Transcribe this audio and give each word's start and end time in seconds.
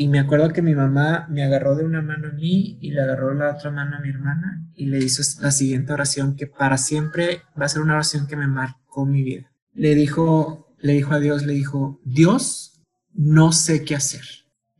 Y 0.00 0.08
me 0.08 0.18
acuerdo 0.18 0.48
que 0.54 0.62
mi 0.62 0.74
mamá 0.74 1.26
me 1.28 1.44
agarró 1.44 1.76
de 1.76 1.84
una 1.84 2.00
mano 2.00 2.28
a 2.28 2.32
mí 2.32 2.78
y 2.80 2.90
le 2.92 3.02
agarró 3.02 3.34
la 3.34 3.50
otra 3.50 3.70
mano 3.70 3.98
a 3.98 4.00
mi 4.00 4.08
hermana 4.08 4.66
y 4.74 4.86
le 4.86 4.96
hizo 4.96 5.22
la 5.42 5.50
siguiente 5.50 5.92
oración 5.92 6.36
que 6.36 6.46
para 6.46 6.78
siempre 6.78 7.42
va 7.60 7.66
a 7.66 7.68
ser 7.68 7.82
una 7.82 7.96
oración 7.96 8.26
que 8.26 8.34
me 8.34 8.46
marcó 8.46 9.04
mi 9.04 9.22
vida. 9.22 9.52
Le 9.74 9.94
dijo, 9.94 10.74
le 10.78 10.94
dijo 10.94 11.12
a 11.12 11.20
Dios, 11.20 11.44
le 11.44 11.52
dijo, 11.52 12.00
Dios, 12.02 12.80
no 13.12 13.52
sé 13.52 13.84
qué 13.84 13.94
hacer. 13.94 14.24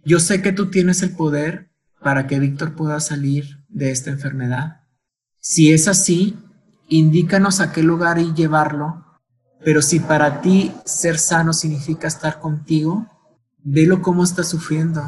Yo 0.06 0.20
sé 0.20 0.40
que 0.40 0.52
tú 0.52 0.70
tienes 0.70 1.02
el 1.02 1.14
poder 1.14 1.70
para 2.00 2.26
que 2.26 2.38
Víctor 2.38 2.74
pueda 2.74 2.98
salir 2.98 3.62
de 3.68 3.90
esta 3.90 4.08
enfermedad. 4.08 4.84
Si 5.38 5.70
es 5.70 5.86
así, 5.86 6.38
indícanos 6.88 7.60
a 7.60 7.72
qué 7.72 7.82
lugar 7.82 8.18
y 8.18 8.32
llevarlo, 8.32 9.04
pero 9.62 9.82
si 9.82 10.00
para 10.00 10.40
ti 10.40 10.72
ser 10.86 11.18
sano 11.18 11.52
significa 11.52 12.08
estar 12.08 12.40
contigo, 12.40 13.06
velo 13.62 14.02
cómo 14.02 14.24
está 14.24 14.42
sufriendo. 14.42 15.02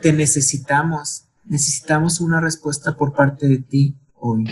Te 0.00 0.12
necesitamos, 0.12 1.26
necesitamos 1.44 2.20
una 2.20 2.40
respuesta 2.40 2.96
por 2.96 3.12
parte 3.12 3.46
de 3.46 3.58
ti 3.58 3.96
hoy. 4.14 4.44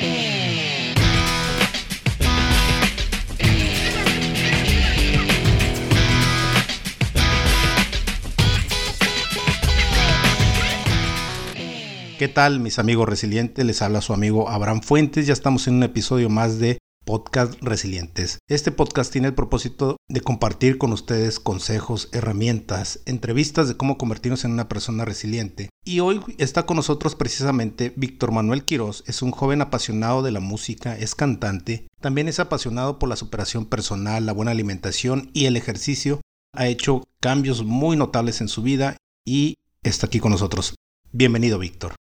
¿Qué 12.19 12.29
tal 12.29 12.61
mis 12.61 12.79
amigos 12.79 13.09
resilientes? 13.09 13.65
Les 13.67 13.83
habla 13.83 14.01
su 14.01 14.13
amigo 14.13 14.49
Abraham 14.49 14.81
Fuentes. 14.81 15.27
Ya 15.27 15.33
estamos 15.33 15.67
en 15.67 15.75
un 15.75 15.83
episodio 15.83 16.31
más 16.31 16.61
de 16.61 16.79
Podcast 17.05 17.61
Resilientes. 17.61 18.39
Este 18.49 18.71
podcast 18.71 19.13
tiene 19.13 19.29
el 19.29 19.35
propósito 19.35 19.97
de 20.09 20.21
compartir 20.21 20.79
con 20.79 20.93
ustedes 20.93 21.41
consejos, 21.41 22.09
herramientas, 22.13 23.01
entrevistas 23.07 23.67
de 23.67 23.77
cómo 23.77 23.99
convertirnos 23.99 24.45
en 24.45 24.53
una 24.53 24.69
persona 24.69 25.05
resiliente. 25.05 25.69
Y 25.85 26.01
hoy 26.01 26.21
está 26.39 26.65
con 26.65 26.77
nosotros 26.77 27.17
precisamente 27.17 27.93
Víctor 27.97 28.31
Manuel 28.31 28.65
Quiroz. 28.65 29.03
Es 29.09 29.21
un 29.21 29.33
joven 29.33 29.63
apasionado 29.63 30.23
de 30.23 30.31
la 30.31 30.41
música, 30.41 30.97
es 30.97 31.17
cantante, 31.17 31.89
también 32.01 32.29
es 32.29 32.39
apasionado 32.39 32.99
por 32.99 33.09
la 33.09 33.17
superación 33.17 33.67
personal, 33.67 34.25
la 34.25 34.33
buena 34.33 34.53
alimentación 34.53 35.31
y 35.33 35.47
el 35.47 35.57
ejercicio. 35.57 36.21
Ha 36.55 36.69
hecho 36.69 37.03
cambios 37.21 37.65
muy 37.65 37.97
notables 37.97 38.41
en 38.41 38.49
su 38.49 38.63
vida 38.63 38.97
y 39.25 39.57
está 39.83 40.07
aquí 40.07 40.21
con 40.21 40.31
nosotros. 40.31 40.77
Bienvenido, 41.11 41.59
Víctor. 41.59 41.95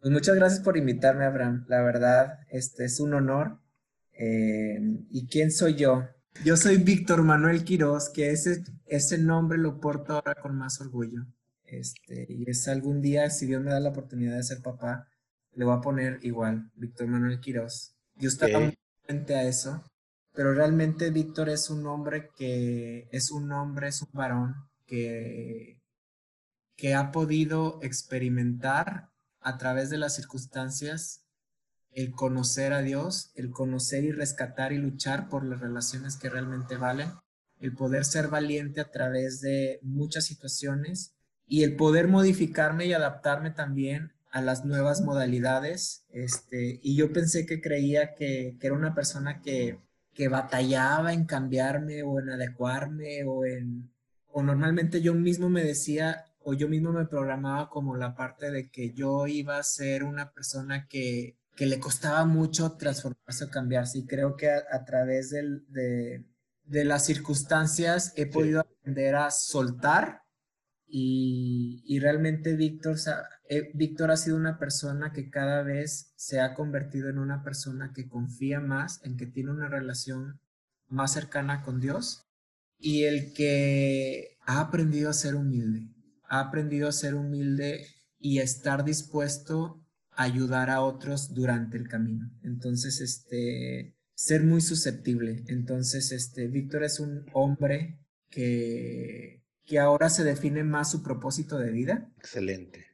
Pues 0.00 0.12
muchas 0.12 0.34
gracias 0.34 0.60
por 0.60 0.76
invitarme, 0.76 1.24
Abraham. 1.24 1.64
La 1.68 1.80
verdad, 1.80 2.40
este 2.50 2.84
es 2.84 3.00
un 3.00 3.14
honor. 3.14 3.62
Eh, 4.12 4.78
¿Y 5.10 5.26
quién 5.26 5.50
soy 5.50 5.74
yo? 5.74 6.04
Yo 6.44 6.56
soy 6.56 6.78
Víctor 6.78 7.22
Manuel 7.22 7.64
Quiroz, 7.64 8.10
que 8.10 8.30
ese, 8.30 8.64
ese 8.86 9.18
nombre 9.18 9.58
lo 9.58 9.80
porto 9.80 10.14
ahora 10.14 10.34
con 10.34 10.56
más 10.56 10.80
orgullo. 10.80 11.26
Este, 11.64 12.26
y 12.28 12.50
es 12.50 12.68
algún 12.68 13.00
día, 13.00 13.30
si 13.30 13.46
Dios 13.46 13.62
me 13.62 13.70
da 13.70 13.80
la 13.80 13.90
oportunidad 13.90 14.36
de 14.36 14.42
ser 14.42 14.60
papá, 14.60 15.08
le 15.54 15.64
voy 15.64 15.76
a 15.76 15.80
poner 15.80 16.18
igual, 16.22 16.70
Víctor 16.74 17.06
Manuel 17.06 17.40
Quiroz. 17.40 17.94
Yo 18.16 18.28
estaba 18.28 18.60
muy 18.60 18.78
frente 19.04 19.34
a 19.34 19.44
eso, 19.44 19.82
pero 20.32 20.54
realmente 20.54 21.10
Víctor 21.10 21.48
es 21.48 21.70
un 21.70 21.86
hombre 21.86 22.30
que 22.36 23.08
es 23.10 23.30
un 23.30 23.52
hombre, 23.52 23.88
es 23.88 24.02
un 24.02 24.10
varón 24.12 24.54
que, 24.86 25.80
que 26.76 26.94
ha 26.94 27.12
podido 27.12 27.78
experimentar 27.82 29.10
a 29.40 29.58
través 29.58 29.90
de 29.90 29.98
las 29.98 30.14
circunstancias 30.14 31.21
el 31.94 32.12
conocer 32.12 32.72
a 32.72 32.82
Dios, 32.82 33.32
el 33.34 33.50
conocer 33.50 34.04
y 34.04 34.12
rescatar 34.12 34.72
y 34.72 34.78
luchar 34.78 35.28
por 35.28 35.44
las 35.44 35.60
relaciones 35.60 36.16
que 36.16 36.30
realmente 36.30 36.76
valen, 36.76 37.10
el 37.60 37.74
poder 37.74 38.04
ser 38.04 38.28
valiente 38.28 38.80
a 38.80 38.90
través 38.90 39.40
de 39.40 39.78
muchas 39.82 40.24
situaciones 40.24 41.14
y 41.46 41.62
el 41.62 41.76
poder 41.76 42.08
modificarme 42.08 42.86
y 42.86 42.92
adaptarme 42.92 43.50
también 43.50 44.12
a 44.30 44.40
las 44.40 44.64
nuevas 44.64 45.02
modalidades. 45.02 46.06
Este, 46.10 46.80
y 46.82 46.96
yo 46.96 47.12
pensé 47.12 47.46
que 47.46 47.60
creía 47.60 48.14
que, 48.14 48.56
que 48.58 48.66
era 48.66 48.76
una 48.76 48.94
persona 48.94 49.40
que, 49.42 49.78
que 50.14 50.28
batallaba 50.28 51.12
en 51.12 51.26
cambiarme 51.26 52.02
o 52.02 52.18
en 52.20 52.30
adecuarme 52.30 53.24
o 53.24 53.44
en... 53.44 53.90
O 54.34 54.42
normalmente 54.42 55.02
yo 55.02 55.14
mismo 55.14 55.50
me 55.50 55.62
decía, 55.62 56.24
o 56.40 56.54
yo 56.54 56.68
mismo 56.68 56.92
me 56.92 57.06
programaba 57.06 57.68
como 57.68 57.96
la 57.96 58.14
parte 58.14 58.50
de 58.50 58.70
que 58.70 58.92
yo 58.92 59.26
iba 59.26 59.58
a 59.58 59.62
ser 59.62 60.04
una 60.04 60.32
persona 60.32 60.88
que, 60.88 61.36
que 61.62 61.66
le 61.66 61.78
costaba 61.78 62.24
mucho 62.24 62.72
transformarse 62.72 63.44
o 63.44 63.48
cambiarse. 63.48 63.98
Y 63.98 64.06
creo 64.06 64.34
que 64.34 64.50
a, 64.50 64.84
través 64.84 65.30
del, 65.30 65.64
de, 65.68 66.26
de, 66.64 66.84
las 66.84 67.06
circunstancias 67.06 68.12
he 68.16 68.26
podido 68.26 68.62
aprender 68.62 69.14
a 69.14 69.30
soltar. 69.30 70.22
Y, 70.88 71.84
y 71.86 72.00
realmente 72.00 72.56
Víctor, 72.56 72.96
eh, 73.48 73.70
Víctor 73.74 74.10
ha 74.10 74.16
sido 74.16 74.36
una 74.36 74.58
persona 74.58 75.12
que 75.12 75.30
cada 75.30 75.62
vez 75.62 76.12
se 76.16 76.40
ha 76.40 76.52
convertido 76.54 77.08
en 77.08 77.20
una 77.20 77.44
persona 77.44 77.92
que 77.94 78.08
confía 78.08 78.58
más, 78.58 79.00
en 79.04 79.16
que 79.16 79.26
tiene 79.26 79.52
una 79.52 79.68
relación 79.68 80.40
más 80.88 81.12
cercana 81.12 81.62
con 81.62 81.78
Dios 81.78 82.26
y 82.76 83.04
el 83.04 83.32
que 83.34 84.36
ha 84.46 84.60
aprendido 84.60 85.10
a 85.10 85.12
ser 85.12 85.36
humilde 85.36 85.92
ha 86.32 86.40
aprendido 86.40 86.88
a 86.88 86.92
ser 86.92 87.14
humilde 87.14 87.86
y 88.18 88.38
a 88.38 88.42
estar 88.42 88.84
dispuesto 88.84 89.81
ayudar 90.14 90.70
a 90.70 90.82
otros 90.82 91.34
durante 91.34 91.76
el 91.76 91.88
camino. 91.88 92.30
Entonces, 92.42 93.00
este, 93.00 93.94
ser 94.14 94.42
muy 94.42 94.60
susceptible. 94.60 95.44
Entonces, 95.48 96.12
este, 96.12 96.48
Víctor 96.48 96.84
es 96.84 97.00
un 97.00 97.26
hombre 97.32 97.98
que, 98.30 99.42
que 99.64 99.78
ahora 99.78 100.10
se 100.10 100.24
define 100.24 100.64
más 100.64 100.90
su 100.90 101.02
propósito 101.02 101.58
de 101.58 101.70
vida. 101.70 102.10
Excelente. 102.18 102.86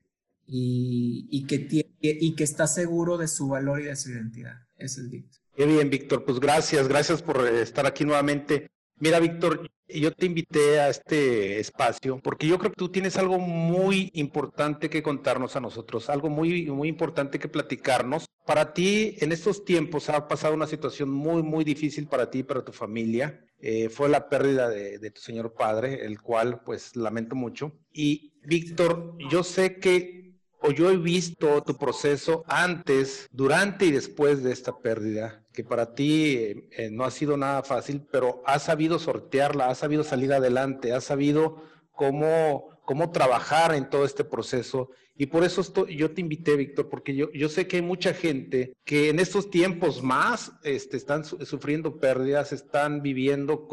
Y, 0.47 1.29
y, 1.31 1.47
que 1.47 1.59
tiene, 1.59 1.91
y 2.01 2.35
que 2.35 2.45
está 2.45 2.67
seguro 2.67 3.19
de 3.19 3.29
su 3.29 3.49
valor 3.49 3.81
y 3.81 3.85
de 3.85 3.97
su 3.97 4.11
identidad. 4.11 4.57
Ese 4.77 5.03
es 5.03 5.11
Víctor. 5.11 5.41
Qué 5.55 5.67
bien, 5.67 5.91
Víctor. 5.91 6.25
Pues 6.25 6.41
gracias, 6.41 6.89
gracias 6.89 7.21
por 7.21 7.47
estar 7.49 7.85
aquí 7.85 8.05
nuevamente. 8.05 8.69
Mira, 9.01 9.21
Víctor, 9.21 9.71
yo 9.89 10.13
te 10.13 10.27
invité 10.27 10.81
a 10.81 10.89
este 10.89 11.61
espacio 11.61 12.19
porque 12.19 12.47
yo 12.47 12.59
creo 12.59 12.73
que 12.73 12.77
tú 12.77 12.89
tienes 12.91 13.17
algo 13.17 13.39
muy 13.39 14.11
importante 14.15 14.91
que 14.91 15.03
contarnos 15.03 15.57
a 15.57 15.61
nosotros, 15.61 16.11
algo 16.11 16.29
muy, 16.29 16.67
muy 16.67 16.89
importante 16.89 17.39
que 17.39 17.49
platicarnos. 17.49 18.27
Para 18.45 18.75
ti, 18.75 19.17
en 19.21 19.31
estos 19.31 19.65
tiempos 19.65 20.11
ha 20.11 20.27
pasado 20.27 20.55
una 20.55 20.67
situación 20.67 21.11
muy, 21.11 21.43
muy 21.43 21.65
difícil 21.65 22.09
para 22.09 22.29
ti 22.31 22.41
y 22.41 22.43
para 22.43 22.65
tu 22.65 22.73
familia. 22.73 23.45
Eh, 23.61 23.89
fue 23.89 24.09
la 24.09 24.29
pérdida 24.29 24.69
de, 24.69 24.99
de 24.99 25.11
tu 25.11 25.21
señor 25.21 25.55
padre, 25.55 26.05
el 26.05 26.21
cual 26.21 26.61
pues 26.65 26.97
lamento 26.97 27.37
mucho. 27.37 27.73
Y 27.93 28.33
Víctor, 28.45 29.17
yo 29.31 29.45
sé 29.45 29.79
que 29.79 30.28
o 30.61 30.71
yo 30.71 30.91
he 30.91 30.97
visto 30.97 31.63
tu 31.63 31.77
proceso 31.77 32.45
antes, 32.47 33.29
durante 33.31 33.87
y 33.87 33.93
después 33.93 34.43
de 34.43 34.53
esta 34.53 34.77
pérdida 34.77 35.45
que 35.59 35.65
para 35.65 35.93
ti 35.93 36.37
eh, 36.71 36.89
no 36.93 37.03
ha 37.03 37.11
sido 37.11 37.37
nada 37.37 37.65
fácil, 37.65 38.07
pero 38.13 38.43
has 38.47 38.63
sabido 38.63 39.01
sortearla, 39.01 39.69
has 39.69 39.79
sabido 39.79 40.05
salir 40.05 40.33
adelante, 40.33 40.93
has 40.93 41.03
sabido 41.03 41.65
cómo, 41.91 42.79
cómo 42.85 43.11
trabajar 43.11 43.75
en 43.75 43.91
todo 43.91 44.05
este 44.05 44.23
proceso. 44.23 44.91
Y 45.17 45.27
por 45.27 45.43
eso 45.43 45.65
yo 45.89 46.13
te 46.13 46.21
invité, 46.21 46.55
Víctor, 46.55 46.89
porque 46.89 47.17
yo, 47.17 47.33
yo 47.33 47.49
sé 47.49 47.67
que 47.67 47.79
hay 47.79 47.83
mucha 47.83 48.15
gente 48.15 48.73
que 48.85 49.09
en 49.09 49.19
estos 49.19 49.51
tiempos 49.51 50.01
más 50.01 50.53
este, 50.63 50.97
están 50.97 51.25
sufriendo 51.25 51.99
pérdidas, 51.99 52.53
están 52.53 53.03
viviendo 53.03 53.67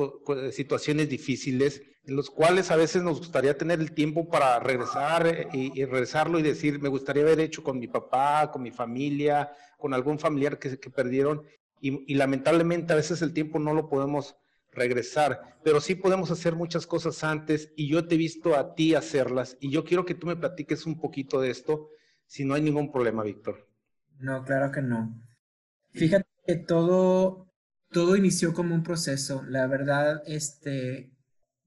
situaciones 0.52 1.08
difíciles, 1.08 1.84
los 2.08 2.30
cuales 2.30 2.72
a 2.72 2.76
veces 2.76 3.04
nos 3.04 3.20
gustaría 3.20 3.58
tener 3.58 3.80
el 3.80 3.92
tiempo 3.92 4.30
para 4.30 4.60
regresar 4.60 5.28
eh, 5.28 5.48
y, 5.54 5.86
regresarlo 5.86 6.40
y 6.40 6.44
decir, 6.44 6.80
me 6.80 6.90
gustaría 6.90 7.24
haber 7.24 7.40
hecho 7.40 7.64
con 7.64 7.80
mi 7.80 7.88
papá, 7.88 8.52
con 8.52 8.62
mi 8.62 8.72
familia, 8.72 9.52
con 9.78 9.94
algún 9.94 10.20
familiar 10.20 10.60
que, 10.60 10.80
que 10.80 10.90
perdieron 10.90 11.44
y, 11.82 12.16
lamentablemente 12.16 12.94
a 12.94 12.96
veces 12.96 13.22
el 13.22 13.34
tiempo 13.34 13.60
no 13.60 13.74
lo 13.74 13.90
podemos 13.90 14.36
regresar, 14.72 15.60
pero 15.64 15.80
sí 15.80 15.96
podemos 15.96 16.32
hacer 16.32 16.56
muchas 16.56 16.88
cosas 16.88 17.24
antes 17.24 17.72
y 17.76 17.88
yo 17.88 18.08
te 18.08 18.16
he 18.16 18.18
visto 18.18 18.56
a 18.56 18.76
ti 18.76 18.96
hacerlas 18.96 19.58
y 19.60 19.72
yo 19.72 19.86
quiero 19.86 20.06
que 20.06 20.16
tú 20.16 20.28
me 20.28 20.36
platiques 20.36 20.86
un 20.86 21.00
poquito 21.00 21.40
de 21.40 21.52
esto, 21.52 21.90
si 22.26 22.44
no 22.44 22.56
hay 22.56 22.62
ningún 22.62 22.92
problema, 22.92 23.24
Víctor. 23.24 23.68
No, 24.18 24.44
claro 24.44 24.72
que 24.72 24.82
no. 24.82 25.22
Fíjate 25.92 26.28
que 26.46 26.56
todo, 26.56 27.52
todo 27.92 28.16
inició 28.16 28.54
como 28.54 28.74
un 28.74 28.84
proceso. 28.84 29.44
La 29.48 29.68
verdad, 29.68 30.24
este, 30.26 31.12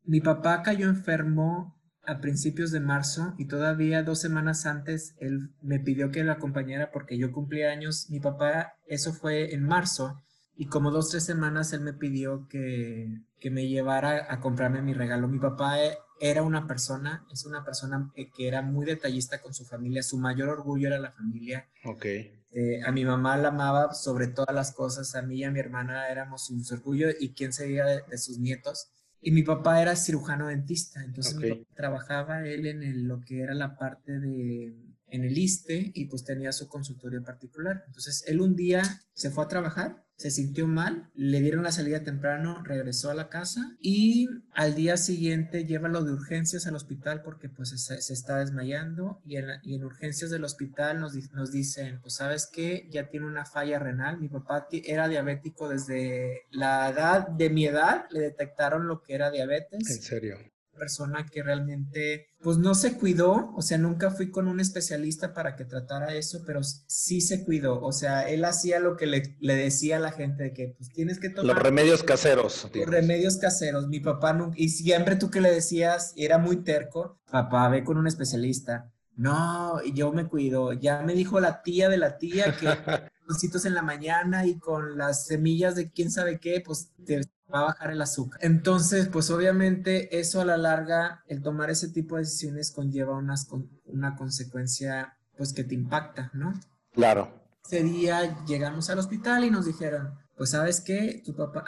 mi 0.09 0.23
papá 0.23 0.63
cayó 0.63 0.89
enfermo 0.89 1.79
a 2.07 2.19
principios 2.23 2.71
de 2.71 2.81
marzo 2.81 3.35
y 3.37 3.47
todavía 3.47 4.03
dos 4.03 4.19
semanas 4.19 4.65
antes 4.65 5.15
él 5.19 5.51
me 5.61 5.81
pidió 5.81 6.11
que 6.11 6.25
lo 6.25 6.33
acompañara 6.33 6.91
porque 6.91 7.19
yo 7.19 7.31
cumplía 7.31 7.71
años. 7.71 8.09
Mi 8.09 8.19
papá, 8.19 8.73
eso 8.87 9.13
fue 9.13 9.55
en 9.55 9.65
marzo 9.65 10.23
y 10.57 10.69
como 10.69 10.91
dos, 10.91 11.11
tres 11.11 11.27
semanas 11.27 11.75
él 11.75 11.83
me 11.83 11.93
pidió 11.93 12.49
que, 12.49 13.21
que 13.39 13.51
me 13.51 13.69
llevara 13.69 14.33
a 14.33 14.41
comprarme 14.41 14.81
mi 14.81 14.95
regalo. 14.95 15.29
Mi 15.29 15.39
papá 15.39 15.77
era 16.19 16.43
una 16.43 16.67
persona, 16.67 17.27
es 17.31 17.45
una 17.45 17.63
persona 17.63 18.11
que 18.35 18.49
era 18.49 18.63
muy 18.63 18.87
detallista 18.87 19.43
con 19.43 19.53
su 19.53 19.67
familia, 19.67 20.03
su 20.03 20.17
mayor 20.17 20.49
orgullo 20.49 20.89
era 20.89 20.99
la 20.99 21.13
familia. 21.13 21.69
Ok. 21.85 22.07
Eh, 22.07 22.81
a 22.83 22.91
mi 22.93 23.05
mamá 23.05 23.37
la 23.37 23.49
amaba 23.49 23.93
sobre 23.93 24.29
todas 24.29 24.55
las 24.55 24.73
cosas, 24.73 25.15
a 25.15 25.21
mí 25.21 25.41
y 25.41 25.45
a 25.45 25.51
mi 25.51 25.61
hermana 25.61 26.09
éramos 26.09 26.47
su 26.47 26.75
orgullo 26.75 27.09
y 27.21 27.35
quién 27.35 27.53
sería 27.53 27.85
de, 27.85 28.03
de 28.09 28.17
sus 28.17 28.39
nietos. 28.39 28.91
Y 29.21 29.33
mi 29.33 29.43
papá 29.43 29.83
era 29.83 29.97
cirujano 29.97 30.47
dentista, 30.47 31.03
entonces 31.05 31.37
trabajaba 31.75 32.47
él 32.47 32.67
en 32.67 33.09
lo 33.09 33.21
que 33.21 33.41
era 33.41 33.55
la 33.55 33.77
parte 33.77 34.19
de 34.21 34.75
en 35.11 35.25
el 35.25 35.37
ISTE 35.37 35.91
y 35.95 36.07
pues 36.07 36.25
tenía 36.25 36.53
su 36.53 36.69
consultorio 36.69 37.23
particular. 37.23 37.85
Entonces 37.87 38.25
él 38.27 38.41
un 38.41 38.55
día 38.55 38.83
se 39.13 39.31
fue 39.31 39.45
a 39.45 39.49
trabajar, 39.49 40.05
se 40.19 40.33
sintió 40.33 40.67
mal, 40.67 41.09
le 41.15 41.41
dieron 41.41 41.63
la 41.63 41.71
salida 41.71 42.03
temprano, 42.03 42.61
regresó 42.65 43.11
a 43.11 43.15
la 43.15 43.29
casa 43.29 43.77
y 43.81 44.29
al 44.53 44.75
día 44.75 44.97
siguiente 44.97 45.65
llévalo 45.65 46.03
de 46.03 46.13
urgencias 46.13 46.67
al 46.67 46.75
hospital 46.75 47.23
porque 47.23 47.49
pues 47.49 47.71
se, 47.71 48.13
está 48.13 48.39
desmayando 48.39 49.23
y 49.25 49.37
en, 49.37 49.85
urgencias 49.85 50.33
del 50.33 50.43
hospital 50.43 50.99
nos, 50.99 51.15
nos 51.33 51.53
dicen, 51.53 52.01
pues 52.01 52.15
sabes 52.15 52.51
que 52.53 52.89
ya 52.91 53.09
tiene 53.09 53.27
una 53.27 53.45
falla 53.45 53.79
renal, 53.79 54.19
mi 54.19 54.29
papá 54.29 54.67
era 54.73 55.07
diabético 55.07 55.69
desde 55.69 56.43
la 56.51 56.91
edad 56.91 57.29
de 57.29 57.51
mi 57.51 57.67
edad, 57.67 58.07
le 58.11 58.19
detectaron 58.19 58.89
lo 58.89 59.03
que 59.03 59.15
era 59.15 59.31
diabetes. 59.31 59.89
¿En 59.89 60.03
serio? 60.03 60.37
Persona 60.79 61.27
que 61.27 61.43
realmente 61.43 62.29
pues 62.41 62.57
no 62.57 62.75
se 62.75 62.97
cuidó, 62.97 63.53
o 63.57 63.63
sea, 63.63 63.79
nunca 63.79 64.11
fui 64.11 64.31
con 64.31 64.47
un 64.47 64.61
especialista 64.61 65.35
para 65.35 65.57
que 65.57 65.65
tratara 65.65 66.15
eso, 66.15 66.43
pero 66.47 66.61
sí 66.63 67.21
se 67.21 67.45
cuidó, 67.45 67.81
o 67.83 67.93
sea, 67.93 68.29
él 68.29 68.45
hacía 68.45 68.79
lo 68.79 68.97
que 68.97 69.07
le, 69.07 69.55
decía 69.55 69.97
a 69.97 70.01
la 70.01 70.13
gente 70.13 70.45
de 70.45 70.53
que 70.53 70.75
pues 70.79 70.91
tienes 70.91 71.19
que 71.19 71.31
tomar... 71.31 71.57
Los 71.57 71.63
remedios 71.63 72.03
caseros. 72.05 72.71
Los 72.73 72.87
remedios 72.87 73.39
caseros, 73.39 73.89
mi 73.89 74.01
papá 74.01 74.33
nunca, 74.33 74.55
y 74.57 74.69
siempre 74.69 75.17
tú 75.17 75.31
que 75.31 75.41
le 75.41 75.51
decías, 75.51 76.13
era 76.17 76.39
muy 76.39 76.59
terco, 76.59 77.21
papá, 77.31 77.69
ve 77.69 77.83
con 77.83 77.99
un 77.99 78.07
especialista. 78.07 78.93
No, 79.17 79.83
yo 79.83 80.13
me 80.13 80.29
cuido, 80.29 80.73
ya 80.73 81.03
me 81.03 81.15
dijo 81.15 81.41
la 81.41 81.63
tía 81.63 81.89
de 81.89 81.97
la 81.99 82.19
tía 82.19 82.57
que 82.57 82.69
cositos 83.29 83.67
en 83.67 83.75
la 83.75 83.83
mañana 83.83 84.47
y 84.47 84.59
con 84.59 84.97
las 84.97 85.27
semillas 85.27 85.77
de 85.77 85.91
quién 85.93 86.11
sabe 86.11 86.41
qué, 86.41 86.63
pues 86.65 86.91
te 87.05 87.21
va 87.53 87.61
a 87.61 87.65
bajar 87.65 87.91
el 87.93 88.01
azúcar. 88.01 88.41
Entonces, 88.43 89.09
pues 89.09 89.31
obviamente 89.31 90.19
eso 90.19 90.41
a 90.41 90.47
la 90.47 90.57
larga, 90.57 91.23
el 91.29 91.43
tomar 91.43 91.71
ese 91.71 91.91
tipo 91.91 92.17
de 92.17 92.23
decisiones 92.23 92.73
conlleva 92.73 93.17
unas, 93.17 93.49
una 93.85 94.17
consecuencia 94.17 95.19
pues 95.37 95.53
que 95.53 95.63
te 95.63 95.75
impacta, 95.75 96.31
¿no? 96.33 96.55
Claro. 96.93 97.33
Ese 97.65 97.83
día 97.83 98.45
llegamos 98.47 98.89
al 98.89 98.99
hospital 98.99 99.45
y 99.45 99.51
nos 99.51 99.67
dijeron, 99.67 100.15
pues 100.35 100.51
sabes 100.51 100.81
qué, 100.81 101.23
tu 101.25 101.37
papá, 101.37 101.65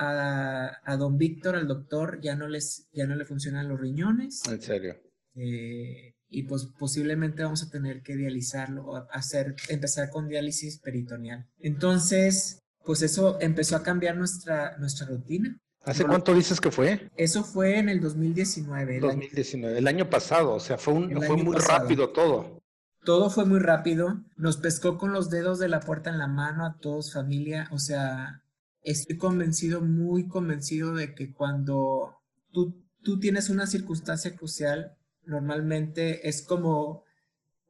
a, 0.82 0.96
don 0.96 1.18
Víctor, 1.18 1.56
al 1.56 1.68
doctor, 1.68 2.20
ya 2.22 2.34
no, 2.36 2.48
les, 2.48 2.88
ya 2.92 3.06
no 3.06 3.14
le 3.16 3.26
funcionan 3.26 3.68
los 3.68 3.78
riñones. 3.78 4.42
En 4.48 4.62
serio. 4.62 4.96
Eh, 5.34 6.14
y 6.30 6.44
pues 6.44 6.66
posiblemente 6.78 7.42
vamos 7.42 7.62
a 7.62 7.70
tener 7.70 8.02
que 8.02 8.16
dializarlo 8.16 8.86
o 8.86 8.96
hacer, 9.10 9.56
empezar 9.68 10.10
con 10.10 10.28
diálisis 10.28 10.78
peritoneal. 10.78 11.46
Entonces, 11.58 12.60
pues 12.84 13.02
eso 13.02 13.38
empezó 13.40 13.76
a 13.76 13.82
cambiar 13.82 14.16
nuestra, 14.16 14.76
nuestra 14.78 15.08
rutina. 15.08 15.58
¿Hace 15.84 16.04
cuánto 16.04 16.34
dices 16.34 16.60
que 16.60 16.70
fue? 16.70 17.10
Eso 17.16 17.42
fue 17.42 17.78
en 17.78 17.88
el 17.88 18.00
2019. 18.00 19.00
2019, 19.00 19.78
el 19.78 19.88
año 19.88 20.08
pasado, 20.08 20.54
o 20.54 20.60
sea, 20.60 20.78
fue, 20.78 20.94
un, 20.94 21.22
fue 21.22 21.36
muy 21.36 21.56
rápido 21.56 22.10
todo. 22.10 22.60
Todo 23.02 23.30
fue 23.30 23.46
muy 23.46 23.60
rápido, 23.60 24.20
nos 24.36 24.58
pescó 24.58 24.98
con 24.98 25.12
los 25.12 25.30
dedos 25.30 25.58
de 25.58 25.68
la 25.68 25.80
puerta 25.80 26.10
en 26.10 26.18
la 26.18 26.26
mano 26.26 26.66
a 26.66 26.76
todos, 26.78 27.14
familia, 27.14 27.66
o 27.72 27.78
sea, 27.78 28.42
estoy 28.82 29.16
convencido, 29.16 29.80
muy 29.80 30.28
convencido 30.28 30.94
de 30.94 31.14
que 31.14 31.32
cuando 31.32 32.14
tú, 32.52 32.74
tú 33.02 33.18
tienes 33.18 33.48
una 33.48 33.66
circunstancia 33.66 34.36
crucial, 34.36 34.98
normalmente 35.30 36.28
es 36.28 36.42
como 36.42 37.04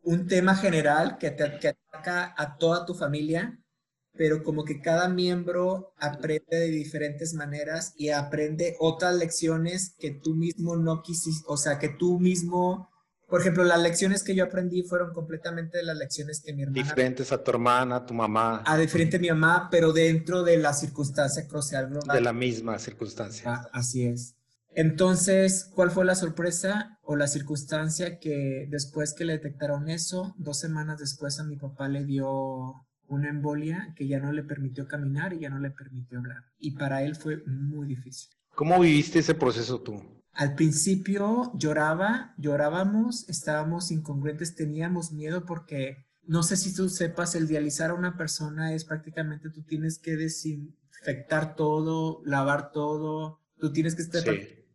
un 0.02 0.26
tema 0.26 0.56
general 0.56 1.18
que 1.18 1.30
te 1.30 1.58
que 1.58 1.68
ataca 1.68 2.34
a 2.36 2.56
toda 2.56 2.86
tu 2.86 2.94
familia 2.94 3.60
pero 4.16 4.42
como 4.42 4.64
que 4.64 4.80
cada 4.80 5.08
miembro 5.08 5.94
aprende 5.98 6.58
de 6.58 6.68
diferentes 6.68 7.34
maneras 7.34 7.94
y 7.96 8.10
aprende 8.10 8.76
otras 8.80 9.14
lecciones 9.16 9.94
que 9.98 10.10
tú 10.10 10.34
mismo 10.34 10.76
no 10.76 11.02
quisiste, 11.02 11.44
o 11.46 11.56
sea, 11.56 11.78
que 11.78 11.88
tú 11.88 12.18
mismo, 12.18 12.90
por 13.28 13.40
ejemplo, 13.40 13.64
las 13.64 13.80
lecciones 13.80 14.22
que 14.22 14.34
yo 14.34 14.44
aprendí 14.44 14.82
fueron 14.82 15.12
completamente 15.12 15.82
las 15.82 15.96
lecciones 15.96 16.42
que 16.44 16.52
mi 16.52 16.62
hermana... 16.62 16.82
Diferentes 16.82 17.32
a 17.32 17.42
tu 17.42 17.50
hermana, 17.50 17.96
a 17.96 18.06
tu 18.06 18.14
mamá. 18.14 18.62
A 18.66 18.76
diferente 18.76 19.16
a 19.16 19.20
mi 19.20 19.28
mamá, 19.28 19.68
pero 19.70 19.92
dentro 19.92 20.42
de 20.42 20.58
la 20.58 20.74
circunstancia 20.74 21.46
crucial 21.46 21.88
global. 21.88 22.16
De 22.16 22.20
la 22.20 22.32
misma 22.32 22.78
circunstancia. 22.78 23.54
Ah, 23.54 23.70
así 23.72 24.06
es. 24.06 24.34
Entonces, 24.74 25.70
¿cuál 25.74 25.90
fue 25.90 26.04
la 26.04 26.14
sorpresa 26.14 26.98
o 27.02 27.16
la 27.16 27.26
circunstancia 27.26 28.18
que 28.18 28.66
después 28.70 29.14
que 29.14 29.24
le 29.24 29.34
detectaron 29.34 29.88
eso, 29.88 30.34
dos 30.38 30.58
semanas 30.58 31.00
después 31.00 31.40
a 31.40 31.44
mi 31.44 31.56
papá 31.56 31.88
le 31.88 32.04
dio 32.04 32.86
una 33.08 33.28
embolia 33.28 33.92
que 33.96 34.06
ya 34.06 34.20
no 34.20 34.32
le 34.32 34.44
permitió 34.44 34.86
caminar 34.86 35.32
y 35.32 35.40
ya 35.40 35.50
no 35.50 35.58
le 35.58 35.70
permitió 35.70 36.18
hablar. 36.18 36.44
Y 36.58 36.72
para 36.72 37.02
él 37.02 37.16
fue 37.16 37.42
muy 37.46 37.88
difícil. 37.88 38.30
¿Cómo 38.54 38.78
viviste 38.78 39.18
ese 39.18 39.34
proceso 39.34 39.80
tú? 39.80 40.00
Al 40.32 40.54
principio 40.54 41.50
lloraba, 41.54 42.34
llorábamos, 42.38 43.28
estábamos 43.28 43.90
incongruentes, 43.90 44.54
teníamos 44.54 45.12
miedo 45.12 45.44
porque 45.44 46.06
no 46.22 46.44
sé 46.44 46.56
si 46.56 46.72
tú 46.74 46.88
sepas, 46.88 47.34
el 47.34 47.48
dializar 47.48 47.90
a 47.90 47.94
una 47.94 48.16
persona 48.16 48.72
es 48.72 48.84
prácticamente 48.84 49.50
tú 49.50 49.62
tienes 49.62 49.98
que 49.98 50.16
desinfectar 50.16 51.56
todo, 51.56 52.22
lavar 52.24 52.70
todo, 52.70 53.40
tú 53.58 53.72
tienes 53.72 53.96
que 53.96 54.02
estar 54.02 54.22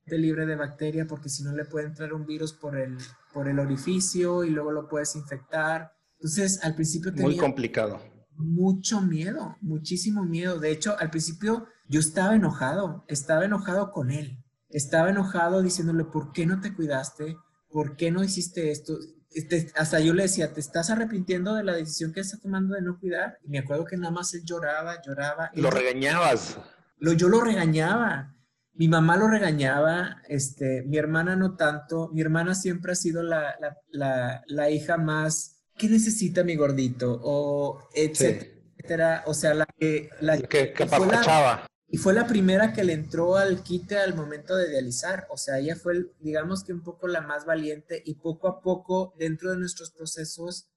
libre 0.07 0.45
de 0.45 0.55
bacteria 0.55 1.05
porque 1.05 1.29
si 1.29 1.43
no 1.43 1.51
le 1.53 1.65
puede 1.65 1.87
entrar 1.87 2.13
un 2.13 2.25
virus 2.25 2.53
por 2.53 2.77
el, 2.77 2.97
por 3.33 3.47
el 3.47 3.59
orificio 3.59 4.43
y 4.43 4.49
luego 4.49 4.71
lo 4.71 4.87
puedes 4.87 5.15
infectar. 5.15 5.91
Entonces, 6.13 6.63
al 6.63 6.75
principio 6.75 7.11
tenía... 7.11 7.27
Muy 7.27 7.37
complicado 7.37 7.99
mucho 8.37 9.01
miedo, 9.01 9.57
muchísimo 9.61 10.23
miedo. 10.23 10.59
De 10.59 10.71
hecho, 10.71 10.95
al 10.99 11.09
principio 11.09 11.67
yo 11.87 11.99
estaba 11.99 12.35
enojado, 12.35 13.05
estaba 13.07 13.45
enojado 13.45 13.91
con 13.91 14.11
él, 14.11 14.43
estaba 14.69 15.09
enojado 15.09 15.61
diciéndole, 15.61 16.05
¿por 16.05 16.31
qué 16.31 16.45
no 16.45 16.59
te 16.59 16.73
cuidaste? 16.73 17.37
¿Por 17.69 17.95
qué 17.95 18.11
no 18.11 18.23
hiciste 18.23 18.71
esto? 18.71 18.97
Este, 19.31 19.71
hasta 19.75 19.99
yo 19.99 20.13
le 20.13 20.23
decía, 20.23 20.53
¿te 20.53 20.61
estás 20.61 20.89
arrepintiendo 20.89 21.55
de 21.55 21.63
la 21.63 21.73
decisión 21.73 22.13
que 22.13 22.21
estás 22.21 22.41
tomando 22.41 22.75
de 22.75 22.81
no 22.81 22.99
cuidar? 22.99 23.37
Y 23.43 23.49
me 23.49 23.59
acuerdo 23.59 23.85
que 23.85 23.97
nada 23.97 24.11
más 24.11 24.33
él 24.33 24.43
lloraba, 24.45 25.01
lloraba. 25.01 25.51
Lo 25.55 25.69
regañabas. 25.69 26.57
Lo, 26.99 27.13
yo 27.13 27.27
lo 27.27 27.41
regañaba. 27.41 28.34
Mi 28.75 28.87
mamá 28.87 29.17
lo 29.17 29.27
regañaba, 29.27 30.21
este, 30.27 30.83
mi 30.83 30.97
hermana 30.97 31.35
no 31.35 31.55
tanto. 31.55 32.09
Mi 32.13 32.21
hermana 32.21 32.55
siempre 32.55 32.91
ha 32.91 32.95
sido 32.95 33.23
la, 33.23 33.55
la, 33.91 34.43
la 34.47 34.69
hija 34.69 34.97
más 34.97 35.55
¿qué 35.77 35.89
necesita 35.89 36.43
mi 36.43 36.55
gordito? 36.55 37.19
O 37.23 37.87
etcétera. 37.93 39.23
O 39.27 39.33
sea, 39.33 39.53
la 39.53 39.65
que... 39.77 40.09
La, 40.21 40.37
que, 40.39 40.73
que 40.73 40.85
fue 40.87 41.07
la, 41.07 41.67
y 41.87 41.97
fue 41.97 42.13
la 42.13 42.27
primera 42.27 42.73
que 42.73 42.83
le 42.83 42.93
entró 42.93 43.35
al 43.37 43.61
quite 43.63 43.97
al 43.97 44.15
momento 44.15 44.55
de 44.55 44.69
dializar. 44.69 45.27
O 45.29 45.37
sea, 45.37 45.59
ella 45.59 45.75
fue, 45.75 46.11
digamos 46.19 46.63
que 46.63 46.73
un 46.73 46.83
poco 46.83 47.07
la 47.07 47.21
más 47.21 47.45
valiente 47.45 48.01
y 48.05 48.15
poco 48.15 48.47
a 48.47 48.61
poco 48.61 49.13
dentro 49.17 49.51
de 49.51 49.57
nuestros 49.57 49.91
procesos 49.91 50.69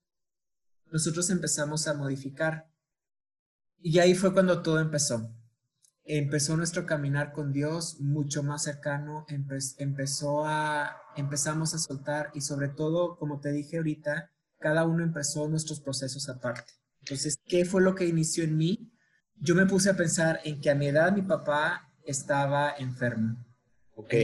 nosotros 0.91 1.29
empezamos 1.29 1.87
a 1.87 1.93
modificar. 1.93 2.67
Y 3.81 3.99
ahí 3.99 4.15
fue 4.15 4.33
cuando 4.33 4.61
todo 4.61 4.79
empezó. 4.79 5.31
Empezó 6.11 6.57
nuestro 6.57 6.87
caminar 6.87 7.33
con 7.33 7.53
Dios 7.53 7.99
mucho 7.99 8.41
más 8.41 8.63
cercano, 8.63 9.27
empezó 9.77 10.43
a, 10.43 11.03
empezamos 11.15 11.75
a 11.75 11.77
soltar 11.77 12.31
y 12.33 12.41
sobre 12.41 12.69
todo, 12.69 13.15
como 13.15 13.39
te 13.39 13.51
dije 13.51 13.77
ahorita, 13.77 14.31
cada 14.57 14.85
uno 14.85 15.03
empezó 15.03 15.47
nuestros 15.47 15.81
procesos 15.81 16.27
aparte. 16.27 16.73
Entonces, 17.01 17.37
¿qué 17.45 17.63
fue 17.63 17.83
lo 17.83 17.93
que 17.93 18.07
inició 18.07 18.43
en 18.43 18.57
mí? 18.57 18.91
Yo 19.35 19.53
me 19.53 19.67
puse 19.67 19.91
a 19.91 19.95
pensar 19.95 20.39
en 20.45 20.59
que 20.59 20.71
a 20.71 20.75
mi 20.75 20.87
edad 20.87 21.13
mi 21.13 21.21
papá 21.21 21.93
estaba 22.03 22.73
enfermo. 22.79 23.45
Ok. 23.93 24.15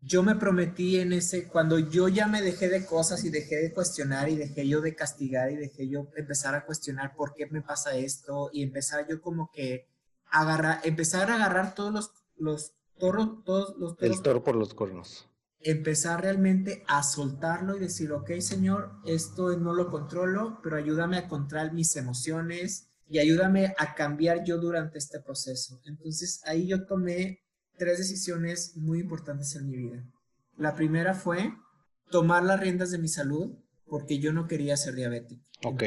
Yo 0.00 0.24
me 0.24 0.34
prometí 0.34 0.98
en 0.98 1.12
ese, 1.12 1.46
cuando 1.46 1.78
yo 1.78 2.08
ya 2.08 2.26
me 2.26 2.42
dejé 2.42 2.68
de 2.68 2.84
cosas 2.84 3.24
y 3.24 3.30
dejé 3.30 3.58
de 3.58 3.72
cuestionar 3.72 4.28
y 4.28 4.34
dejé 4.34 4.66
yo 4.66 4.80
de 4.80 4.96
castigar 4.96 5.52
y 5.52 5.56
dejé 5.56 5.88
yo 5.88 6.08
empezar 6.16 6.56
a 6.56 6.66
cuestionar 6.66 7.14
por 7.14 7.32
qué 7.32 7.46
me 7.46 7.62
pasa 7.62 7.94
esto 7.94 8.50
y 8.52 8.64
empezar 8.64 9.06
yo 9.08 9.20
como 9.22 9.52
que 9.52 9.89
agarrar, 10.30 10.80
empezar 10.84 11.30
a 11.30 11.34
agarrar 11.34 11.74
todos 11.74 11.92
los, 11.92 12.12
los 12.36 12.72
toros, 12.98 13.44
todos 13.44 13.76
los 13.78 13.96
El 14.00 14.20
toro 14.22 14.42
por 14.44 14.56
los 14.56 14.74
cuernos 14.74 15.30
empezar 15.62 16.22
realmente 16.22 16.84
a 16.88 17.02
soltarlo 17.02 17.76
y 17.76 17.80
decir, 17.80 18.12
ok, 18.12 18.30
Señor, 18.40 18.92
esto 19.04 19.56
no 19.56 19.74
lo 19.74 19.90
controlo, 19.90 20.58
pero 20.62 20.76
ayúdame 20.76 21.18
a 21.18 21.28
controlar 21.28 21.72
mis 21.72 21.96
emociones 21.96 22.88
y 23.08 23.18
ayúdame 23.18 23.74
a 23.76 23.94
cambiar 23.94 24.44
yo 24.44 24.58
durante 24.58 24.98
este 24.98 25.20
proceso. 25.20 25.80
Entonces 25.84 26.40
ahí 26.46 26.66
yo 26.66 26.86
tomé 26.86 27.42
tres 27.76 27.98
decisiones 27.98 28.76
muy 28.76 29.00
importantes 29.00 29.54
en 29.56 29.68
mi 29.68 29.76
vida. 29.76 30.04
La 30.56 30.74
primera 30.74 31.14
fue 31.14 31.52
tomar 32.10 32.42
las 32.42 32.60
riendas 32.60 32.90
de 32.90 32.98
mi 32.98 33.08
salud 33.08 33.56
porque 33.86 34.18
yo 34.18 34.32
no 34.32 34.46
quería 34.46 34.76
ser 34.76 34.94
diabético. 34.94 35.44
Ok. 35.64 35.82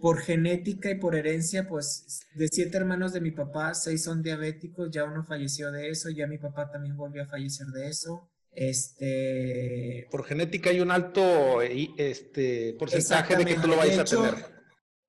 Por 0.00 0.20
genética 0.20 0.90
y 0.90 0.94
por 0.94 1.14
herencia, 1.14 1.68
pues 1.68 2.20
de 2.34 2.48
siete 2.48 2.76
hermanos 2.76 3.12
de 3.12 3.20
mi 3.20 3.30
papá, 3.30 3.74
seis 3.74 4.04
son 4.04 4.22
diabéticos, 4.22 4.90
ya 4.90 5.04
uno 5.04 5.24
falleció 5.24 5.70
de 5.70 5.90
eso, 5.90 6.10
ya 6.10 6.26
mi 6.26 6.38
papá 6.38 6.70
también 6.70 6.96
volvió 6.96 7.22
a 7.22 7.26
fallecer 7.26 7.66
de 7.68 7.88
eso. 7.88 8.30
Este. 8.52 10.08
Por 10.10 10.24
genética 10.24 10.70
hay 10.70 10.80
un 10.80 10.90
alto 10.90 11.62
este, 11.62 12.74
porcentaje 12.78 13.36
de 13.36 13.44
que 13.44 13.54
tú 13.54 13.68
lo 13.68 13.76
vayas 13.76 13.98
a 13.98 14.04
tener. 14.04 14.34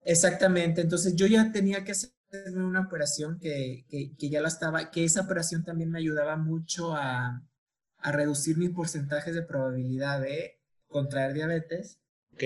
Exactamente. 0.03 0.81
Entonces 0.81 1.15
yo 1.15 1.27
ya 1.27 1.51
tenía 1.51 1.83
que 1.83 1.91
hacerme 1.91 2.65
una 2.65 2.81
operación 2.81 3.39
que, 3.39 3.85
que, 3.89 4.29
ya 4.29 4.41
la 4.41 4.47
estaba, 4.47 4.91
que 4.91 5.03
esa 5.03 5.21
operación 5.21 5.63
también 5.63 5.91
me 5.91 5.99
ayudaba 5.99 6.37
mucho 6.37 6.95
a, 6.95 7.43
a 7.97 8.11
reducir 8.11 8.57
mis 8.57 8.71
porcentajes 8.71 9.35
de 9.35 9.43
probabilidad 9.43 10.21
de 10.21 10.59
contraer 10.87 11.33
diabetes. 11.33 11.99
Ok. 12.33 12.43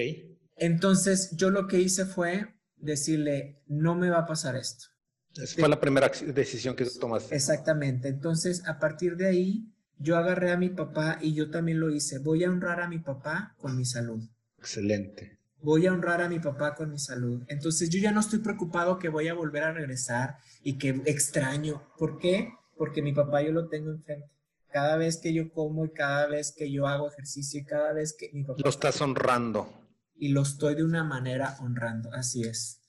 Entonces 0.56 1.36
yo 1.36 1.50
lo 1.50 1.68
que 1.68 1.80
hice 1.80 2.06
fue 2.06 2.56
decirle, 2.78 3.62
no 3.68 3.96
me 3.96 4.10
va 4.10 4.20
a 4.20 4.26
pasar 4.26 4.56
esto. 4.56 4.88
Esa 5.36 5.60
fue 5.60 5.70
la 5.70 5.80
primera 5.80 6.10
decisión 6.34 6.76
que 6.76 6.86
tomaste. 6.86 7.36
Exactamente. 7.36 8.08
Entonces, 8.08 8.66
a 8.68 8.80
partir 8.80 9.18
de 9.18 9.28
ahí, 9.28 9.70
yo 9.98 10.18
agarré 10.18 10.52
a 10.52 10.58
mi 10.58 10.70
papá 10.70 11.20
y 11.22 11.34
yo 11.34 11.50
también 11.50 11.80
lo 11.80 11.90
hice. 11.90 12.20
Voy 12.20 12.44
a 12.44 12.50
honrar 12.50 12.80
a 12.80 12.88
mi 12.88 13.00
papá 13.00 13.54
con 13.58 13.76
mi 13.76 13.86
salud. 13.86 14.24
Excelente. 14.58 15.40
Voy 15.62 15.88
a 15.88 15.94
honrar 15.94 16.22
a 16.22 16.30
mi 16.30 16.40
papá 16.40 16.76
con 16.76 16.92
mi 16.92 17.00
salud. 17.00 17.44
Entonces, 17.48 17.90
yo 17.90 18.00
ya 18.00 18.12
no 18.12 18.22
estoy 18.22 18.40
preocupado 18.40 18.98
que 18.98 19.10
voy 19.10 19.28
a 19.28 19.34
volver 19.34 19.64
a 19.64 19.74
regresar 19.74 20.38
y 20.64 20.78
que 20.78 21.02
extraño. 21.06 21.84
¿Por 21.98 22.18
qué? 22.18 22.50
Porque 22.78 23.02
mi 23.02 23.14
papá 23.14 23.42
yo 23.42 23.52
lo 23.52 23.68
tengo 23.68 23.92
enfrente. 23.92 24.30
Cada 24.72 24.96
vez 24.96 25.18
que 25.18 25.34
yo 25.34 25.52
como 25.52 25.86
y 25.86 25.92
cada 25.92 26.28
vez 26.28 26.54
que 26.56 26.72
yo 26.72 26.88
hago 26.88 27.10
ejercicio 27.10 27.60
y 27.60 27.66
cada 27.66 27.94
vez 27.94 28.16
que 28.18 28.30
mi 28.34 28.44
papá... 28.44 28.62
Lo 28.64 28.70
estás 28.70 29.02
honrando. 29.02 29.85
Y 30.16 30.30
lo 30.30 30.42
estoy 30.42 30.76
de 30.76 30.84
una 30.84 31.04
manera 31.04 31.58
honrando, 31.60 32.14
así 32.14 32.44
es. 32.44 32.82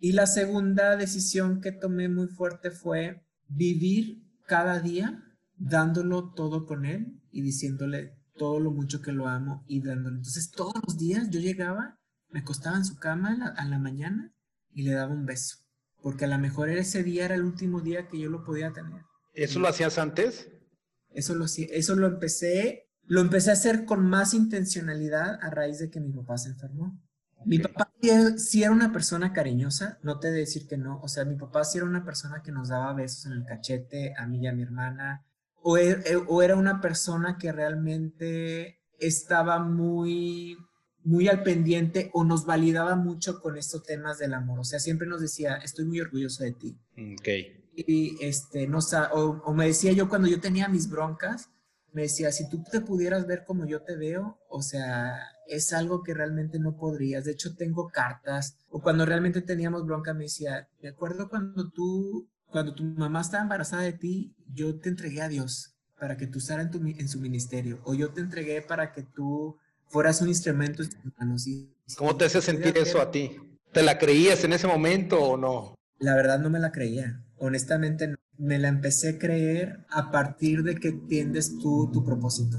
Y 0.00 0.12
la 0.12 0.26
segunda 0.26 0.96
decisión 0.96 1.60
que 1.60 1.72
tomé 1.72 2.08
muy 2.08 2.28
fuerte 2.28 2.70
fue 2.70 3.26
vivir 3.48 4.22
cada 4.46 4.80
día 4.80 5.24
dándolo 5.56 6.32
todo 6.34 6.66
con 6.66 6.84
él 6.84 7.20
y 7.32 7.42
diciéndole 7.42 8.16
todo 8.36 8.60
lo 8.60 8.70
mucho 8.70 9.02
que 9.02 9.12
lo 9.12 9.26
amo 9.26 9.64
y 9.66 9.82
dándole. 9.82 10.16
Entonces 10.16 10.50
todos 10.50 10.74
los 10.86 10.96
días 10.96 11.28
yo 11.30 11.40
llegaba, 11.40 11.98
me 12.30 12.40
acostaba 12.40 12.76
en 12.76 12.84
su 12.84 12.96
cama 12.96 13.54
a 13.56 13.64
la, 13.66 13.78
mañana 13.78 14.32
y 14.72 14.82
le 14.82 14.92
daba 14.92 15.12
un 15.12 15.26
beso, 15.26 15.56
porque 16.00 16.26
a 16.26 16.28
lo 16.28 16.38
mejor 16.38 16.70
ese 16.70 17.02
día 17.02 17.24
era 17.24 17.34
el 17.34 17.42
último 17.42 17.80
día 17.80 18.06
que 18.08 18.20
yo 18.20 18.30
lo 18.30 18.44
podía 18.44 18.72
tener. 18.72 19.02
¿Eso 19.34 19.58
lo 19.58 19.68
hacías 19.68 19.98
antes? 19.98 20.48
Eso 21.10 21.34
lo, 21.34 21.46
eso 21.46 21.96
lo 21.96 22.06
empecé, 22.06 22.87
lo 23.08 23.22
empecé 23.22 23.50
a 23.50 23.54
hacer 23.54 23.86
con 23.86 24.06
más 24.06 24.34
intencionalidad 24.34 25.38
a 25.42 25.50
raíz 25.50 25.78
de 25.78 25.90
que 25.90 26.00
mi 26.00 26.12
papá 26.12 26.36
se 26.36 26.50
enfermó. 26.50 27.00
Mi 27.44 27.58
papá 27.58 27.90
sí 28.36 28.62
era 28.62 28.72
una 28.72 28.92
persona 28.92 29.32
cariñosa, 29.32 29.98
no 30.02 30.18
te 30.18 30.30
de 30.30 30.40
decir 30.40 30.66
que 30.66 30.76
no, 30.76 31.00
o 31.00 31.08
sea, 31.08 31.24
mi 31.24 31.36
papá 31.36 31.64
sí 31.64 31.78
era 31.78 31.86
una 31.86 32.04
persona 32.04 32.42
que 32.42 32.52
nos 32.52 32.68
daba 32.68 32.92
besos 32.92 33.26
en 33.26 33.32
el 33.32 33.44
cachete 33.44 34.12
a 34.18 34.26
mí 34.26 34.40
y 34.40 34.46
a 34.48 34.52
mi 34.52 34.62
hermana, 34.62 35.24
o, 35.62 35.78
er, 35.78 36.02
eh, 36.04 36.16
o 36.16 36.42
era 36.42 36.56
una 36.56 36.80
persona 36.80 37.38
que 37.38 37.52
realmente 37.52 38.80
estaba 38.98 39.60
muy, 39.60 40.56
muy 41.04 41.28
al 41.28 41.44
pendiente 41.44 42.10
o 42.12 42.24
nos 42.24 42.44
validaba 42.44 42.96
mucho 42.96 43.40
con 43.40 43.56
estos 43.56 43.84
temas 43.84 44.18
del 44.18 44.34
amor, 44.34 44.58
o 44.58 44.64
sea, 44.64 44.80
siempre 44.80 45.06
nos 45.06 45.20
decía, 45.20 45.56
estoy 45.56 45.84
muy 45.84 46.00
orgulloso 46.00 46.42
de 46.42 46.52
ti. 46.52 46.76
Ok. 47.14 47.28
Y 47.76 48.18
este, 48.20 48.66
no, 48.66 48.80
o, 49.12 49.20
o 49.44 49.54
me 49.54 49.66
decía 49.66 49.92
yo 49.92 50.08
cuando 50.08 50.26
yo 50.26 50.40
tenía 50.40 50.68
mis 50.68 50.90
broncas, 50.90 51.50
me 51.92 52.02
decía, 52.02 52.32
si 52.32 52.48
tú 52.48 52.62
te 52.62 52.80
pudieras 52.80 53.26
ver 53.26 53.44
como 53.44 53.66
yo 53.66 53.82
te 53.82 53.96
veo, 53.96 54.38
o 54.48 54.62
sea, 54.62 55.20
es 55.46 55.72
algo 55.72 56.02
que 56.02 56.14
realmente 56.14 56.58
no 56.58 56.76
podrías. 56.76 57.24
De 57.24 57.32
hecho, 57.32 57.56
tengo 57.56 57.88
cartas. 57.88 58.56
O 58.70 58.80
cuando 58.80 59.06
realmente 59.06 59.40
teníamos 59.40 59.86
bronca, 59.86 60.14
me 60.14 60.24
decía, 60.24 60.68
de 60.80 60.88
acuerdo 60.88 61.28
cuando 61.28 61.70
tú, 61.70 62.28
cuando 62.50 62.74
tu 62.74 62.84
mamá 62.84 63.22
estaba 63.22 63.42
embarazada 63.42 63.82
de 63.82 63.92
ti, 63.92 64.34
yo 64.52 64.78
te 64.78 64.90
entregué 64.90 65.22
a 65.22 65.28
Dios 65.28 65.74
para 65.98 66.16
que 66.16 66.26
tú 66.26 66.38
usaras 66.38 66.72
en, 66.74 66.86
en 66.86 67.08
su 67.08 67.18
ministerio. 67.18 67.80
O 67.84 67.94
yo 67.94 68.10
te 68.10 68.20
entregué 68.20 68.62
para 68.62 68.92
que 68.92 69.02
tú 69.02 69.56
fueras 69.88 70.20
un 70.20 70.28
instrumento 70.28 70.82
en 70.82 70.90
tus 70.90 71.18
manos. 71.18 71.46
¿Cómo 71.96 72.16
te 72.16 72.26
hace 72.26 72.42
sentir 72.42 72.76
eso 72.76 73.00
a 73.00 73.10
ti? 73.10 73.36
¿Te 73.72 73.82
la 73.82 73.98
creías 73.98 74.44
en 74.44 74.52
ese 74.52 74.66
momento 74.66 75.20
o 75.20 75.36
no? 75.36 75.74
La 75.98 76.14
verdad 76.14 76.38
no 76.38 76.50
me 76.50 76.58
la 76.58 76.70
creía. 76.70 77.22
Honestamente 77.38 78.06
no 78.06 78.16
me 78.38 78.58
la 78.58 78.68
empecé 78.68 79.10
a 79.10 79.18
creer 79.18 79.84
a 79.90 80.10
partir 80.10 80.62
de 80.62 80.76
que 80.76 80.88
entiendes 80.88 81.58
tú 81.58 81.90
tu 81.92 82.04
propósito. 82.04 82.56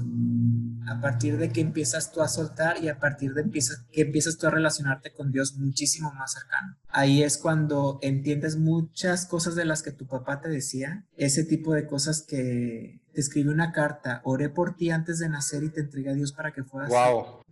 A 0.86 1.00
partir 1.00 1.38
de 1.38 1.50
que 1.50 1.60
empiezas 1.60 2.12
tú 2.12 2.20
a 2.20 2.28
soltar 2.28 2.82
y 2.82 2.88
a 2.88 2.98
partir 2.98 3.32
de 3.32 3.48
que 3.92 4.02
empiezas 4.02 4.36
tú 4.36 4.46
a 4.46 4.50
relacionarte 4.50 5.12
con 5.12 5.30
Dios 5.30 5.56
muchísimo 5.56 6.12
más 6.12 6.32
cercano. 6.32 6.76
Ahí 6.88 7.22
es 7.22 7.38
cuando 7.38 7.98
entiendes 8.02 8.56
muchas 8.56 9.26
cosas 9.26 9.54
de 9.54 9.64
las 9.64 9.82
que 9.82 9.92
tu 9.92 10.06
papá 10.06 10.40
te 10.40 10.48
decía, 10.48 11.06
ese 11.16 11.44
tipo 11.44 11.74
de 11.74 11.86
cosas 11.86 12.22
que 12.22 13.00
te 13.12 13.20
escribí 13.20 13.48
una 13.48 13.72
carta, 13.72 14.20
oré 14.24 14.48
por 14.48 14.76
ti 14.76 14.90
antes 14.90 15.18
de 15.18 15.28
nacer 15.28 15.62
y 15.64 15.70
te 15.70 15.80
entregué 15.80 16.10
a 16.10 16.14
Dios 16.14 16.32
para 16.32 16.52
que 16.52 16.64
fueras, 16.64 16.92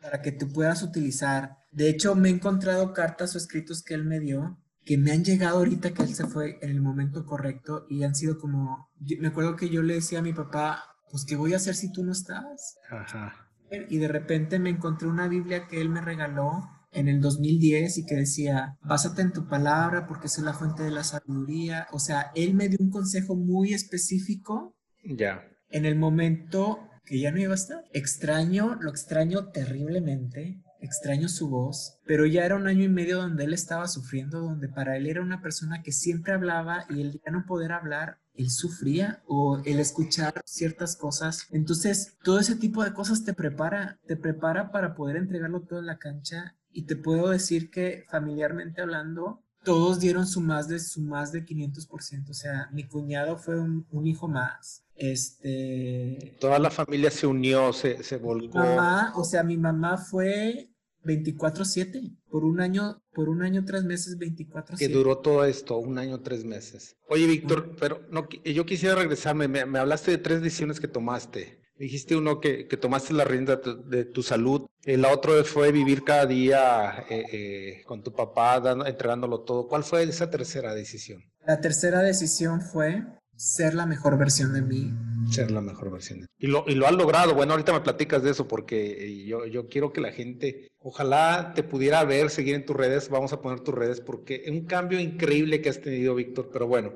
para 0.00 0.22
que 0.22 0.32
tú 0.32 0.48
puedas 0.48 0.82
utilizar. 0.82 1.58
De 1.72 1.88
hecho, 1.88 2.14
me 2.14 2.28
he 2.28 2.32
encontrado 2.32 2.92
cartas 2.92 3.34
o 3.34 3.38
escritos 3.38 3.82
que 3.82 3.94
él 3.94 4.04
me 4.04 4.20
dio 4.20 4.58
que 4.88 4.96
me 4.96 5.12
han 5.12 5.22
llegado 5.22 5.58
ahorita 5.58 5.92
que 5.92 6.02
él 6.02 6.14
se 6.14 6.26
fue 6.26 6.58
en 6.62 6.70
el 6.70 6.80
momento 6.80 7.26
correcto 7.26 7.84
y 7.90 8.04
han 8.04 8.14
sido 8.14 8.38
como, 8.38 8.88
me 9.20 9.28
acuerdo 9.28 9.54
que 9.54 9.68
yo 9.68 9.82
le 9.82 9.92
decía 9.92 10.20
a 10.20 10.22
mi 10.22 10.32
papá, 10.32 10.96
pues 11.10 11.26
¿qué 11.26 11.36
voy 11.36 11.52
a 11.52 11.56
hacer 11.56 11.74
si 11.74 11.92
tú 11.92 12.02
no 12.02 12.12
estás? 12.12 12.78
Ajá. 12.88 13.50
Y 13.90 13.98
de 13.98 14.08
repente 14.08 14.58
me 14.58 14.70
encontré 14.70 15.06
una 15.06 15.28
Biblia 15.28 15.66
que 15.66 15.82
él 15.82 15.90
me 15.90 16.00
regaló 16.00 16.70
en 16.90 17.08
el 17.08 17.20
2010 17.20 17.98
y 17.98 18.06
que 18.06 18.14
decía, 18.14 18.78
básate 18.80 19.20
en 19.20 19.34
tu 19.34 19.46
palabra 19.46 20.06
porque 20.06 20.28
es 20.28 20.38
la 20.38 20.54
fuente 20.54 20.84
de 20.84 20.90
la 20.90 21.04
sabiduría. 21.04 21.86
O 21.92 21.98
sea, 21.98 22.32
él 22.34 22.54
me 22.54 22.70
dio 22.70 22.78
un 22.80 22.88
consejo 22.88 23.36
muy 23.36 23.74
específico. 23.74 24.74
Ya. 25.04 25.44
En 25.68 25.84
el 25.84 25.98
momento 25.98 26.88
que 27.04 27.20
ya 27.20 27.30
no 27.30 27.38
iba 27.38 27.52
a 27.52 27.56
estar. 27.56 27.84
Extraño, 27.92 28.78
lo 28.80 28.88
extraño 28.88 29.50
terriblemente 29.50 30.62
extraño 30.80 31.28
su 31.28 31.48
voz, 31.48 31.98
pero 32.06 32.26
ya 32.26 32.44
era 32.44 32.56
un 32.56 32.66
año 32.66 32.84
y 32.84 32.88
medio 32.88 33.18
donde 33.18 33.44
él 33.44 33.52
estaba 33.52 33.88
sufriendo, 33.88 34.40
donde 34.40 34.68
para 34.68 34.96
él 34.96 35.06
era 35.06 35.22
una 35.22 35.40
persona 35.42 35.82
que 35.82 35.92
siempre 35.92 36.32
hablaba 36.32 36.84
y 36.90 37.00
el 37.00 37.20
ya 37.24 37.32
no 37.32 37.44
poder 37.46 37.72
hablar, 37.72 38.18
él 38.34 38.50
sufría 38.50 39.22
o 39.26 39.60
el 39.64 39.80
escuchar 39.80 40.40
ciertas 40.44 40.96
cosas. 40.96 41.46
Entonces, 41.50 42.16
todo 42.22 42.38
ese 42.38 42.54
tipo 42.54 42.84
de 42.84 42.94
cosas 42.94 43.24
te 43.24 43.34
prepara, 43.34 43.98
te 44.06 44.16
prepara 44.16 44.70
para 44.70 44.94
poder 44.94 45.16
entregarlo 45.16 45.62
todo 45.62 45.80
en 45.80 45.86
la 45.86 45.98
cancha 45.98 46.56
y 46.70 46.82
te 46.82 46.96
puedo 46.96 47.28
decir 47.30 47.70
que 47.70 48.04
familiarmente 48.08 48.80
hablando, 48.80 49.42
todos 49.64 50.00
dieron 50.00 50.26
su 50.26 50.40
más 50.40 50.68
de 50.68 50.78
su 50.78 51.02
más 51.02 51.32
de 51.32 51.44
500%, 51.44 52.30
o 52.30 52.34
sea, 52.34 52.68
mi 52.72 52.84
cuñado 52.84 53.36
fue 53.36 53.58
un, 53.58 53.86
hijo 54.06 54.28
más. 54.28 54.84
Este 54.98 56.36
toda 56.40 56.58
la 56.58 56.70
familia 56.70 57.10
se 57.10 57.26
unió, 57.26 57.72
se, 57.72 58.02
se 58.02 58.16
volcó. 58.16 58.58
Mamá, 58.58 59.12
o 59.16 59.24
sea, 59.24 59.42
mi 59.42 59.56
mamá 59.56 59.96
fue 59.96 60.70
24/7 61.04 62.16
por 62.28 62.44
un 62.44 62.60
año, 62.60 63.02
por 63.12 63.28
un 63.28 63.42
año 63.42 63.64
tres 63.64 63.84
meses 63.84 64.18
24/7. 64.18 64.76
Que 64.78 64.88
duró 64.88 65.18
todo 65.18 65.44
esto, 65.44 65.78
un 65.78 65.98
año 65.98 66.20
tres 66.20 66.44
meses. 66.44 66.96
Oye, 67.08 67.26
Víctor, 67.26 67.76
pero 67.78 68.02
no, 68.10 68.28
yo 68.44 68.66
quisiera 68.66 68.96
regresarme. 68.96 69.48
Me, 69.48 69.64
me 69.66 69.78
hablaste 69.78 70.10
de 70.10 70.18
tres 70.18 70.42
decisiones 70.42 70.80
que 70.80 70.88
tomaste. 70.88 71.58
Dijiste 71.78 72.16
uno 72.16 72.40
que, 72.40 72.66
que 72.66 72.76
tomaste 72.76 73.14
la 73.14 73.24
rienda 73.24 73.56
de, 73.56 74.04
tu 74.04 74.24
salud, 74.24 74.66
el 74.82 75.04
otro 75.04 75.44
fue 75.44 75.70
vivir 75.70 76.02
cada 76.02 76.26
día 76.26 77.04
eh, 77.08 77.24
eh, 77.32 77.82
con 77.86 78.02
tu 78.02 78.12
papá, 78.12 78.58
dando, 78.58 78.84
entregándolo 78.84 79.42
todo. 79.42 79.68
¿Cuál 79.68 79.84
fue 79.84 80.02
esa 80.02 80.28
tercera 80.28 80.74
decisión? 80.74 81.22
La 81.46 81.60
tercera 81.60 82.02
decisión 82.02 82.60
fue 82.62 83.04
ser 83.38 83.74
la 83.74 83.86
mejor 83.86 84.18
versión 84.18 84.52
de 84.52 84.62
mí. 84.62 84.92
Ser 85.30 85.50
la 85.52 85.60
mejor 85.60 85.92
versión 85.92 86.20
de 86.20 86.26
mí. 86.26 86.28
Y 86.38 86.48
lo, 86.48 86.64
y 86.66 86.74
lo 86.74 86.86
has 86.86 86.92
logrado. 86.92 87.34
Bueno, 87.34 87.52
ahorita 87.52 87.72
me 87.72 87.80
platicas 87.80 88.22
de 88.22 88.30
eso 88.30 88.48
porque 88.48 89.06
eh, 89.06 89.24
yo, 89.24 89.46
yo 89.46 89.68
quiero 89.68 89.92
que 89.92 90.00
la 90.00 90.10
gente, 90.10 90.72
ojalá 90.80 91.52
te 91.54 91.62
pudiera 91.62 92.02
ver, 92.04 92.30
seguir 92.30 92.56
en 92.56 92.66
tus 92.66 92.76
redes. 92.76 93.08
Vamos 93.08 93.32
a 93.32 93.40
poner 93.40 93.60
tus 93.60 93.74
redes 93.74 94.00
porque 94.00 94.42
es 94.44 94.50
un 94.50 94.66
cambio 94.66 94.98
increíble 94.98 95.62
que 95.62 95.68
has 95.68 95.80
tenido, 95.80 96.16
Víctor. 96.16 96.50
Pero 96.52 96.66
bueno, 96.66 96.94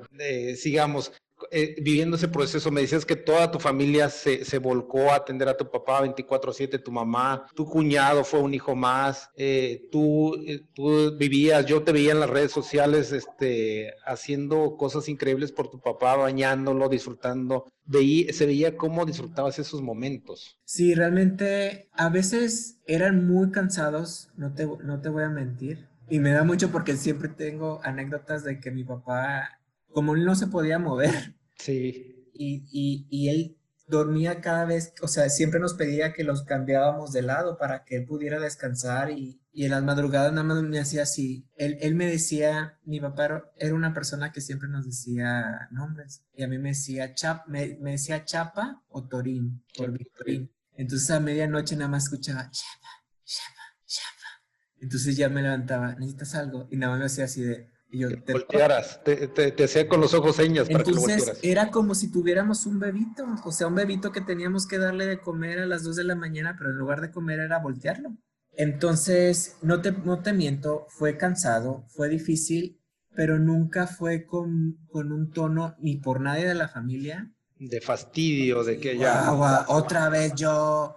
sigamos. 0.57 1.13
Eh, 1.51 1.75
viviendo 1.81 2.17
ese 2.17 2.27
proceso, 2.27 2.71
me 2.71 2.81
decías 2.81 3.05
que 3.05 3.15
toda 3.15 3.51
tu 3.51 3.59
familia 3.59 4.09
se, 4.09 4.45
se 4.45 4.57
volcó 4.57 5.11
a 5.11 5.15
atender 5.15 5.47
a 5.47 5.57
tu 5.57 5.69
papá 5.69 6.01
24/7, 6.01 6.79
tu 6.79 6.91
mamá, 6.91 7.45
tu 7.55 7.65
cuñado 7.65 8.23
fue 8.23 8.39
un 8.39 8.53
hijo 8.53 8.75
más, 8.75 9.29
eh, 9.35 9.87
tú, 9.91 10.35
eh, 10.45 10.61
tú 10.73 11.15
vivías, 11.17 11.65
yo 11.65 11.83
te 11.83 11.91
veía 11.91 12.11
en 12.11 12.19
las 12.19 12.29
redes 12.29 12.51
sociales 12.51 13.11
este, 13.11 13.93
haciendo 14.05 14.77
cosas 14.77 15.09
increíbles 15.09 15.51
por 15.51 15.69
tu 15.69 15.79
papá, 15.79 16.15
bañándolo, 16.15 16.89
disfrutando. 16.89 17.65
Veí, 17.85 18.31
se 18.31 18.45
veía 18.45 18.77
cómo 18.77 19.05
disfrutabas 19.05 19.59
esos 19.59 19.81
momentos. 19.81 20.57
Sí, 20.63 20.95
realmente 20.95 21.89
a 21.93 22.09
veces 22.09 22.79
eran 22.85 23.27
muy 23.27 23.51
cansados, 23.51 24.29
no 24.35 24.53
te, 24.53 24.65
no 24.65 25.01
te 25.01 25.09
voy 25.09 25.23
a 25.23 25.29
mentir. 25.29 25.87
Y 26.09 26.19
me 26.19 26.31
da 26.31 26.43
mucho 26.43 26.71
porque 26.71 26.95
siempre 26.95 27.29
tengo 27.29 27.79
anécdotas 27.83 28.43
de 28.43 28.59
que 28.59 28.71
mi 28.71 28.83
papá 28.83 29.59
como 29.93 30.15
él 30.15 30.25
no 30.25 30.35
se 30.35 30.47
podía 30.47 30.79
mover. 30.79 31.35
Sí. 31.55 32.29
Y, 32.33 32.65
y, 32.71 33.07
y, 33.09 33.29
él 33.29 33.57
dormía 33.87 34.41
cada 34.41 34.65
vez, 34.65 34.93
o 35.01 35.07
sea, 35.07 35.29
siempre 35.29 35.59
nos 35.59 35.75
pedía 35.75 36.13
que 36.13 36.23
los 36.23 36.43
cambiábamos 36.43 37.13
de 37.13 37.21
lado 37.21 37.57
para 37.57 37.83
que 37.85 37.97
él 37.97 38.05
pudiera 38.05 38.39
descansar 38.39 39.11
y, 39.11 39.39
y 39.51 39.65
en 39.65 39.71
las 39.71 39.83
madrugadas 39.83 40.33
nada 40.33 40.43
más 40.43 40.63
me 40.63 40.79
hacía 40.79 41.03
así. 41.03 41.47
Él, 41.55 41.77
él 41.79 41.93
me 41.93 42.07
decía, 42.07 42.79
mi 42.85 42.99
papá 42.99 43.51
era 43.55 43.75
una 43.75 43.93
persona 43.93 44.31
que 44.31 44.41
siempre 44.41 44.67
nos 44.67 44.85
decía 44.85 45.69
nombres 45.71 46.25
y 46.33 46.43
a 46.43 46.47
mí 46.47 46.57
me 46.57 46.69
decía, 46.69 47.13
Chap, 47.13 47.47
me, 47.47 47.77
me 47.79 47.91
decía 47.91 48.25
Chapa 48.25 48.83
o 48.89 49.07
Torín, 49.07 49.63
por 49.77 49.91
Victorín. 49.91 50.51
Entonces 50.75 51.11
a 51.11 51.19
medianoche 51.19 51.75
nada 51.75 51.89
más 51.89 52.05
escuchaba 52.05 52.49
Chapa, 52.49 52.89
Chapa, 53.23 53.77
Chapa. 53.85 54.43
Entonces 54.81 55.15
ya 55.15 55.29
me 55.29 55.43
levantaba, 55.43 55.93
¿necesitas 55.93 56.33
algo? 56.33 56.67
Y 56.71 56.77
nada 56.77 56.93
más 56.93 56.99
me 56.99 57.05
hacía 57.05 57.25
así 57.25 57.43
de, 57.43 57.72
Y 57.93 57.99
yo, 57.99 58.09
te 58.23 58.33
voltearas, 58.33 59.03
te, 59.03 59.27
te, 59.27 59.63
hacía 59.63 59.87
con 59.87 60.01
los 60.01 60.15
ojos 60.15 60.37
señas 60.37 60.67
para 60.67 60.83
que 60.83 60.89
lo 60.89 61.01
voltearas. 61.01 61.37
Era 61.43 61.69
como 61.69 61.93
si 61.93 62.11
tuviéramos 62.11 62.65
un 62.65 62.79
bebito, 62.79 63.23
o 63.45 63.51
sea, 63.51 63.67
un 63.67 63.75
bebito 63.75 64.11
que 64.11 64.21
teníamos 64.21 64.65
que 64.65 64.79
darle 64.79 65.05
de 65.05 65.21
comer 65.21 65.59
a 65.59 65.67
las 65.67 65.83
2 65.83 65.97
de 65.97 66.03
la 66.03 66.15
mañana, 66.15 66.55
pero 66.57 66.71
en 66.71 66.77
lugar 66.77 67.01
de 67.01 67.11
comer 67.11 67.39
era 67.39 67.59
voltearlo. 67.59 68.17
Entonces, 68.53 69.57
no 69.61 69.79
te, 69.81 69.91
no 69.91 70.23
te 70.23 70.33
miento, 70.33 70.87
fue 70.89 71.17
cansado, 71.17 71.85
fue 71.89 72.09
difícil, 72.09 72.81
pero 73.15 73.37
nunca 73.37 73.85
fue 73.85 74.25
con, 74.25 74.79
con 74.89 75.11
un 75.11 75.29
tono 75.29 75.75
ni 75.77 75.97
por 75.97 76.19
nadie 76.19 76.47
de 76.47 76.55
la 76.55 76.69
familia. 76.69 77.31
De 77.59 77.79
fastidio, 77.79 78.63
de 78.63 78.79
que 78.79 78.97
ya... 78.97 79.31
otra 79.67 80.09
vez 80.09 80.33
yo... 80.33 80.95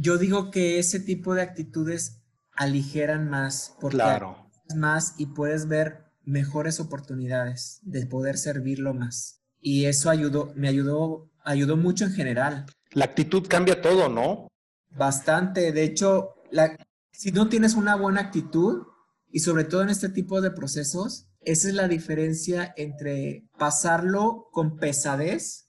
Yo 0.00 0.16
digo 0.16 0.50
que 0.50 0.78
ese 0.78 1.00
tipo 1.00 1.34
de 1.34 1.42
actitudes 1.42 2.22
aligeran 2.52 3.28
más, 3.28 3.76
porque 3.80 3.96
claro. 3.96 4.48
más 4.76 5.14
y 5.18 5.26
puedes 5.26 5.66
ver 5.66 6.07
mejores 6.28 6.78
oportunidades 6.78 7.80
de 7.82 8.06
poder 8.06 8.36
servirlo 8.36 8.94
más. 8.94 9.40
Y 9.60 9.86
eso 9.86 10.10
ayudó, 10.10 10.52
me 10.54 10.68
ayudó, 10.68 11.30
ayudó 11.44 11.76
mucho 11.76 12.04
en 12.04 12.12
general. 12.12 12.66
La 12.92 13.06
actitud 13.06 13.46
cambia 13.48 13.80
todo, 13.80 14.08
¿no? 14.08 14.48
Bastante. 14.90 15.72
De 15.72 15.82
hecho, 15.82 16.34
la, 16.50 16.76
si 17.10 17.32
no 17.32 17.48
tienes 17.48 17.74
una 17.74 17.96
buena 17.96 18.20
actitud, 18.20 18.86
y 19.30 19.40
sobre 19.40 19.64
todo 19.64 19.82
en 19.82 19.90
este 19.90 20.08
tipo 20.08 20.40
de 20.40 20.50
procesos, 20.50 21.28
esa 21.40 21.68
es 21.68 21.74
la 21.74 21.88
diferencia 21.88 22.72
entre 22.76 23.48
pasarlo 23.58 24.48
con 24.52 24.76
pesadez, 24.76 25.68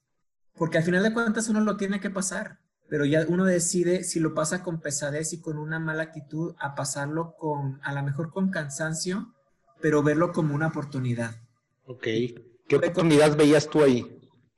porque 0.55 0.77
al 0.77 0.83
final 0.83 1.03
de 1.03 1.13
cuentas 1.13 1.49
uno 1.49 1.61
lo 1.61 1.77
tiene 1.77 1.99
que 1.99 2.09
pasar, 2.09 2.59
pero 2.89 3.05
ya 3.05 3.25
uno 3.27 3.45
decide 3.45 4.03
si 4.03 4.19
lo 4.19 4.33
pasa 4.33 4.63
con 4.63 4.81
pesadez 4.81 5.33
y 5.33 5.41
con 5.41 5.57
una 5.57 5.79
mala 5.79 6.03
actitud 6.03 6.55
a 6.59 6.75
pasarlo 6.75 7.35
con, 7.37 7.79
a 7.83 7.93
lo 7.93 8.03
mejor 8.03 8.31
con 8.31 8.49
cansancio, 8.49 9.33
pero 9.81 10.03
verlo 10.03 10.31
como 10.31 10.55
una 10.55 10.67
oportunidad. 10.67 11.41
Ok. 11.85 12.03
¿Qué 12.67 12.75
oportunidad 12.75 13.35
veías 13.35 13.69
tú 13.69 13.83
ahí? 13.83 14.05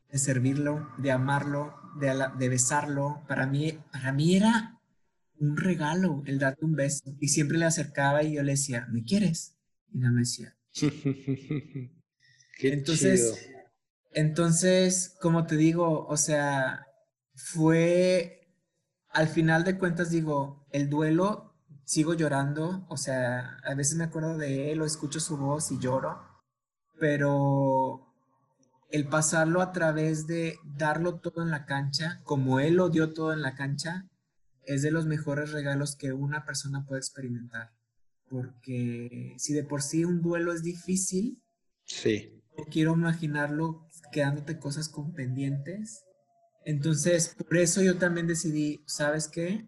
De 0.10 0.18
servirlo, 0.18 0.90
de 0.98 1.12
amarlo, 1.12 1.76
de, 2.00 2.14
de 2.38 2.50
besarlo. 2.50 3.22
Para 3.28 3.48
mí, 3.48 3.80
para 3.92 4.12
mí 4.12 4.36
era 4.36 4.82
un 5.40 5.58
regalo 5.58 6.24
el 6.26 6.40
darte 6.40 6.66
un 6.66 6.76
beso. 6.76 7.16
Y 7.20 7.30
siempre 7.30 7.58
le 7.58 7.66
acercaba 7.66 8.24
y 8.24 8.36
yo 8.36 8.44
le 8.44 8.52
decía, 8.54 8.88
¿me 8.92 9.04
quieres? 9.04 9.58
Y 9.92 10.00
no 10.00 10.12
me 10.12 10.22
decía. 10.22 10.56
Qué 12.58 12.74
entonces, 12.74 13.50
entonces, 14.12 15.16
como 15.20 15.46
te 15.48 15.58
digo, 15.58 16.06
o 16.06 16.18
sea, 16.18 16.86
fue, 17.34 18.56
al 19.10 19.28
final 19.28 19.64
de 19.64 19.78
cuentas 19.78 20.12
digo, 20.12 20.68
el 20.72 20.90
duelo, 20.90 21.51
sigo 21.92 22.14
llorando, 22.14 22.86
o 22.88 22.96
sea, 22.96 23.58
a 23.66 23.76
veces 23.76 23.98
me 23.98 24.06
acuerdo 24.06 24.38
de 24.38 24.72
él 24.72 24.82
o 24.82 24.86
escucho 24.86 25.20
su 25.20 25.36
voz 25.36 25.74
y 25.74 25.78
lloro, 25.78 26.22
pero 26.98 28.08
el 28.92 29.10
pasarlo 29.10 29.62
a 29.62 29.74
través 29.74 30.26
de 30.26 30.58
darlo 30.64 31.20
todo 31.20 31.44
en 31.44 31.52
la 31.52 31.66
cancha, 31.66 32.22
como 32.24 32.62
él 32.62 32.76
lo 32.76 32.88
dio 32.88 33.12
todo 33.12 33.34
en 33.34 33.42
la 33.42 33.56
cancha, 33.56 34.08
es 34.64 34.84
de 34.84 34.92
los 34.92 35.06
mejores 35.06 35.52
regalos 35.52 35.98
que 35.98 36.14
una 36.14 36.46
persona 36.46 36.86
puede 36.86 37.00
experimentar. 37.00 37.74
Porque 38.30 39.34
si 39.38 39.52
de 39.52 39.66
por 39.66 39.82
sí 39.82 40.06
un 40.06 40.22
duelo 40.22 40.54
es 40.54 40.64
difícil, 40.64 41.44
sí. 41.84 42.42
no 42.58 42.64
quiero 42.72 42.94
imaginarlo 42.94 43.86
quedándote 44.14 44.60
cosas 44.60 44.88
con 44.88 45.12
pendientes. 45.12 46.06
Entonces, 46.64 47.36
por 47.36 47.58
eso 47.58 47.82
yo 47.82 47.98
también 47.98 48.28
decidí, 48.28 48.82
¿sabes 48.86 49.28
qué? 49.28 49.68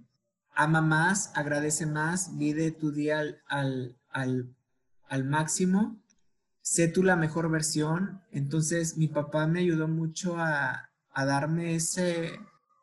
Ama 0.55 0.81
más, 0.81 1.31
agradece 1.35 1.85
más, 1.85 2.37
vive 2.37 2.71
tu 2.71 2.91
día 2.91 3.19
al, 3.47 3.97
al, 4.09 4.55
al 5.07 5.23
máximo, 5.25 6.01
sé 6.61 6.87
tú 6.87 7.03
la 7.03 7.15
mejor 7.15 7.49
versión. 7.49 8.21
Entonces, 8.31 8.97
mi 8.97 9.07
papá 9.07 9.47
me 9.47 9.59
ayudó 9.59 9.87
mucho 9.87 10.37
a, 10.37 10.89
a 11.13 11.25
darme 11.25 11.75
ese, 11.75 12.39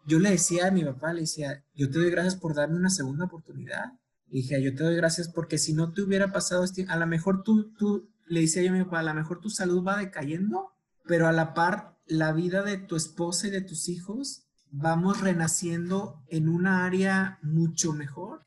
yo 0.07 0.19
le 0.19 0.31
decía 0.31 0.69
a 0.69 0.71
mi 0.71 0.85
papá, 0.85 1.13
le 1.13 1.23
decía, 1.23 1.65
yo 1.75 1.91
te 1.91 1.99
doy 1.99 2.11
gracias 2.11 2.37
por 2.37 2.55
darme 2.55 2.77
una 2.77 2.91
segunda 2.91 3.25
oportunidad. 3.25 3.93
Y 4.29 4.43
dije, 4.43 4.63
yo 4.63 4.75
te 4.75 4.85
doy 4.85 4.97
gracias 4.97 5.29
porque 5.29 5.59
si 5.59 5.73
no 5.73 5.93
te 5.93 6.03
hubiera 6.03 6.33
pasado 6.33 6.63
este, 6.65 6.87
a 6.89 6.97
lo 6.97 7.07
mejor 7.07 7.43
tú, 7.43 7.73
tú, 7.75 8.09
le 8.27 8.41
decía 8.41 8.63
yo 8.63 8.71
a 8.71 8.75
mi 8.75 8.85
papá, 8.85 9.01
a 9.01 9.05
lo 9.05 9.15
mejor 9.15 9.41
tu 9.41 9.51
salud 9.51 9.85
va 9.85 9.99
decayendo, 9.99 10.71
pero 11.05 11.27
a 11.27 11.33
la 11.33 11.53
par, 11.53 11.99
la 12.07 12.33
vida 12.33 12.63
de 12.63 12.79
tu 12.79 12.95
esposa 12.95 13.49
y 13.49 13.51
de 13.51 13.61
tus 13.61 13.89
hijos, 13.89 14.45
vamos 14.71 15.21
renaciendo 15.21 16.23
en 16.29 16.49
una 16.49 16.85
área 16.85 17.39
mucho 17.43 17.93
mejor. 17.93 18.47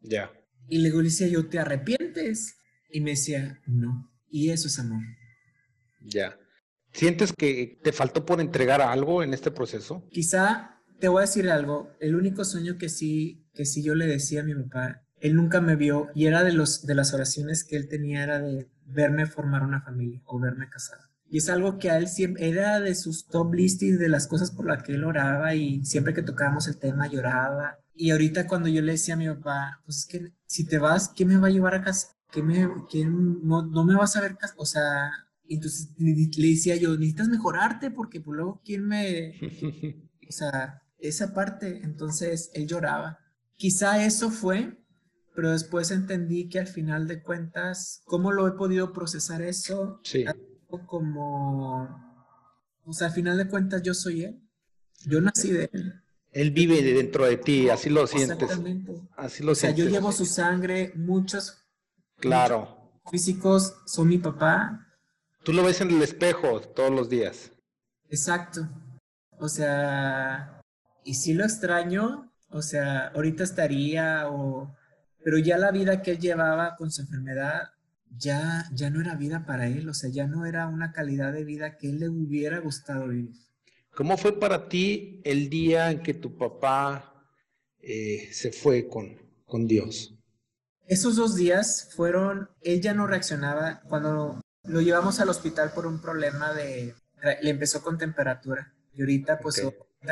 Ya. 0.00 0.30
Y 0.68 0.78
luego 0.78 0.98
le 0.98 1.08
decía 1.08 1.28
yo, 1.28 1.48
¿te 1.48 1.58
arrepientes? 1.58 2.56
Y 2.90 3.00
me 3.00 3.10
decía, 3.10 3.60
no. 3.66 4.10
Y 4.28 4.50
eso 4.50 4.68
es 4.68 4.78
amor. 4.78 5.02
Ya. 6.00 6.38
¿Sientes 6.92 7.32
que 7.32 7.78
te 7.82 7.92
faltó 7.92 8.24
por 8.24 8.40
entregar 8.40 8.80
algo 8.80 9.22
en 9.22 9.34
este 9.34 9.50
proceso? 9.50 10.06
Quizá 10.10 10.82
te 10.98 11.08
voy 11.08 11.18
a 11.18 11.26
decir 11.26 11.50
algo. 11.50 11.92
El 12.00 12.14
único 12.14 12.44
sueño 12.44 12.78
que 12.78 12.88
sí, 12.88 13.46
que 13.54 13.66
sí 13.66 13.82
yo 13.82 13.94
le 13.94 14.06
decía 14.06 14.40
a 14.40 14.44
mi 14.44 14.54
papá, 14.54 15.02
él 15.20 15.34
nunca 15.34 15.60
me 15.60 15.76
vio 15.76 16.08
y 16.14 16.26
era 16.26 16.42
de, 16.42 16.52
los, 16.52 16.86
de 16.86 16.94
las 16.94 17.14
oraciones 17.14 17.64
que 17.64 17.76
él 17.76 17.88
tenía, 17.88 18.22
era 18.22 18.40
de 18.40 18.68
verme 18.84 19.26
formar 19.26 19.62
una 19.62 19.80
familia 19.82 20.22
o 20.24 20.38
verme 20.38 20.68
casado. 20.68 21.02
Y 21.28 21.38
es 21.38 21.48
algo 21.48 21.78
que 21.78 21.90
a 21.90 21.98
él 21.98 22.08
siempre 22.08 22.48
era 22.48 22.80
de 22.80 22.94
sus 22.94 23.26
top 23.26 23.54
listis 23.54 23.98
de 23.98 24.08
las 24.08 24.26
cosas 24.26 24.50
por 24.50 24.66
las 24.66 24.82
que 24.82 24.92
él 24.94 25.04
oraba 25.04 25.54
y 25.54 25.84
siempre 25.84 26.14
que 26.14 26.22
tocábamos 26.22 26.68
el 26.68 26.78
tema 26.78 27.08
lloraba. 27.08 27.78
Y 27.94 28.10
ahorita 28.10 28.46
cuando 28.46 28.68
yo 28.68 28.82
le 28.82 28.92
decía 28.92 29.14
a 29.14 29.18
mi 29.18 29.26
papá, 29.26 29.80
pues 29.84 29.98
es 29.98 30.06
que 30.06 30.32
si 30.46 30.66
te 30.66 30.78
vas, 30.78 31.08
¿qué 31.08 31.24
me 31.24 31.36
va 31.36 31.48
a 31.48 31.50
llevar 31.50 31.74
a 31.74 31.82
casa? 31.82 32.08
¿Qué 32.30 32.42
me, 32.42 32.68
quién, 32.90 33.46
no, 33.46 33.66
no 33.66 33.84
me 33.84 33.94
vas 33.94 34.16
a 34.16 34.20
ver? 34.20 34.36
O 34.56 34.66
sea, 34.66 35.10
entonces 35.48 35.90
le 35.98 36.48
decía 36.48 36.76
yo, 36.76 36.90
necesitas 36.96 37.28
mejorarte 37.28 37.90
porque 37.90 38.20
pues 38.20 38.36
luego 38.36 38.60
quién 38.64 38.86
me... 38.86 39.32
o 40.28 40.32
sea, 40.32 40.82
esa 40.98 41.34
parte, 41.34 41.80
entonces 41.82 42.50
él 42.54 42.66
lloraba. 42.66 43.18
Quizá 43.56 44.04
eso 44.04 44.30
fue, 44.30 44.78
pero 45.34 45.50
después 45.50 45.90
entendí 45.90 46.48
que 46.48 46.60
al 46.60 46.66
final 46.66 47.06
de 47.06 47.22
cuentas, 47.22 48.02
¿cómo 48.04 48.32
lo 48.32 48.46
he 48.46 48.52
podido 48.52 48.92
procesar 48.92 49.42
eso? 49.42 50.00
Sí. 50.04 50.24
Como, 50.84 51.84
o 52.84 52.92
sea, 52.92 53.06
al 53.06 53.12
final 53.14 53.38
de 53.38 53.48
cuentas 53.48 53.82
yo 53.82 53.94
soy 53.94 54.24
él. 54.24 54.40
Yo 55.04 55.20
nací 55.20 55.52
de 55.52 55.70
él. 55.72 56.02
Él 56.32 56.50
vive 56.50 56.82
dentro 56.82 57.24
de 57.24 57.36
ti, 57.36 57.70
así 57.70 57.88
lo 57.88 58.06
sientes. 58.06 58.42
Exactamente. 58.42 58.92
Así 59.16 59.42
lo 59.42 59.52
o 59.52 59.54
sea, 59.54 59.70
yo 59.70 59.86
llevo 59.86 60.12
su 60.12 60.26
sangre, 60.26 60.92
muchos, 60.96 61.64
claro. 62.18 62.90
físicos 63.10 63.74
son 63.86 64.08
mi 64.08 64.18
papá, 64.18 64.86
Tú 65.46 65.52
lo 65.52 65.62
ves 65.62 65.80
en 65.80 65.92
el 65.92 66.02
espejo 66.02 66.60
todos 66.60 66.90
los 66.90 67.08
días. 67.08 67.52
Exacto. 68.10 68.68
O 69.38 69.48
sea, 69.48 70.60
y 71.04 71.14
si 71.14 71.34
lo 71.34 71.44
extraño, 71.44 72.32
o 72.48 72.62
sea, 72.62 73.12
ahorita 73.14 73.44
estaría 73.44 74.28
o... 74.28 74.74
Pero 75.22 75.38
ya 75.38 75.56
la 75.56 75.70
vida 75.70 76.02
que 76.02 76.10
él 76.10 76.18
llevaba 76.18 76.74
con 76.74 76.90
su 76.90 77.02
enfermedad 77.02 77.70
ya, 78.18 78.68
ya 78.72 78.90
no 78.90 79.00
era 79.00 79.14
vida 79.14 79.44
para 79.46 79.66
él, 79.68 79.88
o 79.88 79.94
sea, 79.94 80.10
ya 80.10 80.26
no 80.26 80.46
era 80.46 80.68
una 80.68 80.92
calidad 80.92 81.32
de 81.32 81.44
vida 81.44 81.76
que 81.76 81.88
él 81.88 82.00
le 82.00 82.08
hubiera 82.08 82.58
gustado 82.58 83.08
vivir. 83.08 83.34
¿Cómo 83.94 84.16
fue 84.16 84.38
para 84.38 84.68
ti 84.68 85.20
el 85.24 85.48
día 85.48 85.90
en 85.90 86.02
que 86.02 86.14
tu 86.14 86.36
papá 86.36 87.14
eh, 87.80 88.28
se 88.32 88.52
fue 88.52 88.88
con, 88.88 89.16
con 89.46 89.66
Dios? 89.66 90.14
Esos 90.86 91.16
dos 91.16 91.34
días 91.34 91.88
fueron, 91.96 92.50
él 92.60 92.80
ya 92.80 92.94
no 92.94 93.06
reaccionaba 93.06 93.80
cuando 93.88 94.40
lo 94.64 94.80
llevamos 94.80 95.20
al 95.20 95.28
hospital 95.28 95.72
por 95.72 95.86
un 95.86 96.00
problema 96.00 96.52
de, 96.52 96.94
le 97.42 97.50
empezó 97.50 97.82
con 97.82 97.98
temperatura 97.98 98.74
y 98.92 99.00
ahorita 99.00 99.38
pues 99.38 99.62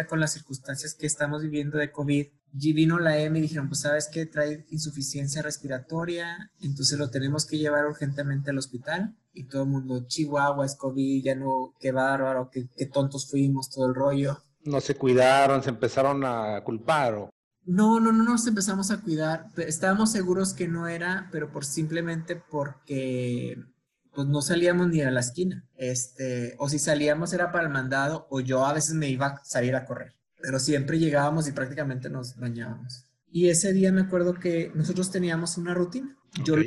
con 0.09 0.21
las 0.21 0.33
circunstancias 0.33 0.95
que 0.95 1.07
estamos 1.07 1.43
viviendo 1.43 1.79
de 1.79 1.93
COVID, 1.93 2.27
vino 2.55 2.99
la 2.99 3.19
M 3.19 3.39
y 3.39 3.43
dijeron 3.43 3.69
pues 3.69 3.81
sabes 3.81 4.09
que 4.09 4.27
trae 4.27 4.65
insuficiencia 4.71 5.43
respiratoria, 5.43 6.51
entonces 6.61 6.99
lo 6.99 7.11
tenemos 7.11 7.47
que 7.47 7.59
llevar 7.59 7.87
urgentemente 7.87 8.51
al 8.51 8.59
hospital 8.59 9.17
y 9.33 9.45
todo 9.45 9.65
el 9.65 9.69
mundo, 9.69 10.07
Chihuahua 10.07 10.65
es 10.65 10.77
COVID, 10.77 11.25
ya 11.25 11.35
no, 11.35 11.75
qué 11.81 11.93
bárbaro, 11.93 12.51
qué, 12.51 12.69
qué 12.77 12.87
tontos 12.87 13.29
fuimos, 13.29 13.71
todo 13.71 13.89
el 13.89 13.95
rollo. 13.95 14.39
No 14.65 14.81
se 14.81 14.95
cuidaron, 14.95 15.63
se 15.63 15.71
empezaron 15.71 16.25
a 16.25 16.63
culpar 16.65 17.15
o... 17.15 17.31
No, 17.67 17.99
no, 17.99 18.13
no 18.13 18.25
nos 18.25 18.47
empezamos 18.47 18.91
a 18.91 19.01
cuidar. 19.01 19.49
Estábamos 19.57 20.13
seguros 20.13 20.53
que 20.53 20.69
no 20.69 20.87
era, 20.87 21.29
pero 21.33 21.51
por 21.51 21.65
simplemente 21.65 22.37
porque 22.37 23.57
pues 24.15 24.29
no 24.29 24.43
salíamos 24.43 24.89
ni 24.89 25.01
a 25.01 25.11
la 25.11 25.21
esquina. 25.21 25.65
Este, 25.77 26.55
o 26.59 26.69
si 26.69 26.79
salíamos 26.79 27.33
era 27.33 27.51
para 27.53 27.65
el 27.65 27.71
mandado, 27.71 28.27
o 28.31 28.41
yo 28.41 28.65
a 28.65 28.73
veces 28.73 28.95
me 28.95 29.09
iba 29.09 29.27
a 29.27 29.45
salir 29.45 29.75
a 29.75 29.85
correr. 29.87 30.15
Pero 30.45 30.59
siempre 30.59 30.99
llegábamos 30.99 31.49
y 31.49 31.53
prácticamente 31.53 32.11
nos 32.11 32.37
bañábamos. 32.37 33.07
Y 33.31 33.49
ese 33.49 33.73
día 33.73 33.93
me 33.93 34.03
acuerdo 34.03 34.35
que 34.35 34.71
nosotros 34.75 35.11
teníamos 35.11 35.57
una 35.57 35.73
rutina. 35.73 36.17
Yo 36.45 36.57
lo 36.57 36.65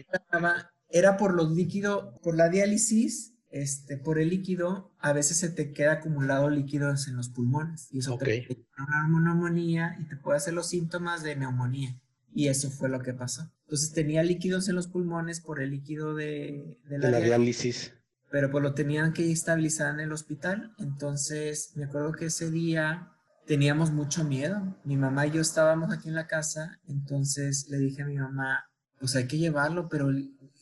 era 0.89 1.17
por 1.17 1.33
los 1.33 1.51
líquidos, 1.51 2.19
por 2.23 2.35
la 2.35 2.49
diálisis, 2.49 3.33
este, 3.51 3.97
por 3.97 4.19
el 4.19 4.29
líquido, 4.29 4.91
a 4.99 5.13
veces 5.13 5.37
se 5.37 5.49
te 5.49 5.73
queda 5.73 5.93
acumulado 5.93 6.49
líquidos 6.49 7.07
en 7.07 7.17
los 7.17 7.29
pulmones. 7.29 7.87
Y 7.91 7.99
eso 7.99 8.17
te 8.17 8.45
puede 8.47 8.65
una 8.77 9.19
neumonía 9.19 9.95
y 9.99 10.07
te 10.07 10.15
puede 10.17 10.37
hacer 10.37 10.53
los 10.53 10.69
síntomas 10.69 11.23
de 11.23 11.35
neumonía. 11.35 11.99
y 12.33 12.47
eso 12.47 12.71
fue 12.71 12.89
lo 12.89 13.01
que 13.01 13.13
pasó. 13.13 13.51
Entonces 13.65 13.91
tenía 13.91 14.23
líquidos 14.23 14.69
en 14.69 14.75
los 14.75 14.87
pulmones 14.87 15.41
por 15.41 15.61
el 15.61 15.71
líquido 15.71 16.15
de, 16.15 16.79
la, 16.87 17.19
diálisis. 17.19 17.93
Pero 18.31 18.49
pues 18.49 18.63
lo 18.63 18.73
tenían 18.73 19.13
que 19.13 19.31
estabilizar 19.31 19.93
en 19.93 19.99
el 19.99 20.11
hospital. 20.11 20.73
Entonces 20.79 21.71
me 21.75 21.85
acuerdo 21.85 22.13
que 22.13 22.25
ese 22.25 22.49
día 22.49 23.11
teníamos 23.47 23.91
mucho 23.91 24.23
miedo. 24.23 24.77
Mi 24.83 24.97
mamá 24.97 25.25
y 25.25 25.31
yo 25.31 25.41
estábamos 25.41 25.91
aquí 25.91 26.09
en 26.09 26.15
la 26.15 26.27
casa, 26.27 26.79
entonces 26.87 27.67
le 27.69 27.77
dije 27.77 28.03
a 28.03 28.05
mi 28.05 28.17
mamá, 28.17 28.65
pues 28.99 29.15
hay 29.15 29.27
que 29.27 29.37
llevarlo, 29.37 29.87
pero 29.89 30.09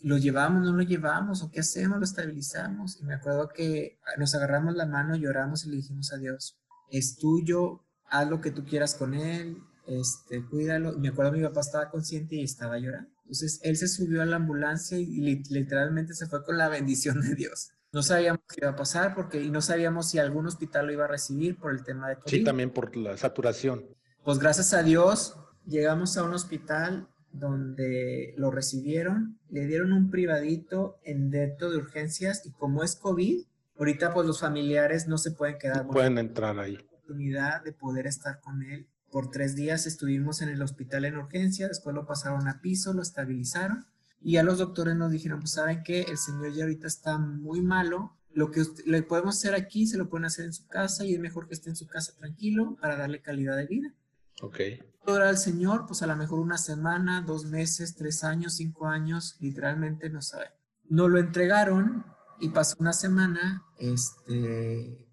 lo 0.01 0.17
llevamos, 0.17 0.63
no 0.63 0.73
lo 0.73 0.83
llevamos, 0.83 1.41
o 1.41 1.49
qué 1.49 1.61
hacemos, 1.61 1.97
lo 1.97 2.05
estabilizamos. 2.05 2.99
Y 3.01 3.05
me 3.05 3.15
acuerdo 3.15 3.49
que 3.49 3.97
nos 4.17 4.35
agarramos 4.35 4.75
la 4.75 4.85
mano, 4.85 5.15
lloramos 5.15 5.65
y 5.65 5.69
le 5.69 5.77
dijimos 5.77 6.13
a 6.13 6.17
Dios, 6.17 6.57
es 6.91 7.17
tuyo, 7.17 7.81
haz 8.09 8.29
lo 8.29 8.39
que 8.39 8.51
tú 8.51 8.63
quieras 8.63 8.95
con 8.95 9.15
él, 9.15 9.57
este, 9.87 10.45
cuídalo. 10.45 10.93
Y 10.93 10.99
me 10.99 11.09
acuerdo 11.09 11.31
mi 11.31 11.41
papá 11.41 11.61
estaba 11.61 11.89
consciente 11.89 12.35
y 12.35 12.43
estaba 12.43 12.77
llorando. 12.77 13.09
Entonces 13.23 13.59
él 13.63 13.75
se 13.77 13.87
subió 13.87 14.21
a 14.21 14.25
la 14.25 14.35
ambulancia 14.35 14.99
y 14.99 15.19
literalmente 15.49 16.13
se 16.13 16.27
fue 16.27 16.43
con 16.43 16.57
la 16.57 16.69
bendición 16.69 17.21
de 17.21 17.33
Dios. 17.33 17.71
No 17.95 18.03
sabíamos 18.03 18.41
qué 18.49 18.59
iba 18.59 18.71
a 18.71 18.75
pasar 18.75 19.15
porque 19.15 19.41
y 19.41 19.49
no 19.49 19.61
sabíamos 19.61 20.09
si 20.09 20.19
algún 20.19 20.45
hospital 20.47 20.87
lo 20.87 20.91
iba 20.91 21.05
a 21.05 21.07
recibir 21.07 21.57
por 21.57 21.71
el 21.71 21.81
tema 21.85 22.09
de 22.09 22.17
COVID. 22.17 22.29
Sí, 22.29 22.43
también 22.43 22.69
por 22.69 22.93
la 22.97 23.15
saturación. 23.15 23.85
Pues 24.25 24.37
gracias 24.37 24.73
a 24.73 24.83
Dios 24.83 25.37
llegamos 25.65 26.17
a 26.17 26.25
un 26.25 26.33
hospital 26.33 27.07
donde 27.31 28.33
lo 28.35 28.51
recibieron, 28.51 29.39
le 29.47 29.65
dieron 29.65 29.93
un 29.93 30.11
privadito 30.11 30.99
en 31.05 31.31
dentro 31.31 31.69
de 31.71 31.77
urgencias 31.77 32.45
y 32.45 32.51
como 32.51 32.83
es 32.83 32.97
COVID, 32.97 33.45
ahorita 33.79 34.13
pues 34.13 34.27
los 34.27 34.41
familiares 34.41 35.07
no 35.07 35.17
se 35.17 35.31
pueden 35.31 35.57
quedar. 35.57 35.85
No 35.85 35.91
pueden 35.93 36.17
entrar 36.17 36.59
ahí. 36.59 36.75
oportunidad 36.75 37.63
de 37.63 37.71
poder 37.71 38.07
estar 38.07 38.41
con 38.41 38.61
él 38.63 38.89
por 39.09 39.31
tres 39.31 39.55
días 39.55 39.87
estuvimos 39.87 40.41
en 40.41 40.49
el 40.49 40.61
hospital 40.61 41.05
en 41.05 41.15
urgencia, 41.15 41.69
después 41.69 41.95
lo 41.95 42.05
pasaron 42.05 42.49
a 42.49 42.59
piso, 42.59 42.91
lo 42.91 43.01
estabilizaron 43.01 43.85
y 44.25 44.31
ya 44.31 44.43
los 44.43 44.57
doctores 44.57 44.95
nos 44.95 45.11
dijeron, 45.11 45.39
pues 45.39 45.51
saben 45.51 45.83
que 45.83 46.01
el 46.01 46.17
señor 46.17 46.51
ya 46.51 46.63
ahorita 46.63 46.87
está 46.87 47.19
muy 47.19 47.61
malo, 47.61 48.17
lo 48.33 48.49
que 48.49 48.63
le 48.87 49.03
podemos 49.03 49.37
hacer 49.37 49.53
aquí 49.53 49.85
se 49.85 49.99
lo 49.99 50.09
pueden 50.09 50.25
hacer 50.25 50.45
en 50.45 50.53
su 50.53 50.67
casa 50.67 51.05
y 51.05 51.13
es 51.13 51.19
mejor 51.19 51.47
que 51.47 51.53
esté 51.53 51.69
en 51.69 51.75
su 51.75 51.85
casa 51.85 52.11
tranquilo 52.17 52.75
para 52.81 52.97
darle 52.97 53.21
calidad 53.21 53.55
de 53.55 53.67
vida. 53.67 53.93
Ok. 54.41 54.59
Ahora 55.05 55.29
el 55.29 55.37
señor, 55.37 55.85
pues 55.85 56.01
a 56.01 56.07
lo 56.07 56.15
mejor 56.15 56.39
una 56.39 56.57
semana, 56.57 57.21
dos 57.21 57.45
meses, 57.45 57.95
tres 57.95 58.23
años, 58.23 58.55
cinco 58.55 58.87
años, 58.87 59.37
literalmente 59.41 60.09
no 60.09 60.23
sabe. 60.23 60.47
Nos 60.89 61.11
lo 61.11 61.19
entregaron 61.19 62.03
y 62.39 62.49
pasó 62.49 62.77
una 62.79 62.93
semana, 62.93 63.63
este, 63.77 65.07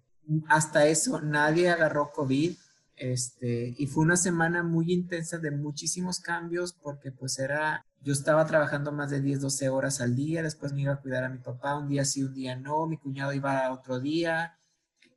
hasta 0.47 0.87
eso 0.87 1.21
nadie 1.21 1.69
agarró 1.69 2.11
COVID, 2.13 2.55
este, 2.95 3.75
y 3.77 3.85
fue 3.85 4.05
una 4.05 4.17
semana 4.17 4.63
muy 4.63 4.91
intensa 4.91 5.37
de 5.37 5.51
muchísimos 5.51 6.19
cambios 6.19 6.73
porque 6.73 7.11
pues 7.11 7.37
era, 7.37 7.85
yo 8.03 8.11
estaba 8.11 8.45
trabajando 8.45 8.91
más 8.91 9.09
de 9.09 9.21
10, 9.21 9.41
12 9.41 9.69
horas 9.69 10.01
al 10.01 10.15
día, 10.15 10.43
después 10.43 10.73
me 10.73 10.81
iba 10.81 10.93
a 10.93 10.99
cuidar 10.99 11.23
a 11.23 11.29
mi 11.29 11.39
papá, 11.39 11.77
un 11.77 11.87
día 11.87 12.03
sí, 12.03 12.21
un 12.21 12.33
día 12.33 12.55
no, 12.55 12.85
mi 12.85 12.97
cuñado 12.97 13.31
iba 13.31 13.65
a 13.65 13.71
otro 13.71 13.99
día, 13.99 14.59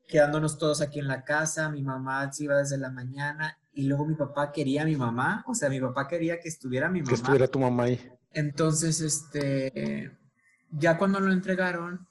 quedándonos 0.07 0.57
todos 0.57 0.81
aquí 0.81 1.01
en 1.01 1.09
la 1.09 1.25
casa, 1.25 1.69
mi 1.69 1.83
mamá 1.83 2.33
se 2.33 2.45
iba 2.45 2.57
desde 2.57 2.79
la 2.79 2.91
mañana 2.91 3.59
y 3.73 3.89
luego 3.89 4.07
mi 4.07 4.15
papá 4.15 4.53
quería 4.53 4.83
a 4.83 4.85
mi 4.85 4.95
mamá, 4.95 5.45
o 5.49 5.55
sea, 5.55 5.69
mi 5.69 5.81
papá 5.81 6.07
quería 6.07 6.39
que 6.39 6.49
estuviera 6.49 6.89
mi 6.89 7.01
mamá. 7.01 7.09
Que 7.09 7.15
estuviera 7.17 7.49
tu 7.49 7.59
mamá 7.59 7.85
ahí. 7.85 8.13
Entonces, 8.31 9.01
este, 9.01 10.17
ya 10.71 10.97
cuando 10.97 11.19
lo 11.19 11.33
entregaron, 11.33 12.07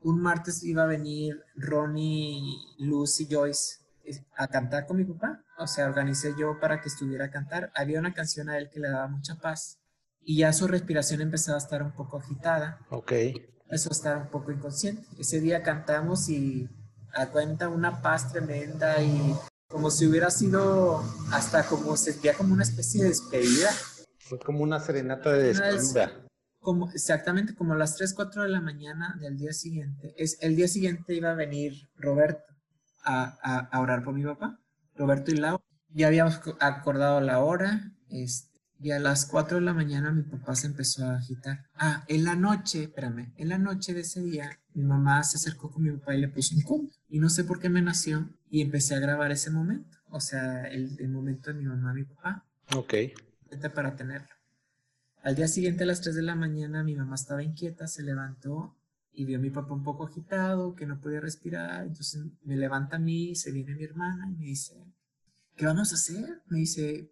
un 0.00 0.20
martes 0.20 0.64
iba 0.64 0.82
a 0.82 0.86
venir 0.86 1.40
Ronnie, 1.54 2.42
Luz 2.78 3.20
y 3.20 3.28
Joyce 3.30 3.78
a 4.36 4.48
cantar 4.48 4.86
con 4.86 4.96
mi 4.96 5.04
papá. 5.04 5.44
O 5.58 5.66
sea, 5.66 5.86
organicé 5.86 6.34
yo 6.38 6.58
para 6.60 6.80
que 6.80 6.88
estuviera 6.88 7.26
a 7.26 7.30
cantar. 7.30 7.72
Había 7.74 7.98
una 7.98 8.12
canción 8.12 8.48
a 8.48 8.58
él 8.58 8.70
que 8.70 8.80
le 8.80 8.88
daba 8.88 9.08
mucha 9.08 9.36
paz 9.36 9.78
y 10.26 10.38
ya 10.38 10.52
su 10.52 10.66
respiración 10.66 11.20
empezaba 11.20 11.56
a 11.56 11.60
estar 11.60 11.82
un 11.84 11.92
poco 11.92 12.18
agitada. 12.18 12.80
Ok. 12.90 13.12
Eso 13.70 13.90
estar 13.90 14.18
un 14.18 14.28
poco 14.28 14.50
inconsciente. 14.50 15.06
Ese 15.18 15.40
día 15.40 15.62
cantamos 15.62 16.28
y 16.28 16.68
a 17.14 17.28
cuenta 17.28 17.68
una 17.68 18.02
paz 18.02 18.32
tremenda 18.32 19.00
y 19.00 19.34
como 19.68 19.88
si 19.88 20.04
hubiera 20.06 20.30
sido 20.30 21.02
hasta 21.30 21.64
como 21.66 21.96
sentía 21.96 22.34
como 22.34 22.54
una 22.54 22.64
especie 22.64 23.04
de 23.04 23.10
despedida. 23.10 23.70
Fue 24.18 24.40
como 24.40 24.64
una 24.64 24.80
serenata 24.80 25.30
de 25.32 25.54
despedida. 25.54 26.26
Como, 26.58 26.90
exactamente 26.90 27.54
como 27.54 27.74
a 27.74 27.76
las 27.76 27.94
3, 27.94 28.12
4 28.12 28.42
de 28.42 28.48
la 28.48 28.60
mañana 28.60 29.16
del 29.20 29.36
día 29.36 29.52
siguiente. 29.52 30.12
Es, 30.16 30.38
el 30.40 30.56
día 30.56 30.66
siguiente 30.66 31.14
iba 31.14 31.30
a 31.30 31.34
venir 31.34 31.88
Roberto 31.94 32.52
a, 33.04 33.70
orar 33.80 34.02
por 34.02 34.14
mi 34.14 34.24
papá, 34.24 34.58
Roberto 34.96 35.30
y 35.30 35.36
Lau. 35.36 35.60
Ya 35.90 36.08
habíamos 36.08 36.40
acordado 36.58 37.20
la 37.20 37.38
hora, 37.38 37.92
este, 38.10 38.55
y 38.78 38.90
a 38.90 38.98
las 38.98 39.26
4 39.26 39.58
de 39.58 39.62
la 39.62 39.74
mañana 39.74 40.10
mi 40.12 40.22
papá 40.22 40.54
se 40.54 40.66
empezó 40.66 41.04
a 41.06 41.16
agitar. 41.16 41.64
Ah, 41.74 42.04
en 42.08 42.24
la 42.24 42.36
noche, 42.36 42.84
espérame, 42.84 43.32
en 43.36 43.48
la 43.48 43.58
noche 43.58 43.94
de 43.94 44.00
ese 44.00 44.22
día, 44.22 44.58
mi 44.74 44.82
mamá 44.84 45.22
se 45.24 45.38
acercó 45.38 45.70
con 45.70 45.82
mi 45.82 45.90
papá 45.92 46.14
y 46.14 46.20
le 46.20 46.28
puso 46.28 46.54
un 46.54 46.62
combo. 46.62 46.90
Y 47.08 47.18
no 47.18 47.30
sé 47.30 47.44
por 47.44 47.58
qué 47.58 47.68
me 47.68 47.82
nació 47.82 48.28
y 48.50 48.60
empecé 48.60 48.94
a 48.94 49.00
grabar 49.00 49.32
ese 49.32 49.50
momento. 49.50 49.96
O 50.10 50.20
sea, 50.20 50.66
el, 50.68 50.96
el 50.98 51.08
momento 51.08 51.52
de 51.52 51.58
mi 51.58 51.64
mamá 51.64 51.92
y 51.92 51.96
mi 51.96 52.04
papá. 52.04 52.44
Ok. 52.74 52.94
Para 53.74 53.96
tenerlo. 53.96 54.28
Al 55.22 55.34
día 55.34 55.48
siguiente, 55.48 55.84
a 55.84 55.86
las 55.86 56.02
3 56.02 56.14
de 56.14 56.22
la 56.22 56.36
mañana, 56.36 56.84
mi 56.84 56.94
mamá 56.94 57.14
estaba 57.14 57.42
inquieta, 57.42 57.88
se 57.88 58.02
levantó 58.02 58.76
y 59.12 59.24
vio 59.24 59.38
a 59.38 59.40
mi 59.40 59.50
papá 59.50 59.72
un 59.72 59.82
poco 59.82 60.06
agitado, 60.06 60.74
que 60.74 60.86
no 60.86 61.00
podía 61.00 61.20
respirar, 61.20 61.86
entonces 61.86 62.22
me 62.42 62.56
levanta 62.56 62.96
a 62.96 63.00
mí, 63.00 63.34
se 63.34 63.50
viene 63.50 63.74
mi 63.74 63.82
hermana 63.82 64.30
y 64.30 64.36
me 64.36 64.44
dice, 64.44 64.84
¿qué 65.56 65.64
vamos 65.64 65.90
a 65.92 65.94
hacer? 65.94 66.42
Me 66.48 66.58
dice, 66.58 67.10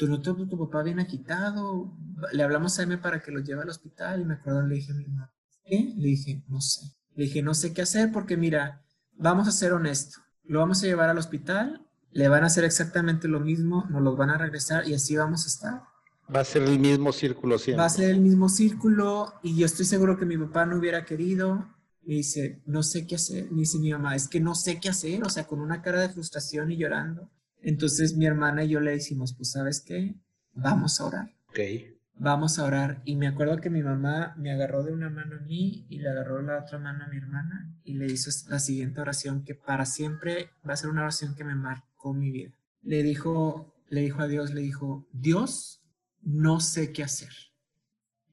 ¿tú 0.00 0.08
no 0.08 0.22
tu, 0.22 0.48
tu 0.48 0.58
papá 0.58 0.82
bien 0.82 0.98
agitado? 0.98 1.92
Le 2.32 2.42
hablamos 2.42 2.78
a 2.78 2.84
M 2.84 2.96
para 2.96 3.20
que 3.20 3.30
lo 3.30 3.40
lleve 3.40 3.60
al 3.60 3.68
hospital 3.68 4.22
y 4.22 4.24
me 4.24 4.34
acuerdo, 4.34 4.66
le 4.66 4.76
dije 4.76 4.92
a 4.92 4.94
mi 4.94 5.04
mamá, 5.04 5.30
¿qué? 5.62 5.92
Le 5.94 6.08
dije, 6.08 6.42
no 6.48 6.62
sé. 6.62 6.86
Le 7.14 7.24
dije, 7.24 7.42
no 7.42 7.52
sé 7.52 7.74
qué 7.74 7.82
hacer 7.82 8.10
porque 8.10 8.38
mira, 8.38 8.82
vamos 9.12 9.46
a 9.46 9.52
ser 9.52 9.74
honestos, 9.74 10.22
lo 10.44 10.60
vamos 10.60 10.82
a 10.82 10.86
llevar 10.86 11.10
al 11.10 11.18
hospital, 11.18 11.86
le 12.12 12.28
van 12.28 12.44
a 12.44 12.46
hacer 12.46 12.64
exactamente 12.64 13.28
lo 13.28 13.40
mismo, 13.40 13.86
nos 13.90 14.00
lo 14.00 14.16
van 14.16 14.30
a 14.30 14.38
regresar 14.38 14.88
y 14.88 14.94
así 14.94 15.16
vamos 15.16 15.44
a 15.44 15.48
estar. 15.48 15.82
Va 16.34 16.40
a 16.40 16.44
ser 16.44 16.62
el 16.62 16.78
mismo 16.78 17.12
círculo 17.12 17.58
siempre. 17.58 17.80
Va 17.80 17.86
a 17.86 17.90
ser 17.90 18.10
el 18.10 18.20
mismo 18.20 18.48
círculo 18.48 19.34
y 19.42 19.54
yo 19.54 19.66
estoy 19.66 19.84
seguro 19.84 20.16
que 20.16 20.24
mi 20.24 20.38
papá 20.38 20.64
no 20.64 20.78
hubiera 20.78 21.04
querido. 21.04 21.68
Me 22.06 22.14
dice, 22.14 22.62
no 22.64 22.82
sé 22.82 23.06
qué 23.06 23.16
hacer. 23.16 23.52
Me 23.52 23.60
dice 23.60 23.78
mi 23.78 23.92
mamá, 23.92 24.16
es 24.16 24.28
que 24.28 24.40
no 24.40 24.54
sé 24.54 24.80
qué 24.80 24.88
hacer, 24.88 25.22
o 25.24 25.28
sea, 25.28 25.46
con 25.46 25.60
una 25.60 25.82
cara 25.82 26.00
de 26.00 26.08
frustración 26.08 26.70
y 26.72 26.78
llorando. 26.78 27.28
Entonces 27.62 28.16
mi 28.16 28.26
hermana 28.26 28.64
y 28.64 28.68
yo 28.68 28.80
le 28.80 28.92
decimos, 28.92 29.34
pues 29.34 29.52
sabes 29.52 29.80
qué, 29.80 30.14
vamos 30.52 31.00
a 31.00 31.06
orar. 31.06 31.30
Ok. 31.48 31.58
Vamos 32.14 32.58
a 32.58 32.64
orar. 32.64 33.00
Y 33.06 33.16
me 33.16 33.28
acuerdo 33.28 33.56
que 33.58 33.70
mi 33.70 33.82
mamá 33.82 34.34
me 34.36 34.52
agarró 34.52 34.82
de 34.82 34.92
una 34.92 35.08
mano 35.08 35.36
a 35.36 35.40
mí 35.40 35.86
y 35.88 35.98
le 35.98 36.10
agarró 36.10 36.42
la 36.42 36.58
otra 36.58 36.78
mano 36.78 37.04
a 37.04 37.08
mi 37.08 37.16
hermana 37.16 37.74
y 37.82 37.94
le 37.94 38.06
hizo 38.06 38.30
la 38.50 38.58
siguiente 38.58 39.00
oración 39.00 39.42
que 39.42 39.54
para 39.54 39.86
siempre 39.86 40.50
va 40.68 40.74
a 40.74 40.76
ser 40.76 40.90
una 40.90 41.02
oración 41.02 41.34
que 41.34 41.44
me 41.44 41.54
marcó 41.54 42.12
mi 42.12 42.30
vida. 42.30 42.52
Le 42.82 43.02
dijo, 43.02 43.74
le 43.88 44.02
dijo 44.02 44.20
a 44.20 44.28
Dios, 44.28 44.52
le 44.52 44.60
dijo, 44.60 45.08
Dios, 45.12 45.82
no 46.22 46.60
sé 46.60 46.92
qué 46.92 47.02
hacer. 47.02 47.32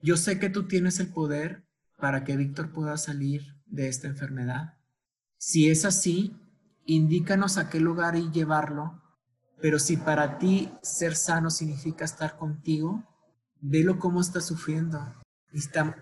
Yo 0.02 0.18
sé 0.18 0.38
que 0.40 0.50
tú 0.50 0.68
tienes 0.68 1.00
el 1.00 1.08
poder 1.08 1.64
para 1.98 2.24
que 2.24 2.38
Víctor 2.38 2.72
pueda 2.72 2.98
salir 2.98 3.56
de 3.66 3.88
esta 3.88 4.08
enfermedad. 4.08 4.78
Si 5.38 5.70
es 5.70 5.86
así, 5.86 6.36
indícanos 6.86 7.58
a 7.58 7.70
qué 7.70 7.80
lugar 7.80 8.16
y 8.16 8.32
llevarlo, 8.32 9.02
pero 9.62 9.80
si 9.80 9.98
para 9.98 10.38
ti 10.38 10.72
ser 10.82 11.16
sano 11.16 11.50
significa 11.50 12.06
estar 12.06 12.38
contigo, 12.38 13.04
velo 13.60 14.00
cómo 14.00 14.22
está 14.22 14.42
sufriendo. 14.42 15.00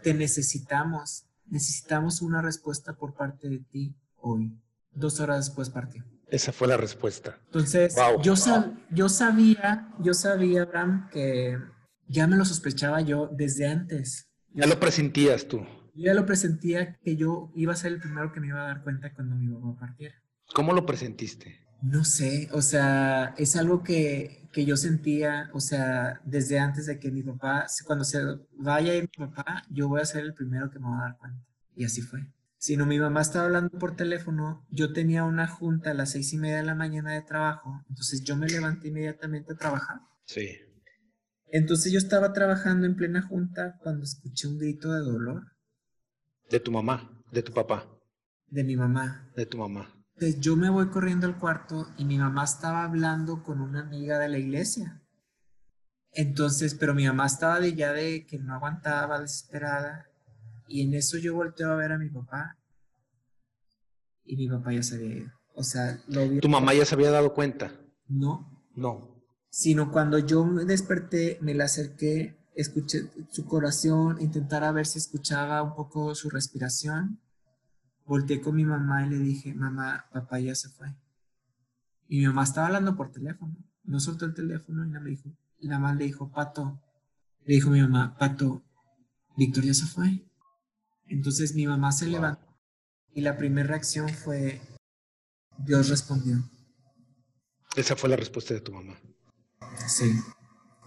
Te 0.03 0.13
necesitamos, 0.13 1.25
necesitamos 1.45 2.21
una 2.21 2.41
respuesta 2.41 2.93
por 2.93 3.13
parte 3.13 3.49
de 3.49 3.59
ti 3.59 3.95
hoy. 4.17 4.51
Dos 4.91 5.19
horas 5.19 5.45
después 5.47 5.69
partió. 5.69 6.03
Esa 6.27 6.51
fue 6.51 6.67
la 6.67 6.77
respuesta. 6.77 7.37
Entonces, 7.45 7.95
yo, 8.23 8.35
yo 8.89 9.09
sabía, 9.09 9.93
yo 9.99 10.13
sabía, 10.13 10.63
Abraham, 10.63 11.09
que 11.11 11.57
ya 12.07 12.27
me 12.27 12.35
lo 12.35 12.45
sospechaba 12.45 13.01
yo 13.01 13.29
desde 13.31 13.67
antes. 13.67 14.27
Ya 14.53 14.65
lo 14.65 14.79
presentías 14.79 15.47
tú. 15.47 15.65
ya 15.93 16.13
lo 16.13 16.25
presentía 16.25 16.97
que 17.03 17.15
yo 17.15 17.51
iba 17.55 17.73
a 17.73 17.75
ser 17.75 17.93
el 17.93 17.99
primero 17.99 18.31
que 18.31 18.39
me 18.39 18.47
iba 18.47 18.61
a 18.61 18.67
dar 18.67 18.83
cuenta 18.83 19.13
cuando 19.13 19.35
mi 19.35 19.47
papá 19.47 19.79
partiera. 19.79 20.15
¿Cómo 20.53 20.73
lo 20.73 20.85
presentiste? 20.85 21.64
No 21.85 22.03
sé, 22.03 22.49
o 22.51 22.63
sea, 22.63 23.35
es 23.37 23.55
algo 23.55 23.83
que, 23.83 24.49
que 24.51 24.65
yo 24.65 24.75
sentía, 24.75 25.51
o 25.53 25.59
sea, 25.59 26.19
desde 26.25 26.57
antes 26.57 26.87
de 26.87 26.99
que 26.99 27.11
mi 27.11 27.21
papá, 27.21 27.67
cuando 27.85 28.03
se 28.03 28.19
vaya 28.57 28.93
mi 28.93 29.07
papá, 29.07 29.61
yo 29.69 29.87
voy 29.87 30.01
a 30.01 30.05
ser 30.05 30.23
el 30.23 30.33
primero 30.33 30.71
que 30.71 30.79
me 30.79 30.89
va 30.89 30.97
a 30.97 31.09
dar 31.09 31.17
cuenta. 31.19 31.45
Y 31.75 31.85
así 31.85 32.01
fue. 32.01 32.21
Si 32.57 32.75
no, 32.75 32.87
mi 32.87 32.97
mamá 32.97 33.21
estaba 33.21 33.45
hablando 33.45 33.77
por 33.77 33.95
teléfono, 33.95 34.65
yo 34.71 34.93
tenía 34.93 35.25
una 35.25 35.47
junta 35.47 35.91
a 35.91 35.93
las 35.93 36.09
seis 36.09 36.33
y 36.33 36.37
media 36.37 36.57
de 36.57 36.63
la 36.63 36.73
mañana 36.73 37.13
de 37.13 37.21
trabajo, 37.21 37.83
entonces 37.87 38.23
yo 38.23 38.35
me 38.35 38.47
levanté 38.47 38.87
inmediatamente 38.87 39.53
a 39.53 39.55
trabajar. 39.55 39.97
Sí. 40.23 40.57
Entonces 41.51 41.91
yo 41.91 41.99
estaba 41.99 42.33
trabajando 42.33 42.87
en 42.87 42.95
plena 42.95 43.21
junta 43.21 43.77
cuando 43.83 44.05
escuché 44.05 44.47
un 44.47 44.57
grito 44.57 44.91
de 44.91 45.01
dolor. 45.01 45.43
¿De 46.49 46.59
tu 46.59 46.71
mamá? 46.71 47.21
¿De 47.31 47.43
tu 47.43 47.53
papá? 47.53 47.87
De 48.47 48.63
mi 48.63 48.75
mamá. 48.75 49.31
De 49.35 49.45
tu 49.45 49.59
mamá. 49.59 49.94
Entonces 50.15 50.39
yo 50.39 50.55
me 50.55 50.69
voy 50.69 50.87
corriendo 50.87 51.27
al 51.27 51.37
cuarto 51.37 51.89
y 51.97 52.05
mi 52.05 52.17
mamá 52.17 52.45
estaba 52.45 52.85
hablando 52.85 53.43
con 53.43 53.59
una 53.59 53.81
amiga 53.81 54.17
de 54.17 54.29
la 54.29 54.37
iglesia. 54.37 55.01
Entonces, 56.13 56.73
pero 56.73 56.93
mi 56.93 57.05
mamá 57.05 57.25
estaba 57.25 57.59
de 57.59 57.75
ya 57.75 57.91
de 57.91 58.25
que 58.25 58.39
no 58.39 58.53
aguantaba, 58.53 59.19
desesperada. 59.19 60.05
Y 60.69 60.83
en 60.83 60.93
eso 60.93 61.17
yo 61.17 61.35
volteo 61.35 61.69
a 61.69 61.75
ver 61.75 61.91
a 61.91 61.97
mi 61.97 62.09
papá. 62.09 62.57
Y 64.23 64.37
mi 64.37 64.47
papá 64.47 64.71
ya 64.71 64.83
se 64.83 64.95
había 64.95 65.17
ido. 65.17 65.31
O 65.53 65.63
sea, 65.63 65.99
lo 66.07 66.29
vi. 66.29 66.39
¿Tu 66.39 66.47
mamá 66.47 66.73
ya 66.73 66.85
se 66.85 66.95
había 66.95 67.11
dado 67.11 67.33
cuenta? 67.33 67.73
No. 68.07 68.63
No. 68.73 69.21
Sino 69.49 69.91
cuando 69.91 70.17
yo 70.17 70.45
me 70.45 70.63
desperté, 70.63 71.37
me 71.41 71.53
la 71.53 71.65
acerqué, 71.65 72.37
escuché 72.55 73.11
su 73.31 73.45
corazón, 73.45 74.21
intentara 74.21 74.71
ver 74.71 74.85
si 74.85 74.97
escuchaba 74.97 75.61
un 75.61 75.75
poco 75.75 76.15
su 76.15 76.29
respiración. 76.29 77.19
Volteé 78.05 78.39
con 78.41 78.55
mi 78.55 78.65
mamá 78.65 79.05
y 79.05 79.09
le 79.09 79.19
dije, 79.19 79.53
mamá, 79.53 80.05
papá 80.11 80.39
ya 80.39 80.55
se 80.55 80.69
fue. 80.69 80.95
Y 82.07 82.19
mi 82.19 82.27
mamá 82.27 82.43
estaba 82.43 82.67
hablando 82.67 82.95
por 82.95 83.11
teléfono. 83.11 83.55
No 83.83 83.99
soltó 83.99 84.25
el 84.25 84.33
teléfono 84.33 84.85
y 84.85 84.89
nada 84.89 85.01
me 85.03 85.11
dijo, 85.11 85.29
y 85.59 85.67
nada 85.67 85.79
más 85.79 85.97
le 85.97 86.05
dijo, 86.05 86.31
Pato, 86.31 86.79
le 87.43 87.55
dijo 87.55 87.69
mi 87.69 87.81
mamá, 87.81 88.15
Pato, 88.17 88.63
Víctor 89.35 89.63
ya 89.63 89.73
se 89.73 89.85
fue. 89.85 90.25
Entonces 91.07 91.55
mi 91.55 91.67
mamá 91.67 91.91
se 91.91 92.07
levantó 92.07 92.45
y 93.13 93.21
la 93.21 93.37
primera 93.37 93.69
reacción 93.69 94.09
fue, 94.09 94.61
Dios 95.57 95.89
respondió. 95.89 96.43
Esa 97.75 97.95
fue 97.95 98.09
la 98.09 98.15
respuesta 98.15 98.53
de 98.53 98.61
tu 98.61 98.71
mamá. 98.73 98.95
Sí. 99.87 100.19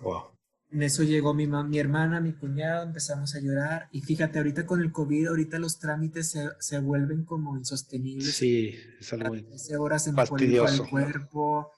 Wow. 0.02 0.37
En 0.70 0.82
eso 0.82 1.02
llegó 1.02 1.32
mi, 1.32 1.46
mi 1.46 1.78
hermana, 1.78 2.20
mi 2.20 2.34
cuñado, 2.34 2.84
empezamos 2.84 3.34
a 3.34 3.40
llorar. 3.40 3.88
Y 3.90 4.02
fíjate, 4.02 4.38
ahorita 4.38 4.66
con 4.66 4.82
el 4.82 4.92
COVID, 4.92 5.28
ahorita 5.28 5.58
los 5.58 5.78
trámites 5.78 6.30
se, 6.30 6.50
se 6.60 6.78
vuelven 6.78 7.24
como 7.24 7.56
insostenibles. 7.56 8.34
Sí, 8.34 8.74
es 9.00 9.12
algo 9.12 9.34
horas 9.78 10.06
en 10.06 10.14
fastidioso. 10.14 10.84
el 10.84 10.90
cuerpo. 10.90 11.72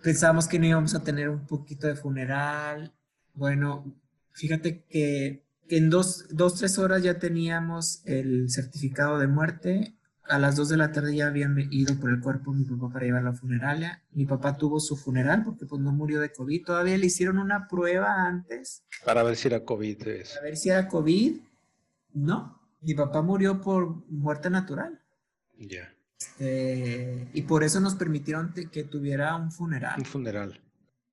Pensamos 0.00 0.46
que 0.46 0.60
no 0.60 0.66
íbamos 0.66 0.94
a 0.94 1.02
tener 1.02 1.28
un 1.28 1.44
poquito 1.46 1.88
de 1.88 1.96
funeral. 1.96 2.94
Bueno, 3.34 3.92
fíjate 4.30 4.84
que, 4.84 5.44
que 5.68 5.76
en 5.76 5.90
dos, 5.90 6.26
dos, 6.30 6.56
tres 6.56 6.78
horas 6.78 7.02
ya 7.02 7.18
teníamos 7.18 8.02
el 8.04 8.48
certificado 8.48 9.18
de 9.18 9.26
muerte 9.26 9.96
a 10.32 10.38
las 10.38 10.56
2 10.56 10.70
de 10.70 10.76
la 10.78 10.92
tarde 10.92 11.14
ya 11.14 11.26
habían 11.26 11.56
ido 11.70 11.94
por 12.00 12.10
el 12.10 12.20
cuerpo 12.20 12.52
mi 12.52 12.64
papá 12.64 12.90
para 12.94 13.04
llevar 13.04 13.20
a 13.20 13.30
la 13.30 13.32
funeraria. 13.34 14.02
Mi 14.12 14.24
papá 14.24 14.56
tuvo 14.56 14.80
su 14.80 14.96
funeral 14.96 15.44
porque 15.44 15.66
pues 15.66 15.80
no 15.82 15.92
murió 15.92 16.20
de 16.20 16.32
COVID. 16.32 16.64
Todavía 16.64 16.96
le 16.96 17.06
hicieron 17.06 17.38
una 17.38 17.68
prueba 17.68 18.26
antes. 18.26 18.82
Para 19.04 19.22
ver 19.22 19.36
si 19.36 19.48
era 19.48 19.62
COVID. 19.62 19.98
Para 19.98 20.42
ver 20.42 20.56
si 20.56 20.70
era 20.70 20.88
COVID. 20.88 21.36
No, 22.14 22.60
mi 22.80 22.94
papá 22.94 23.20
murió 23.20 23.60
por 23.60 24.08
muerte 24.08 24.48
natural. 24.48 25.00
Ya. 25.58 25.94
Este, 26.18 27.28
y 27.34 27.42
por 27.42 27.62
eso 27.62 27.80
nos 27.80 27.94
permitieron 27.94 28.54
que 28.54 28.84
tuviera 28.84 29.36
un 29.36 29.52
funeral. 29.52 29.98
Un 29.98 30.04
funeral. 30.06 30.60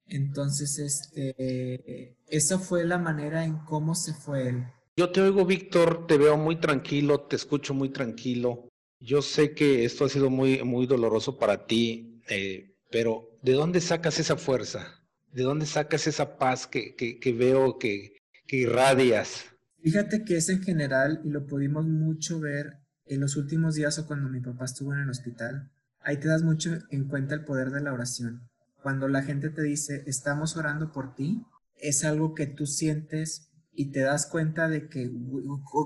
Entonces, 0.07 0.79
este, 0.79 2.15
esa 2.27 2.57
fue 2.57 2.85
la 2.85 2.97
manera 2.97 3.43
en 3.43 3.57
cómo 3.59 3.95
se 3.95 4.13
fue 4.13 4.49
él. 4.49 4.65
Yo 4.97 5.11
te 5.11 5.21
oigo, 5.21 5.45
Víctor, 5.45 6.07
te 6.07 6.17
veo 6.17 6.37
muy 6.37 6.57
tranquilo, 6.57 7.21
te 7.21 7.35
escucho 7.35 7.73
muy 7.73 7.89
tranquilo. 7.89 8.69
Yo 8.99 9.21
sé 9.21 9.53
que 9.53 9.85
esto 9.85 10.05
ha 10.05 10.09
sido 10.09 10.29
muy, 10.29 10.61
muy 10.63 10.85
doloroso 10.85 11.39
para 11.39 11.65
ti, 11.65 12.21
eh, 12.27 12.75
pero 12.91 13.37
¿de 13.41 13.53
dónde 13.53 13.79
sacas 13.79 14.19
esa 14.19 14.35
fuerza? 14.35 15.01
¿De 15.31 15.43
dónde 15.43 15.65
sacas 15.65 16.07
esa 16.07 16.37
paz 16.37 16.67
que, 16.67 16.95
que, 16.95 17.33
veo 17.33 17.77
que, 17.77 18.17
que 18.45 18.57
irradias? 18.57 19.45
Fíjate 19.81 20.25
que 20.25 20.37
es 20.37 20.49
en 20.49 20.61
general 20.61 21.21
y 21.23 21.29
lo 21.29 21.45
pudimos 21.45 21.85
mucho 21.85 22.39
ver 22.39 22.79
en 23.05 23.21
los 23.21 23.37
últimos 23.37 23.75
días 23.75 23.97
o 23.99 24.07
cuando 24.07 24.29
mi 24.29 24.41
papá 24.41 24.65
estuvo 24.65 24.93
en 24.93 24.99
el 24.99 25.09
hospital. 25.09 25.71
Ahí 26.01 26.17
te 26.17 26.27
das 26.27 26.43
mucho 26.43 26.77
en 26.89 27.07
cuenta 27.07 27.35
el 27.35 27.45
poder 27.45 27.69
de 27.71 27.81
la 27.81 27.93
oración. 27.93 28.49
Cuando 28.81 29.07
la 29.07 29.23
gente 29.23 29.49
te 29.49 29.61
dice, 29.61 30.03
estamos 30.07 30.57
orando 30.57 30.91
por 30.91 31.15
ti, 31.15 31.45
es 31.75 32.03
algo 32.03 32.33
que 32.33 32.47
tú 32.47 32.65
sientes 32.65 33.49
y 33.71 33.91
te 33.91 34.01
das 34.01 34.25
cuenta 34.25 34.67
de 34.67 34.89
que, 34.89 35.09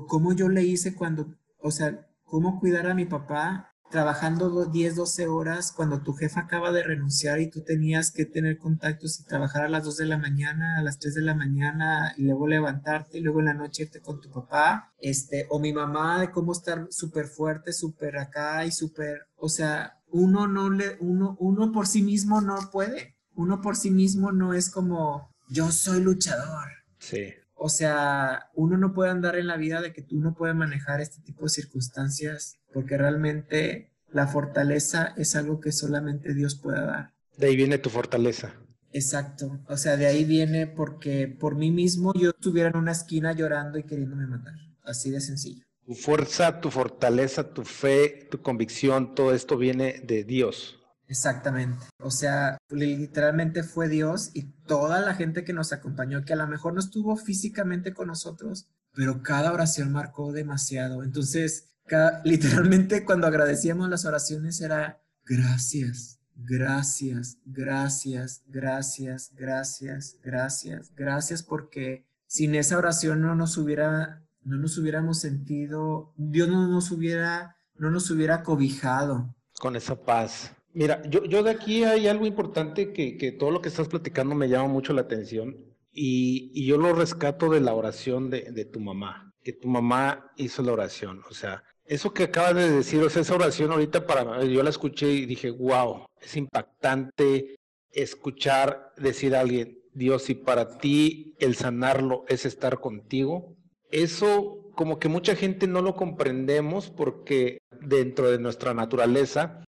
como 0.08 0.34
yo 0.34 0.50
le 0.50 0.64
hice 0.64 0.96
cuando, 0.96 1.36
o 1.60 1.72
sea, 1.72 2.08
cómo 2.34 2.60
cuidar 2.60 2.88
a 2.88 2.96
mi 2.96 3.06
papá 3.06 3.76
trabajando 3.92 4.66
10, 4.66 4.96
12 4.96 5.28
horas 5.28 5.72
cuando 5.72 6.02
tu 6.02 6.14
jefa 6.14 6.40
acaba 6.40 6.72
de 6.72 6.82
renunciar 6.82 7.40
y 7.40 7.52
tú 7.52 7.62
tenías 7.62 8.10
que 8.10 8.26
tener 8.26 8.58
contactos 8.58 9.20
y 9.20 9.24
trabajar 9.26 9.66
a 9.66 9.70
las 9.70 9.84
2 9.84 9.98
de 9.98 10.06
la 10.08 10.18
mañana, 10.18 10.80
a 10.80 10.82
las 10.82 10.98
3 10.98 11.14
de 11.14 11.22
la 11.22 11.36
mañana 11.36 12.12
y 12.18 12.24
luego 12.24 12.48
levantarte 12.48 13.20
y 13.20 13.22
luego 13.22 13.42
en 13.42 13.46
la 13.46 13.54
noche 13.54 13.84
irte 13.84 14.02
con 14.02 14.20
tu 14.20 14.32
papá, 14.32 14.92
este, 14.98 15.46
o 15.52 15.60
mi 15.60 15.74
mamá 15.74 16.22
de 16.22 16.32
cómo 16.32 16.54
estar 16.54 16.88
súper 16.90 17.28
fuerte, 17.28 17.72
súper 17.72 18.18
acá 18.18 18.66
y 18.66 18.72
súper, 18.72 19.28
o 19.36 19.48
sea, 19.48 20.00
uno 20.10 20.48
no 20.48 20.72
le, 20.72 20.98
uno, 21.02 21.38
uno 21.40 21.72
por 21.72 21.86
sí 21.86 22.02
mismo 22.02 22.42
no 22.42 22.58
puede, 22.72 23.16
uno 23.36 23.62
por 23.62 23.76
sí 23.76 23.92
mismo 23.92 24.32
no 24.32 24.56
es 24.56 24.72
como, 24.72 25.30
yo 25.50 25.72
soy 25.72 26.02
luchador. 26.02 26.68
Sí. 26.98 27.32
O 27.66 27.70
sea, 27.70 28.50
uno 28.56 28.76
no 28.76 28.94
puede 28.94 29.10
andar 29.10 29.38
en 29.38 29.48
la 29.48 29.56
vida 29.56 29.82
de 29.82 29.94
que 29.94 30.02
tú 30.02 30.20
no 30.20 30.36
puedes 30.36 30.54
manejar 30.54 31.00
este 31.00 31.22
tipo 31.22 31.44
de 31.44 31.50
circunstancias 31.50 32.60
porque 32.74 32.98
realmente 32.98 33.94
la 34.12 34.28
fortaleza 34.28 35.14
es 35.16 35.38
algo 35.38 35.62
que 35.62 35.72
solamente 35.72 36.34
Dios 36.34 36.56
puede 36.56 36.86
dar. 36.86 37.14
De 37.38 37.48
ahí 37.48 37.56
viene 37.56 37.78
tu 37.78 37.90
fortaleza. 37.90 38.54
Exacto. 38.92 39.62
O 39.70 39.78
sea, 39.78 39.96
de 39.96 40.08
ahí 40.08 40.26
viene 40.26 40.68
porque 40.68 41.30
por 41.30 41.56
mí 41.56 41.72
mismo 41.72 42.14
yo 42.16 42.32
estuviera 42.32 42.68
en 42.68 42.76
una 42.76 42.92
esquina 42.92 43.32
llorando 43.32 43.78
y 43.78 43.84
queriéndome 43.84 44.28
matar. 44.28 44.56
Así 44.84 45.10
de 45.10 45.22
sencillo. 45.22 45.64
Tu 45.86 45.96
fuerza, 45.96 46.60
tu 46.60 46.70
fortaleza, 46.70 47.54
tu 47.54 47.64
fe, 47.64 48.28
tu 48.30 48.42
convicción, 48.42 49.16
todo 49.16 49.34
esto 49.34 49.56
viene 49.56 50.02
de 50.04 50.26
Dios. 50.26 50.83
Exactamente. 51.14 51.86
O 52.00 52.10
sea, 52.10 52.58
literalmente 52.72 53.62
fue 53.62 53.88
Dios 53.88 54.32
y 54.34 54.52
toda 54.66 55.00
la 55.00 55.14
gente 55.14 55.44
que 55.44 55.54
nos 55.54 55.72
acompañó, 55.72 56.26
que 56.26 56.34
a 56.34 56.38
lo 56.38 56.48
mejor 56.48 56.74
no 56.74 56.80
estuvo 56.80 57.16
físicamente 57.18 57.94
con 57.94 58.08
nosotros, 58.08 58.68
pero 58.96 59.22
cada 59.22 59.54
oración 59.54 59.92
marcó 59.92 60.32
demasiado. 60.32 61.04
Entonces, 61.04 61.72
literalmente 62.24 63.06
cuando 63.06 63.28
agradecíamos 63.28 63.90
las 63.90 64.06
oraciones 64.06 64.60
era 64.60 65.04
gracias, 65.24 66.20
gracias, 66.36 67.38
gracias, 67.46 68.42
gracias, 68.48 69.32
gracias, 69.36 70.18
gracias, 70.24 70.92
gracias, 70.96 71.44
porque 71.44 72.08
sin 72.26 72.56
esa 72.56 72.80
oración 72.80 73.22
no 73.22 73.36
nos 73.36 73.56
hubiera, 73.60 74.24
no 74.42 74.58
nos 74.58 74.80
hubiéramos 74.80 75.20
sentido, 75.20 76.12
Dios 76.18 76.50
no 76.50 76.68
nos 76.68 76.90
hubiera, 76.90 77.58
no 77.76 77.92
nos 77.92 78.10
hubiera 78.10 78.42
cobijado. 78.42 79.36
Con 79.60 79.76
esa 79.76 79.96
paz. 79.96 80.52
Mira, 80.74 81.02
yo, 81.08 81.44
de 81.44 81.52
aquí 81.52 81.84
hay 81.84 82.08
algo 82.08 82.26
importante 82.26 82.94
que, 82.94 83.32
todo 83.32 83.52
lo 83.52 83.62
que 83.62 83.70
estás 83.70 83.88
platicando 83.88 84.34
me 84.34 84.50
llama 84.50 84.68
mucho 84.68 84.94
la 84.94 85.02
atención 85.02 85.56
y, 85.92 86.52
y 86.54 86.66
yo 86.66 86.78
lo 86.78 86.94
rescato 86.94 87.50
de 87.50 87.62
la 87.62 87.74
oración 87.76 88.30
de, 88.32 88.52
de, 88.52 88.66
tu 88.66 88.80
mamá, 88.80 89.32
que 89.44 89.54
tu 89.54 89.68
mamá 89.68 90.32
hizo 90.36 90.64
la 90.64 90.74
oración. 90.74 91.22
O 91.30 91.34
sea, 91.34 91.64
eso 91.86 92.14
que 92.14 92.24
acabas 92.24 92.56
de 92.56 92.72
decir, 92.72 93.04
o 93.04 93.10
sea, 93.10 93.22
esa 93.22 93.36
oración 93.36 93.72
ahorita 93.72 94.08
para 94.08 94.44
yo 94.46 94.64
la 94.64 94.70
escuché 94.72 95.12
y 95.12 95.26
dije, 95.26 95.52
wow, 95.52 96.08
es 96.20 96.36
impactante 96.36 97.56
escuchar 97.92 98.94
decir 98.98 99.36
a 99.36 99.42
alguien, 99.42 99.80
Dios, 99.94 100.24
si 100.24 100.34
para 100.34 100.78
ti 100.80 101.36
el 101.40 101.56
sanarlo 101.56 102.26
es 102.28 102.46
estar 102.46 102.80
contigo, 102.80 103.56
eso 103.92 104.72
como 104.76 104.98
que 104.98 105.08
mucha 105.08 105.36
gente 105.36 105.68
no 105.68 105.82
lo 105.82 105.96
comprendemos 105.96 106.90
porque 106.90 107.60
dentro 107.80 108.32
de 108.32 108.40
nuestra 108.40 108.74
naturaleza 108.74 109.64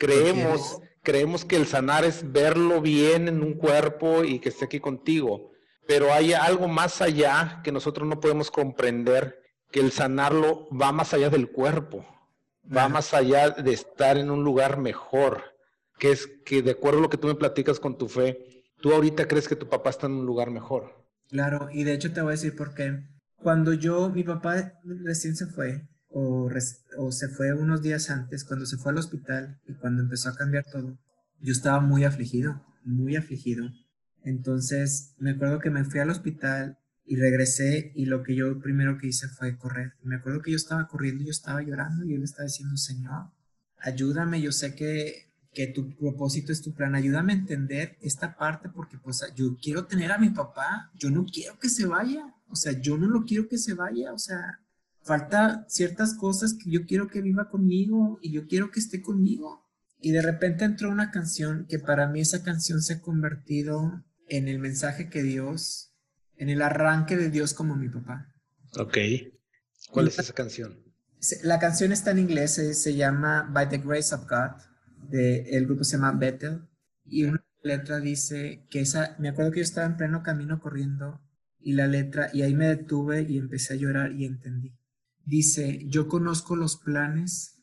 Creemos, 0.00 0.80
creemos 1.02 1.44
que 1.44 1.56
el 1.56 1.66
sanar 1.66 2.06
es 2.06 2.32
verlo 2.32 2.80
bien 2.80 3.28
en 3.28 3.42
un 3.42 3.52
cuerpo 3.52 4.24
y 4.24 4.38
que 4.38 4.48
esté 4.48 4.64
aquí 4.64 4.80
contigo, 4.80 5.50
pero 5.86 6.10
hay 6.10 6.32
algo 6.32 6.68
más 6.68 7.02
allá 7.02 7.60
que 7.62 7.70
nosotros 7.70 8.08
no 8.08 8.18
podemos 8.18 8.50
comprender, 8.50 9.42
que 9.70 9.80
el 9.80 9.92
sanarlo 9.92 10.66
va 10.70 10.90
más 10.90 11.12
allá 11.12 11.28
del 11.28 11.50
cuerpo, 11.50 12.06
va 12.74 12.88
más 12.88 13.12
allá 13.12 13.50
de 13.50 13.74
estar 13.74 14.16
en 14.16 14.30
un 14.30 14.42
lugar 14.42 14.78
mejor, 14.78 15.42
que 15.98 16.12
es 16.12 16.26
que 16.46 16.62
de 16.62 16.70
acuerdo 16.70 17.00
a 17.00 17.02
lo 17.02 17.10
que 17.10 17.18
tú 17.18 17.26
me 17.26 17.34
platicas 17.34 17.78
con 17.78 17.98
tu 17.98 18.08
fe, 18.08 18.64
tú 18.80 18.94
ahorita 18.94 19.28
crees 19.28 19.48
que 19.48 19.56
tu 19.56 19.68
papá 19.68 19.90
está 19.90 20.06
en 20.06 20.12
un 20.12 20.24
lugar 20.24 20.50
mejor. 20.50 21.04
Claro, 21.28 21.68
y 21.70 21.84
de 21.84 21.92
hecho 21.92 22.10
te 22.10 22.22
voy 22.22 22.30
a 22.30 22.38
decir 22.38 22.56
por 22.56 22.74
qué. 22.74 23.00
Cuando 23.36 23.74
yo, 23.74 24.08
mi 24.08 24.24
papá 24.24 24.72
recién 25.04 25.36
se 25.36 25.44
fue, 25.44 25.82
o, 26.12 26.50
se 27.10 27.28
fue 27.28 27.52
unos 27.52 27.82
días 27.82 28.10
antes, 28.10 28.44
cuando 28.44 28.66
se 28.66 28.76
fue 28.76 28.92
al 28.92 28.98
hospital 28.98 29.60
y 29.66 29.74
cuando 29.74 30.02
empezó 30.02 30.28
a 30.28 30.36
cambiar 30.36 30.64
todo, 30.64 30.98
yo 31.40 31.52
estaba 31.52 31.80
muy 31.80 32.04
afligido, 32.04 32.64
muy 32.84 33.16
afligido. 33.16 33.70
Entonces 34.22 35.14
me 35.18 35.32
acuerdo 35.32 35.60
que 35.60 35.70
me 35.70 35.84
fui 35.84 36.00
al 36.00 36.10
hospital 36.10 36.78
y 37.06 37.16
regresé 37.16 37.92
y 37.94 38.06
lo 38.06 38.22
que 38.22 38.34
yo 38.34 38.60
primero 38.60 38.98
que 38.98 39.08
hice 39.08 39.28
fue 39.28 39.56
correr. 39.56 39.94
Me 40.02 40.16
acuerdo 40.16 40.42
que 40.42 40.50
yo 40.50 40.56
estaba 40.56 40.86
corriendo, 40.88 41.24
yo 41.24 41.30
estaba 41.30 41.62
llorando 41.62 42.04
y 42.04 42.14
él 42.14 42.22
estaba 42.22 42.46
diciendo, 42.46 42.76
Señor, 42.76 43.30
ayúdame, 43.78 44.40
yo 44.40 44.52
sé 44.52 44.74
que, 44.74 45.32
que 45.52 45.68
tu 45.68 45.96
propósito 45.96 46.52
es 46.52 46.60
tu 46.60 46.74
plan, 46.74 46.94
ayúdame 46.94 47.32
a 47.32 47.36
entender 47.36 47.96
esta 48.00 48.36
parte 48.36 48.68
porque 48.68 48.98
pues 48.98 49.24
yo 49.34 49.56
quiero 49.60 49.86
tener 49.86 50.12
a 50.12 50.18
mi 50.18 50.30
papá, 50.30 50.90
yo 50.94 51.10
no 51.10 51.24
quiero 51.24 51.58
que 51.58 51.68
se 51.68 51.86
vaya, 51.86 52.34
o 52.48 52.56
sea, 52.56 52.72
yo 52.72 52.98
no 52.98 53.08
lo 53.08 53.24
quiero 53.24 53.48
que 53.48 53.58
se 53.58 53.74
vaya, 53.74 54.12
o 54.12 54.18
sea, 54.18 54.60
falta 55.02 55.64
ciertas 55.68 56.14
cosas 56.14 56.54
que 56.54 56.70
yo 56.70 56.86
quiero 56.86 57.08
que 57.08 57.22
viva 57.22 57.48
conmigo 57.48 58.18
y 58.22 58.32
yo 58.32 58.46
quiero 58.46 58.70
que 58.70 58.80
esté 58.80 59.00
conmigo. 59.00 59.66
Y 60.00 60.12
de 60.12 60.22
repente 60.22 60.64
entró 60.64 60.90
una 60.90 61.10
canción 61.10 61.66
que 61.68 61.78
para 61.78 62.08
mí 62.08 62.20
esa 62.20 62.42
canción 62.42 62.80
se 62.80 62.94
ha 62.94 63.00
convertido 63.00 64.04
en 64.28 64.48
el 64.48 64.58
mensaje 64.58 65.10
que 65.10 65.22
Dios, 65.22 65.92
en 66.36 66.48
el 66.48 66.62
arranque 66.62 67.16
de 67.16 67.30
Dios 67.30 67.52
como 67.52 67.76
mi 67.76 67.88
papá. 67.88 68.32
Ok. 68.78 68.96
¿Cuál 69.90 70.08
es 70.08 70.18
esa 70.18 70.32
canción? 70.32 70.78
La 71.42 71.58
canción 71.58 71.92
está 71.92 72.12
en 72.12 72.20
inglés, 72.20 72.52
se, 72.54 72.94
llama 72.94 73.46
By 73.52 73.68
the 73.68 73.78
Grace 73.78 74.14
of 74.14 74.22
God, 74.22 74.62
de, 75.10 75.40
el 75.50 75.66
grupo 75.66 75.84
se 75.84 75.96
llama 75.96 76.12
Bethel, 76.12 76.62
y 77.04 77.24
una 77.24 77.44
letra 77.62 78.00
dice 78.00 78.66
que 78.70 78.80
esa, 78.80 79.16
me 79.18 79.28
acuerdo 79.28 79.50
que 79.50 79.58
yo 79.58 79.64
estaba 79.64 79.86
en 79.86 79.98
pleno 79.98 80.22
camino 80.22 80.60
corriendo 80.60 81.20
y 81.58 81.74
la 81.74 81.86
letra, 81.86 82.30
y 82.32 82.40
ahí 82.40 82.54
me 82.54 82.68
detuve 82.68 83.26
y 83.28 83.36
empecé 83.36 83.74
a 83.74 83.76
llorar 83.76 84.12
y 84.12 84.24
entendí. 84.24 84.79
Dice, 85.30 85.86
yo 85.86 86.08
conozco 86.08 86.56
los 86.56 86.76
planes 86.76 87.62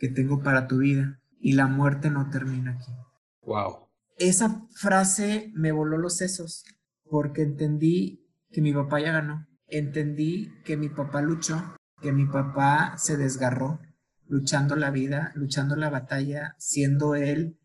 que 0.00 0.08
tengo 0.08 0.42
para 0.42 0.66
tu 0.66 0.78
vida 0.78 1.20
y 1.38 1.52
la 1.52 1.68
muerte 1.68 2.10
no 2.10 2.28
termina 2.28 2.72
aquí. 2.72 2.90
Wow. 3.42 3.86
Esa 4.16 4.66
frase 4.74 5.52
me 5.54 5.70
voló 5.70 5.96
los 5.96 6.16
sesos 6.16 6.64
porque 7.04 7.42
entendí 7.42 8.26
que 8.50 8.60
mi 8.60 8.72
papá 8.72 8.98
ya 8.98 9.12
ganó. 9.12 9.46
Entendí 9.68 10.50
que 10.64 10.76
mi 10.76 10.88
papá 10.88 11.22
luchó, 11.22 11.76
que 12.02 12.10
mi 12.10 12.26
papá 12.26 12.94
se 12.98 13.16
desgarró 13.16 13.78
luchando 14.26 14.74
la 14.74 14.90
vida, 14.90 15.30
luchando 15.36 15.76
la 15.76 15.90
batalla, 15.90 16.56
siendo 16.58 17.14
él 17.14 17.60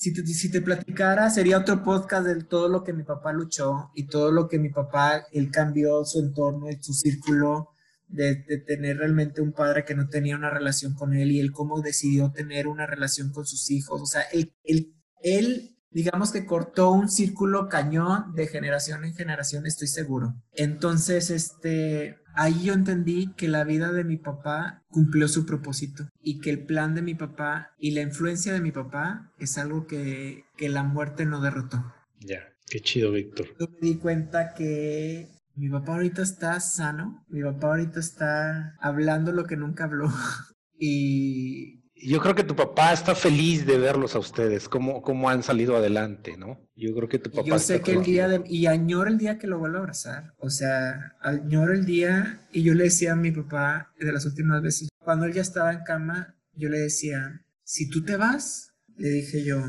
si 0.00 0.14
te, 0.14 0.26
si 0.26 0.50
te 0.50 0.62
platicara, 0.62 1.28
sería 1.28 1.58
otro 1.58 1.82
podcast 1.82 2.26
de 2.26 2.42
todo 2.44 2.70
lo 2.70 2.82
que 2.82 2.94
mi 2.94 3.02
papá 3.02 3.34
luchó 3.34 3.90
y 3.94 4.06
todo 4.06 4.32
lo 4.32 4.48
que 4.48 4.58
mi 4.58 4.70
papá, 4.70 5.26
él 5.30 5.50
cambió 5.50 6.06
su 6.06 6.20
entorno, 6.20 6.68
su 6.80 6.94
círculo, 6.94 7.69
de, 8.10 8.34
tener 8.66 8.98
realmente 8.98 9.40
un 9.40 9.52
padre 9.52 9.84
que 9.84 9.94
no 9.94 10.08
tenía 10.08 10.36
una 10.36 10.50
relación 10.50 10.94
con 10.94 11.14
él 11.14 11.32
y 11.32 11.40
él 11.40 11.52
cómo 11.52 11.80
decidió 11.80 12.30
tener 12.32 12.66
una 12.66 12.86
relación 12.86 13.32
con 13.32 13.46
sus 13.46 13.70
hijos. 13.70 14.00
O 14.00 14.06
sea, 14.06 14.22
él, 14.32 14.52
él, 14.64 14.94
él 15.22 15.76
digamos 15.90 16.32
que 16.32 16.46
cortó 16.46 16.90
un 16.92 17.08
círculo 17.08 17.68
cañón 17.68 18.34
de 18.34 18.46
generación 18.46 19.04
en 19.04 19.14
generación, 19.14 19.66
estoy 19.66 19.88
seguro. 19.88 20.34
Entonces, 20.52 21.30
este, 21.30 22.18
ahí 22.34 22.64
yo 22.64 22.72
entendí 22.72 23.32
que 23.36 23.48
la 23.48 23.64
vida 23.64 23.92
de 23.92 24.04
mi 24.04 24.16
papá 24.16 24.84
cumplió 24.88 25.28
su 25.28 25.46
propósito 25.46 26.08
y 26.22 26.40
que 26.40 26.50
el 26.50 26.64
plan 26.64 26.94
de 26.94 27.02
mi 27.02 27.14
papá 27.14 27.74
y 27.78 27.92
la 27.92 28.02
influencia 28.02 28.52
de 28.52 28.60
mi 28.60 28.72
papá 28.72 29.32
es 29.38 29.58
algo 29.58 29.86
que, 29.86 30.44
que 30.56 30.68
la 30.68 30.82
muerte 30.82 31.26
no 31.26 31.40
derrotó. 31.40 31.84
Ya, 32.20 32.40
qué 32.68 32.80
chido, 32.80 33.12
Víctor. 33.12 33.46
Yo 33.58 33.68
me 33.68 33.88
di 33.88 33.96
cuenta 33.96 34.54
que 34.54 35.28
mi 35.60 35.68
papá 35.68 35.92
ahorita 35.92 36.22
está 36.22 36.58
sano, 36.58 37.22
mi 37.28 37.42
papá 37.42 37.66
ahorita 37.68 38.00
está 38.00 38.76
hablando 38.80 39.30
lo 39.30 39.44
que 39.44 39.58
nunca 39.58 39.84
habló 39.84 40.08
y 40.78 41.80
yo 42.02 42.18
creo 42.20 42.34
que 42.34 42.44
tu 42.44 42.56
papá 42.56 42.94
está 42.94 43.14
feliz 43.14 43.66
de 43.66 43.76
verlos 43.76 44.14
a 44.14 44.20
ustedes, 44.20 44.70
cómo, 44.70 45.02
cómo 45.02 45.28
han 45.28 45.42
salido 45.42 45.76
adelante, 45.76 46.38
¿no? 46.38 46.58
Yo 46.74 46.94
creo 46.94 47.10
que 47.10 47.18
tu 47.18 47.30
papá. 47.30 47.46
Yo 47.46 47.58
sé 47.58 47.82
que 47.82 47.92
el 47.92 48.02
día 48.02 48.26
de, 48.26 48.42
y 48.46 48.64
añoro 48.68 49.10
el 49.10 49.18
día 49.18 49.36
que 49.36 49.46
lo 49.46 49.58
vuelvo 49.58 49.76
a 49.76 49.80
abrazar. 49.80 50.32
O 50.38 50.48
sea, 50.48 51.14
añoro 51.20 51.74
el 51.74 51.84
día 51.84 52.48
y 52.52 52.62
yo 52.62 52.72
le 52.72 52.84
decía 52.84 53.12
a 53.12 53.16
mi 53.16 53.32
papá 53.32 53.92
de 53.98 54.12
las 54.12 54.24
últimas 54.24 54.62
veces, 54.62 54.88
cuando 54.98 55.26
él 55.26 55.34
ya 55.34 55.42
estaba 55.42 55.74
en 55.74 55.84
cama, 55.84 56.36
yo 56.54 56.70
le 56.70 56.78
decía, 56.78 57.44
si 57.64 57.90
tú 57.90 58.02
te 58.02 58.16
vas, 58.16 58.72
le 58.96 59.10
dije 59.10 59.44
yo, 59.44 59.60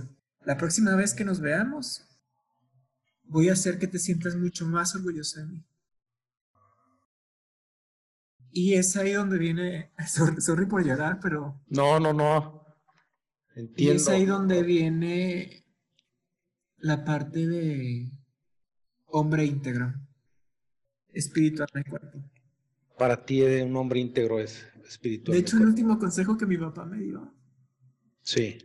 la 0.45 0.57
próxima 0.57 0.95
vez 0.95 1.13
que 1.13 1.25
nos 1.25 1.41
veamos, 1.41 2.07
voy 3.25 3.49
a 3.49 3.53
hacer 3.53 3.77
que 3.77 3.87
te 3.87 3.99
sientas 3.99 4.37
mucho 4.37 4.65
más 4.65 4.95
orgulloso 4.95 5.41
de 5.41 5.47
mí. 5.47 5.65
Y 8.53 8.73
es 8.73 8.95
ahí 8.97 9.13
donde 9.13 9.37
viene, 9.37 9.91
sorry, 10.39 10.65
por 10.65 10.85
llorar, 10.85 11.19
pero... 11.21 11.61
No, 11.67 11.99
no, 11.99 12.13
no. 12.13 12.65
Entiendo. 13.55 13.93
Y 13.93 13.95
es 13.95 14.07
ahí 14.07 14.25
donde 14.25 14.63
viene 14.63 15.65
la 16.77 17.03
parte 17.03 17.47
de 17.47 18.11
hombre 19.07 19.45
íntegro, 19.45 19.93
espiritual 21.09 21.69
y 21.75 21.89
cuerpo. 21.89 22.23
Para 22.97 23.25
ti 23.25 23.41
un 23.41 23.75
hombre 23.75 23.99
íntegro 23.99 24.39
es 24.39 24.65
espiritual. 24.87 25.35
De 25.35 25.41
hecho, 25.41 25.57
el 25.57 25.65
último 25.65 25.97
consejo 25.99 26.37
que 26.37 26.45
mi 26.45 26.57
papá 26.57 26.85
me 26.85 26.97
dio. 26.97 27.33
Sí. 28.23 28.57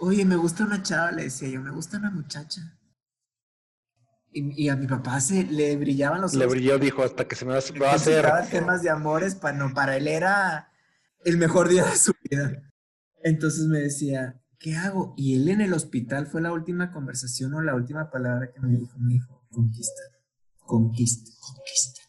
Oye, 0.00 0.24
me 0.24 0.36
gusta 0.36 0.64
una 0.64 0.82
chava, 0.82 1.12
le 1.12 1.24
decía 1.24 1.48
yo, 1.48 1.60
me 1.60 1.70
gusta 1.70 1.98
una 1.98 2.10
muchacha. 2.10 2.78
Y, 4.32 4.68
a 4.68 4.76
mi 4.76 4.86
papá 4.86 5.20
se 5.20 5.44
le 5.44 5.76
brillaban 5.76 6.20
los 6.20 6.32
ojos. 6.32 6.38
Le 6.38 6.46
brilló, 6.46 6.78
dijo, 6.78 7.02
hasta 7.02 7.26
que 7.26 7.34
se 7.34 7.44
me 7.44 7.50
va, 7.50 7.56
a 7.56 7.94
hacer. 7.94 8.26
temas 8.50 8.82
de 8.82 8.90
amores, 8.90 9.34
para, 9.34 9.56
no, 9.56 9.74
para 9.74 9.96
él 9.96 10.06
era 10.06 10.70
el 11.24 11.36
mejor 11.36 11.68
día 11.68 11.84
de 11.84 11.96
su 11.96 12.12
vida. 12.30 12.62
Entonces 13.24 13.66
me 13.66 13.80
decía, 13.80 14.40
¿qué 14.58 14.76
hago? 14.76 15.14
Y 15.16 15.34
él 15.34 15.48
en 15.48 15.60
el 15.60 15.72
hospital 15.72 16.26
fue 16.28 16.40
la 16.40 16.52
última 16.52 16.92
conversación 16.92 17.54
o 17.54 17.60
la 17.60 17.74
última 17.74 18.10
palabra 18.10 18.52
que 18.52 18.60
me 18.60 18.76
dijo, 18.76 18.96
mi 18.98 19.16
hijo, 19.16 19.44
conquista, 19.50 20.02
conquista, 20.58 21.32
conquista. 21.40 22.00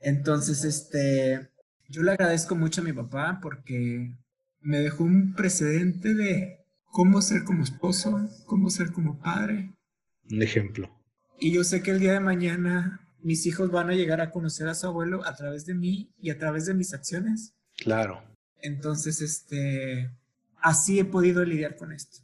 Entonces, 0.00 0.64
este, 0.64 1.50
yo 1.88 2.02
le 2.02 2.12
agradezco 2.12 2.54
mucho 2.54 2.80
a 2.80 2.84
mi 2.84 2.92
papá 2.92 3.38
porque 3.40 4.14
me 4.60 4.80
dejó 4.80 5.04
un 5.04 5.34
precedente 5.34 6.14
de 6.14 6.66
cómo 6.84 7.22
ser 7.22 7.44
como 7.44 7.62
esposo, 7.62 8.28
cómo 8.46 8.70
ser 8.70 8.92
como 8.92 9.18
padre. 9.18 9.74
Un 10.30 10.42
ejemplo. 10.42 10.95
Y 11.38 11.52
yo 11.52 11.64
sé 11.64 11.82
que 11.82 11.90
el 11.90 12.00
día 12.00 12.12
de 12.12 12.20
mañana 12.20 13.00
mis 13.20 13.46
hijos 13.46 13.70
van 13.70 13.90
a 13.90 13.94
llegar 13.94 14.20
a 14.20 14.30
conocer 14.30 14.68
a 14.68 14.74
su 14.74 14.86
abuelo 14.86 15.24
a 15.26 15.34
través 15.34 15.66
de 15.66 15.74
mí 15.74 16.10
y 16.20 16.30
a 16.30 16.38
través 16.38 16.66
de 16.66 16.74
mis 16.74 16.94
acciones. 16.94 17.54
Claro. 17.76 18.22
Entonces, 18.60 19.20
este, 19.20 20.10
así 20.60 20.98
he 20.98 21.04
podido 21.04 21.44
lidiar 21.44 21.76
con 21.76 21.92
esto. 21.92 22.18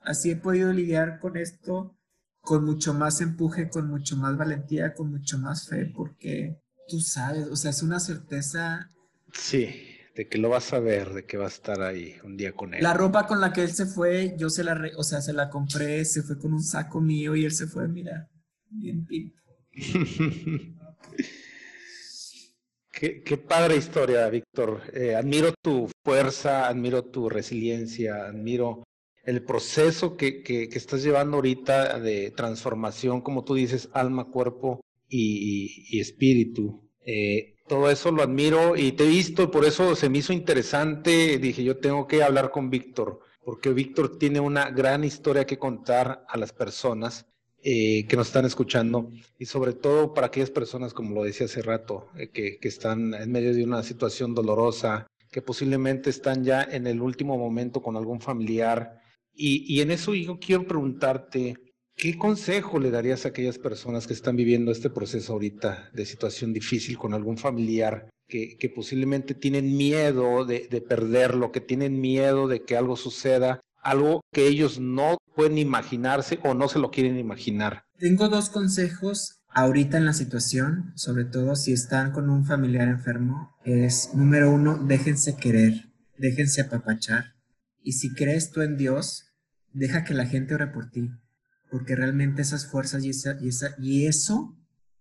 Así 0.00 0.30
he 0.30 0.36
podido 0.36 0.72
lidiar 0.72 1.20
con 1.20 1.36
esto 1.36 1.96
con 2.40 2.64
mucho 2.64 2.92
más 2.92 3.20
empuje, 3.20 3.68
con 3.70 3.88
mucho 3.88 4.16
más 4.16 4.36
valentía, 4.36 4.94
con 4.94 5.10
mucho 5.10 5.38
más 5.38 5.68
fe, 5.68 5.86
porque 5.86 6.60
tú 6.88 7.00
sabes, 7.00 7.46
o 7.46 7.56
sea, 7.56 7.70
es 7.70 7.82
una 7.82 8.00
certeza. 8.00 8.90
Sí, 9.32 9.70
de 10.14 10.28
que 10.28 10.38
lo 10.38 10.48
vas 10.48 10.72
a 10.72 10.80
ver, 10.80 11.14
de 11.14 11.24
que 11.24 11.36
va 11.36 11.44
a 11.44 11.48
estar 11.48 11.80
ahí 11.82 12.16
un 12.24 12.36
día 12.36 12.52
con 12.52 12.74
él. 12.74 12.82
La 12.82 12.94
ropa 12.94 13.26
con 13.26 13.40
la 13.40 13.52
que 13.52 13.62
él 13.62 13.72
se 13.72 13.86
fue, 13.86 14.34
yo 14.36 14.50
se 14.50 14.64
la, 14.64 14.78
o 14.96 15.04
sea, 15.04 15.22
se 15.22 15.32
la 15.32 15.48
compré, 15.48 16.04
se 16.04 16.22
fue 16.22 16.38
con 16.38 16.52
un 16.52 16.62
saco 16.62 17.00
mío 17.00 17.36
y 17.36 17.44
él 17.44 17.52
se 17.52 17.66
fue, 17.66 17.86
mira, 17.88 18.28
qué, 22.92 23.36
padre 23.36 23.76
historia, 23.76 24.28
Víctor. 24.28 24.82
Eh, 24.94 25.14
admiro 25.14 25.52
tu 25.62 25.90
fuerza, 26.04 26.68
admiro 26.68 27.04
tu 27.04 27.28
resiliencia, 27.28 28.26
admiro 28.26 28.84
el 29.24 29.44
proceso 29.44 30.16
que, 30.16 30.42
que, 30.42 30.64
estás 30.72 31.02
llevando 31.02 31.36
ahorita 31.36 32.00
de 32.00 32.32
transformación, 32.32 33.20
como 33.20 33.44
tú 33.44 33.54
dices, 33.54 33.88
alma, 33.92 34.30
cuerpo 34.30 34.80
y, 35.08 36.00
espíritu. 36.00 36.88
Eh, 37.04 37.56
todo 37.68 37.90
eso 37.90 38.10
lo 38.10 38.22
admiro 38.22 38.76
y 38.76 38.92
te 38.92 39.04
he 39.04 39.08
visto, 39.08 39.50
por 39.50 39.64
eso 39.64 39.94
se 39.94 40.08
me 40.08 40.18
hizo 40.18 40.32
interesante. 40.32 41.38
Dije, 41.38 41.64
yo 41.64 41.78
tengo 41.78 42.06
que 42.06 42.22
hablar 42.22 42.50
con 42.50 42.70
Víctor, 42.70 43.20
porque 43.44 43.70
Víctor 43.70 44.18
tiene 44.18 44.40
una 44.40 44.70
gran 44.70 45.04
historia 45.04 45.46
que 45.46 45.58
contar 45.58 46.24
a 46.28 46.36
las 46.36 46.52
personas 46.52 47.31
eh, 47.64 48.06
que 48.08 48.16
nos 48.16 48.26
están 48.26 48.44
escuchando 48.44 49.08
y 49.38 49.44
sobre 49.46 49.72
todo 49.72 50.14
para 50.14 50.26
aquellas 50.26 50.50
personas, 50.50 50.92
como 50.92 51.14
lo 51.14 51.22
decía 51.22 51.46
hace 51.46 51.62
rato, 51.62 52.08
eh, 52.16 52.28
que, 52.28 52.58
están 52.62 53.14
en 53.14 53.30
medio 53.30 53.54
de 53.54 53.62
una 53.62 53.84
situación 53.84 54.34
dolorosa, 54.34 55.06
que 55.30 55.42
posiblemente 55.42 56.10
están 56.10 56.42
ya 56.42 56.64
en 56.64 56.88
el 56.88 57.00
último 57.00 57.38
momento 57.38 57.80
con 57.80 57.96
algún 57.96 58.20
familiar. 58.20 59.00
Y, 59.32 59.80
en 59.80 59.92
eso 59.92 60.12
yo 60.12 60.40
quiero 60.40 60.66
preguntarte, 60.66 61.56
¿qué 61.94 62.18
consejo 62.18 62.80
le 62.80 62.90
darías 62.90 63.24
a 63.24 63.28
aquellas 63.28 63.58
personas 63.58 64.08
que 64.08 64.14
están 64.14 64.34
viviendo 64.34 64.72
este 64.72 64.90
proceso 64.90 65.34
ahorita 65.34 65.88
de 65.92 66.04
situación 66.04 66.52
difícil 66.52 66.98
con 66.98 67.14
algún 67.14 67.38
familiar 67.38 68.10
que, 68.26 68.72
posiblemente 68.74 69.34
tienen 69.34 69.76
miedo 69.76 70.44
de, 70.44 70.66
de 70.68 70.80
perderlo, 70.80 71.52
que 71.52 71.60
tienen 71.60 72.00
miedo 72.00 72.48
de 72.48 72.64
que 72.64 72.76
algo 72.76 72.96
suceda 72.96 73.60
algo 73.82 74.22
que 74.32 74.46
ellos 74.46 74.80
no 74.80 75.18
pueden 75.34 75.58
imaginarse 75.58 76.38
o 76.44 76.54
no 76.54 76.68
se 76.68 76.78
lo 76.78 76.90
quieren 76.90 77.18
imaginar. 77.18 77.84
Tengo 77.98 78.28
dos 78.28 78.48
consejos 78.48 79.42
ahorita 79.48 79.98
en 79.98 80.06
la 80.06 80.12
situación, 80.12 80.92
sobre 80.96 81.24
todo 81.24 81.56
si 81.56 81.72
están 81.72 82.12
con 82.12 82.30
un 82.30 82.44
familiar 82.44 82.88
enfermo, 82.88 83.56
es 83.64 84.14
número 84.14 84.50
uno, 84.50 84.78
déjense 84.78 85.36
querer, 85.36 85.92
déjense 86.16 86.62
apapachar. 86.62 87.34
Y 87.82 87.92
si 87.92 88.14
crees 88.14 88.50
tú 88.50 88.62
en 88.62 88.76
Dios, 88.76 89.26
deja 89.72 90.04
que 90.04 90.14
la 90.14 90.26
gente 90.26 90.54
ore 90.54 90.68
por 90.68 90.90
ti, 90.90 91.10
porque 91.70 91.96
realmente 91.96 92.42
esas 92.42 92.66
fuerzas 92.66 93.04
y, 93.04 93.10
esa, 93.10 93.36
y, 93.40 93.48
esa, 93.48 93.74
y 93.78 94.06
eso, 94.06 94.56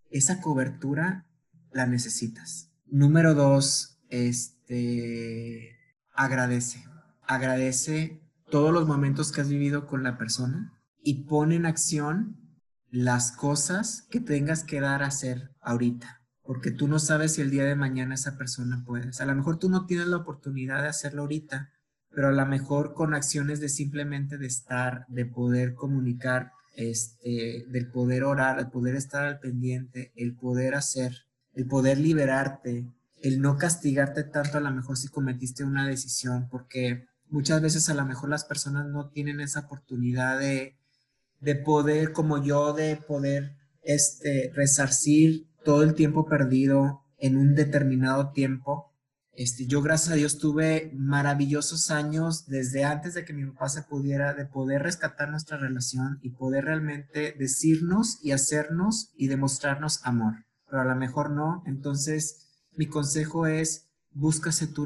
esa 0.09 0.41
cobertura, 0.41 1.27
la 1.71 1.85
necesitas. 1.85 2.71
Número 2.87 3.33
dos, 3.33 3.99
este, 4.09 5.77
agradece, 6.13 6.83
agradece 7.23 8.20
todos 8.51 8.71
los 8.71 8.85
momentos 8.85 9.31
que 9.31 9.41
has 9.41 9.49
vivido 9.49 9.87
con 9.87 10.03
la 10.03 10.17
persona 10.19 10.71
y 11.01 11.23
pon 11.23 11.51
en 11.51 11.65
acción 11.65 12.37
las 12.91 13.31
cosas 13.31 14.05
que 14.11 14.19
tengas 14.19 14.63
que 14.63 14.81
dar 14.81 15.01
a 15.01 15.07
hacer 15.07 15.55
ahorita, 15.61 16.21
porque 16.43 16.69
tú 16.69 16.87
no 16.87 16.99
sabes 16.99 17.33
si 17.33 17.41
el 17.41 17.49
día 17.49 17.63
de 17.63 17.75
mañana 17.75 18.13
esa 18.13 18.37
persona 18.37 18.83
puede. 18.85 19.09
a 19.17 19.25
lo 19.25 19.35
mejor 19.35 19.57
tú 19.57 19.69
no 19.69 19.85
tienes 19.85 20.07
la 20.07 20.17
oportunidad 20.17 20.83
de 20.83 20.89
hacerlo 20.89 21.23
ahorita, 21.23 21.71
pero 22.09 22.27
a 22.27 22.33
lo 22.33 22.45
mejor 22.45 22.93
con 22.93 23.13
acciones 23.13 23.61
de 23.61 23.69
simplemente 23.69 24.37
de 24.37 24.47
estar, 24.47 25.05
de 25.07 25.25
poder 25.25 25.73
comunicar, 25.73 26.51
este, 26.75 27.65
del 27.69 27.89
poder 27.89 28.25
orar, 28.25 28.59
el 28.59 28.69
poder 28.69 28.95
estar 28.95 29.23
al 29.23 29.39
pendiente, 29.39 30.11
el 30.15 30.35
poder 30.35 30.75
hacer, 30.75 31.25
el 31.53 31.65
poder 31.67 31.97
liberarte, 31.97 32.85
el 33.21 33.41
no 33.41 33.57
castigarte 33.57 34.23
tanto 34.25 34.57
a 34.57 34.61
lo 34.61 34.71
mejor 34.71 34.97
si 34.97 35.07
cometiste 35.07 35.63
una 35.63 35.87
decisión, 35.87 36.49
porque 36.49 37.07
muchas 37.31 37.61
veces 37.61 37.89
a 37.89 37.95
lo 37.95 38.05
mejor 38.05 38.29
las 38.29 38.45
personas 38.45 38.85
no 38.87 39.09
tienen 39.09 39.41
esa 39.41 39.61
oportunidad 39.61 40.39
de, 40.39 40.77
de 41.39 41.55
poder, 41.55 42.11
como 42.11 42.43
yo, 42.43 42.73
de 42.73 42.97
poder 42.97 43.55
este, 43.81 44.51
resarcir 44.53 45.47
todo 45.63 45.81
el 45.83 45.95
tiempo 45.95 46.27
perdido 46.27 47.01
en 47.17 47.37
un 47.37 47.55
determinado 47.55 48.31
tiempo 48.31 48.91
este, 49.33 49.65
yo 49.65 49.81
gracias 49.81 50.11
a 50.11 50.15
Dios 50.15 50.37
tuve 50.37 50.91
maravillosos 50.93 51.89
años 51.89 52.47
desde 52.47 52.83
antes 52.83 53.13
de 53.13 53.23
que 53.23 53.33
mi 53.33 53.45
papá 53.45 53.69
se 53.69 53.83
pudiera, 53.83 54.33
de 54.33 54.45
poder 54.45 54.83
rescatar 54.83 55.29
nuestra 55.29 55.57
relación 55.57 56.19
y 56.21 56.31
poder 56.31 56.65
realmente 56.65 57.33
decirnos 57.39 58.19
y 58.21 58.33
hacernos 58.33 59.11
y 59.15 59.27
demostrarnos 59.27 60.05
amor. 60.05 60.45
Pero 60.67 60.81
a 60.81 60.85
lo 60.85 60.95
mejor 60.95 61.31
no. 61.31 61.63
Entonces, 61.65 62.49
mi 62.73 62.87
consejo 62.87 63.47
es, 63.47 63.89
búscase 64.11 64.67
tu, 64.67 64.85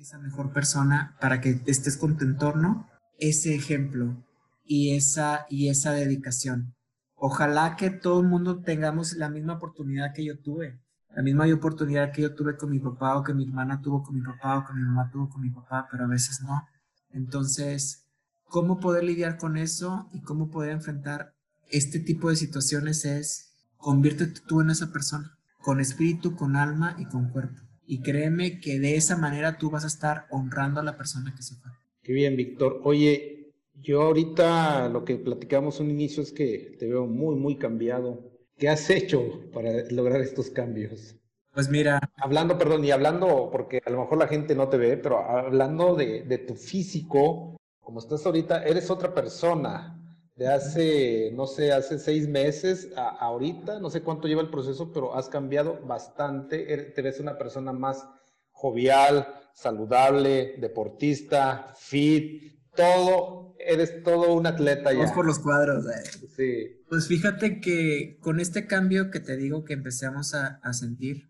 esa 0.00 0.18
mejor 0.18 0.52
persona 0.52 1.16
para 1.20 1.40
que 1.40 1.60
estés 1.66 1.96
con 1.96 2.16
tu 2.16 2.24
entorno, 2.24 2.88
ese 3.18 3.54
ejemplo 3.54 4.16
y 4.64 4.96
esa, 4.96 5.46
y 5.48 5.68
esa 5.68 5.92
dedicación. 5.92 6.74
Ojalá 7.14 7.76
que 7.76 7.90
todo 7.90 8.20
el 8.20 8.26
mundo 8.26 8.62
tengamos 8.62 9.14
la 9.14 9.28
misma 9.28 9.54
oportunidad 9.54 10.14
que 10.14 10.24
yo 10.24 10.38
tuve 10.38 10.80
la 11.14 11.22
misma 11.22 11.52
oportunidad 11.52 12.12
que 12.12 12.22
yo 12.22 12.34
tuve 12.34 12.56
con 12.56 12.70
mi 12.70 12.78
papá 12.78 13.16
o 13.16 13.24
que 13.24 13.34
mi 13.34 13.44
hermana 13.44 13.80
tuvo 13.80 14.02
con 14.02 14.14
mi 14.14 14.22
papá 14.22 14.58
o 14.58 14.64
que 14.64 14.72
mi 14.74 14.82
mamá 14.82 15.10
tuvo 15.10 15.28
con 15.28 15.42
mi 15.42 15.50
papá, 15.50 15.88
pero 15.90 16.04
a 16.04 16.08
veces 16.08 16.40
no. 16.42 16.66
Entonces, 17.10 18.06
¿cómo 18.44 18.78
poder 18.78 19.04
lidiar 19.04 19.36
con 19.36 19.56
eso 19.56 20.08
y 20.12 20.20
cómo 20.22 20.50
poder 20.50 20.70
enfrentar 20.70 21.34
este 21.68 21.98
tipo 21.98 22.30
de 22.30 22.36
situaciones 22.36 23.04
es 23.04 23.54
conviértete 23.76 24.40
tú 24.46 24.60
en 24.60 24.70
esa 24.70 24.92
persona, 24.92 25.36
con 25.62 25.80
espíritu, 25.80 26.36
con 26.36 26.56
alma 26.56 26.96
y 26.98 27.06
con 27.06 27.30
cuerpo. 27.30 27.60
Y 27.90 28.02
créeme 28.02 28.60
que 28.60 28.78
de 28.78 28.96
esa 28.96 29.16
manera 29.16 29.58
tú 29.58 29.70
vas 29.70 29.84
a 29.84 29.88
estar 29.88 30.26
honrando 30.30 30.80
a 30.80 30.84
la 30.84 30.96
persona 30.96 31.34
que 31.36 31.42
se 31.42 31.56
fue. 31.56 31.70
Qué 32.02 32.12
bien, 32.12 32.36
Víctor. 32.36 32.80
Oye, 32.84 33.52
yo 33.74 34.02
ahorita 34.02 34.88
lo 34.88 35.04
que 35.04 35.16
platicamos 35.16 35.80
un 35.80 35.90
inicio 35.90 36.22
es 36.22 36.32
que 36.32 36.76
te 36.78 36.86
veo 36.86 37.06
muy, 37.06 37.36
muy 37.36 37.56
cambiado 37.56 38.30
¿Qué 38.60 38.68
has 38.68 38.90
hecho 38.90 39.40
para 39.54 39.70
lograr 39.90 40.20
estos 40.20 40.50
cambios? 40.50 41.16
Pues 41.54 41.70
mira. 41.70 41.98
Hablando, 42.18 42.58
perdón, 42.58 42.84
y 42.84 42.90
hablando, 42.90 43.48
porque 43.50 43.80
a 43.82 43.88
lo 43.88 44.00
mejor 44.00 44.18
la 44.18 44.28
gente 44.28 44.54
no 44.54 44.68
te 44.68 44.76
ve, 44.76 44.98
pero 44.98 45.18
hablando 45.18 45.96
de, 45.96 46.44
tu 46.46 46.54
físico, 46.54 47.56
como 47.80 48.00
estás 48.00 48.26
ahorita, 48.26 48.62
eres 48.64 48.90
otra 48.90 49.14
persona. 49.14 49.99
De 50.40 50.48
hace, 50.48 51.32
no 51.34 51.46
sé, 51.46 51.70
hace 51.70 51.98
seis 51.98 52.26
meses 52.26 52.88
a 52.96 53.10
ahorita, 53.10 53.78
no 53.78 53.90
sé 53.90 54.00
cuánto 54.00 54.26
lleva 54.26 54.40
el 54.40 54.48
proceso, 54.48 54.90
pero 54.90 55.14
has 55.14 55.28
cambiado 55.28 55.78
bastante. 55.86 56.64
Te 56.94 57.02
ves 57.02 57.20
una 57.20 57.36
persona 57.36 57.74
más 57.74 58.08
jovial, 58.50 59.28
saludable, 59.52 60.54
deportista, 60.58 61.74
fit, 61.76 62.54
todo, 62.74 63.54
eres 63.58 64.02
todo 64.02 64.32
un 64.32 64.46
atleta 64.46 64.92
ya. 64.92 65.00
Vamos 65.00 65.12
por 65.12 65.26
los 65.26 65.40
cuadros. 65.40 65.84
Eh. 65.84 66.28
Sí. 66.34 66.84
Pues 66.88 67.06
fíjate 67.06 67.60
que 67.60 68.16
con 68.22 68.40
este 68.40 68.66
cambio 68.66 69.10
que 69.10 69.20
te 69.20 69.36
digo 69.36 69.66
que 69.66 69.74
empezamos 69.74 70.32
a, 70.32 70.58
sentir, 70.72 71.28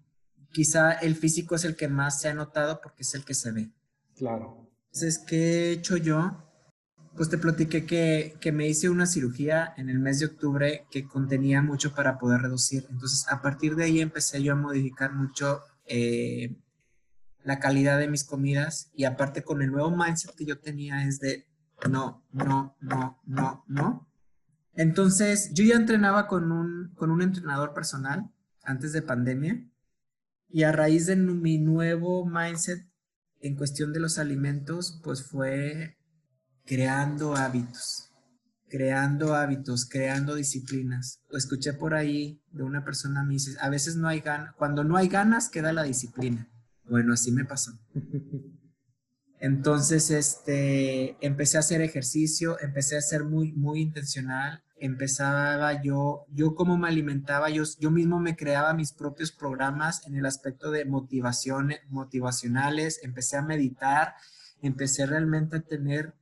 quizá 0.53 0.93
el 0.93 1.17
físico 1.17 1.57
es 1.57 1.65
el 1.65 1.75
que 1.75 1.89
más 1.89 2.21
se 2.21 2.29
ha 2.29 2.35
notado 2.35 2.81
porque 2.81 3.03
es 3.03 3.13
el 3.17 3.25
que 3.25 3.35
se 3.35 3.51
ve. 3.51 3.73
Claro. 4.15 4.71
Entonces, 4.93 5.19
¿qué 5.19 5.37
he 5.37 5.73
hecho 5.73 5.97
yo? 5.97 6.47
Pues 7.21 7.29
te 7.29 7.37
platiqué 7.37 7.85
que, 7.85 8.39
que, 8.41 8.51
me 8.51 8.67
hice 8.67 8.89
una 8.89 9.05
cirugía 9.05 9.75
en 9.77 9.91
el 9.91 9.99
mes 9.99 10.21
de 10.21 10.25
octubre 10.25 10.87
que 10.91 11.07
contenía 11.07 11.61
mucho 11.61 11.95
para 11.95 12.17
poder 12.17 12.41
reducir. 12.41 12.87
Entonces, 12.89 13.27
a 13.29 13.43
partir 13.43 13.77
de 13.77 13.85
ahí 13.85 14.01
empecé 14.01 14.43
yo 14.43 14.55
a 14.55 14.57
modificar 14.57 15.13
mucho 15.13 15.61
eh, 15.85 16.57
la 17.45 17.59
calidad 17.59 17.99
de 17.99 18.09
mis 18.09 18.25
comidas 18.25 18.91
y 18.95 19.05
aparte 19.05 19.43
con 19.43 19.61
el 19.61 19.71
nuevo 19.71 19.95
mindset 19.95 20.35
que 20.35 20.47
yo 20.47 20.61
tenía 20.61 21.07
es 21.07 21.21
de 21.21 21.47
no, 21.91 22.25
no, 22.33 22.79
no, 22.81 23.21
no, 23.27 23.65
no. 23.69 24.09
Entonces 24.73 25.53
yo 25.53 25.63
ya 25.65 25.75
entrenaba 25.75 26.27
con 26.27 26.51
un, 26.51 26.95
con 26.95 27.11
un 27.11 27.21
entrenador 27.21 27.75
personal 27.75 28.31
antes 28.63 28.95
de 28.95 29.03
pandemia 29.03 29.63
y 30.49 30.63
a 30.63 30.73
raíz 30.73 31.05
de 31.05 31.17
mi 31.17 31.59
nuevo 31.59 32.25
mindset 32.25 32.89
en 33.41 33.57
cuestión 33.57 33.93
de 33.93 34.01
los 34.01 34.17
alimentos, 34.17 34.99
pues 35.05 35.23
fue 35.23 36.00
creando 36.71 37.35
hábitos, 37.35 38.13
creando 38.69 39.35
hábitos, 39.35 39.89
creando 39.89 40.37
disciplinas. 40.37 41.21
Lo 41.29 41.37
escuché 41.37 41.73
por 41.73 41.95
ahí 41.95 42.41
de 42.53 42.63
una 42.63 42.85
persona, 42.85 43.25
me 43.25 43.33
dice, 43.33 43.57
a 43.61 43.69
veces 43.69 43.97
no 43.97 44.07
hay 44.07 44.21
ganas, 44.21 44.55
cuando 44.55 44.85
no 44.85 44.97
hay 44.97 45.09
ganas 45.09 45.49
queda 45.49 45.73
la 45.73 45.83
disciplina. 45.83 46.49
Bueno, 46.85 47.13
así 47.13 47.33
me 47.33 47.45
pasó. 47.45 47.73
Entonces, 49.41 50.13
este, 50.13 51.17
empecé 51.27 51.57
a 51.57 51.61
hacer 51.61 51.81
ejercicio, 51.81 52.57
empecé 52.61 52.97
a 52.97 53.01
ser 53.01 53.25
muy, 53.25 53.51
muy 53.51 53.81
intencional. 53.81 54.63
Empezaba 54.77 55.83
yo, 55.83 56.27
yo 56.31 56.55
como 56.55 56.79
me 56.79 56.87
alimentaba, 56.87 57.51
yo, 57.51 57.65
yo 57.81 57.91
mismo 57.91 58.21
me 58.21 58.37
creaba 58.37 58.75
mis 58.75 58.93
propios 58.93 59.33
programas 59.33 60.07
en 60.07 60.15
el 60.15 60.25
aspecto 60.25 60.71
de 60.71 60.85
motivación, 60.85 61.73
motivacionales. 61.89 63.01
Empecé 63.03 63.39
a 63.39 63.43
meditar, 63.43 64.15
empecé 64.63 65.05
realmente 65.07 65.57
a 65.57 65.63
tener, 65.63 66.15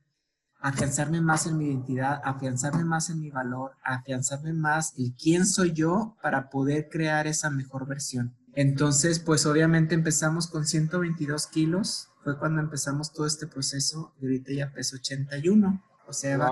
afianzarme 0.59 1.21
más 1.21 1.45
en 1.47 1.57
mi 1.57 1.67
identidad, 1.67 2.21
afianzarme 2.23 2.83
más 2.83 3.09
en 3.09 3.19
mi 3.19 3.29
valor, 3.31 3.71
afianzarme 3.83 4.53
más 4.53 4.93
en 4.97 5.11
quién 5.11 5.45
soy 5.45 5.73
yo 5.73 6.17
para 6.21 6.49
poder 6.49 6.89
crear 6.89 7.27
esa 7.27 7.49
mejor 7.49 7.87
versión. 7.87 8.35
Entonces, 8.53 9.19
pues 9.19 9.45
obviamente 9.45 9.95
empezamos 9.95 10.47
con 10.47 10.65
122 10.65 11.47
kilos, 11.47 12.09
fue 12.23 12.37
cuando 12.37 12.61
empezamos 12.61 13.13
todo 13.13 13.25
este 13.25 13.47
proceso 13.47 14.13
y 14.19 14.25
ahorita 14.25 14.51
ya 14.51 14.73
peso 14.73 14.97
81, 14.97 15.81
o 16.07 16.13
sea, 16.13 16.49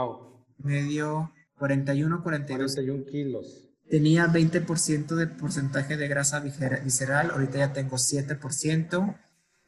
medio 0.58 1.34
41, 1.58 2.24
42. 2.24 2.76
41 2.76 3.06
kilos. 3.06 3.64
Tenía 3.90 4.28
20% 4.28 5.16
de 5.16 5.28
porcentaje 5.28 5.98
de 5.98 6.08
grasa 6.08 6.40
visceral, 6.40 7.32
ahorita 7.32 7.58
ya 7.58 7.74
tengo 7.74 7.98
7%. 7.98 9.18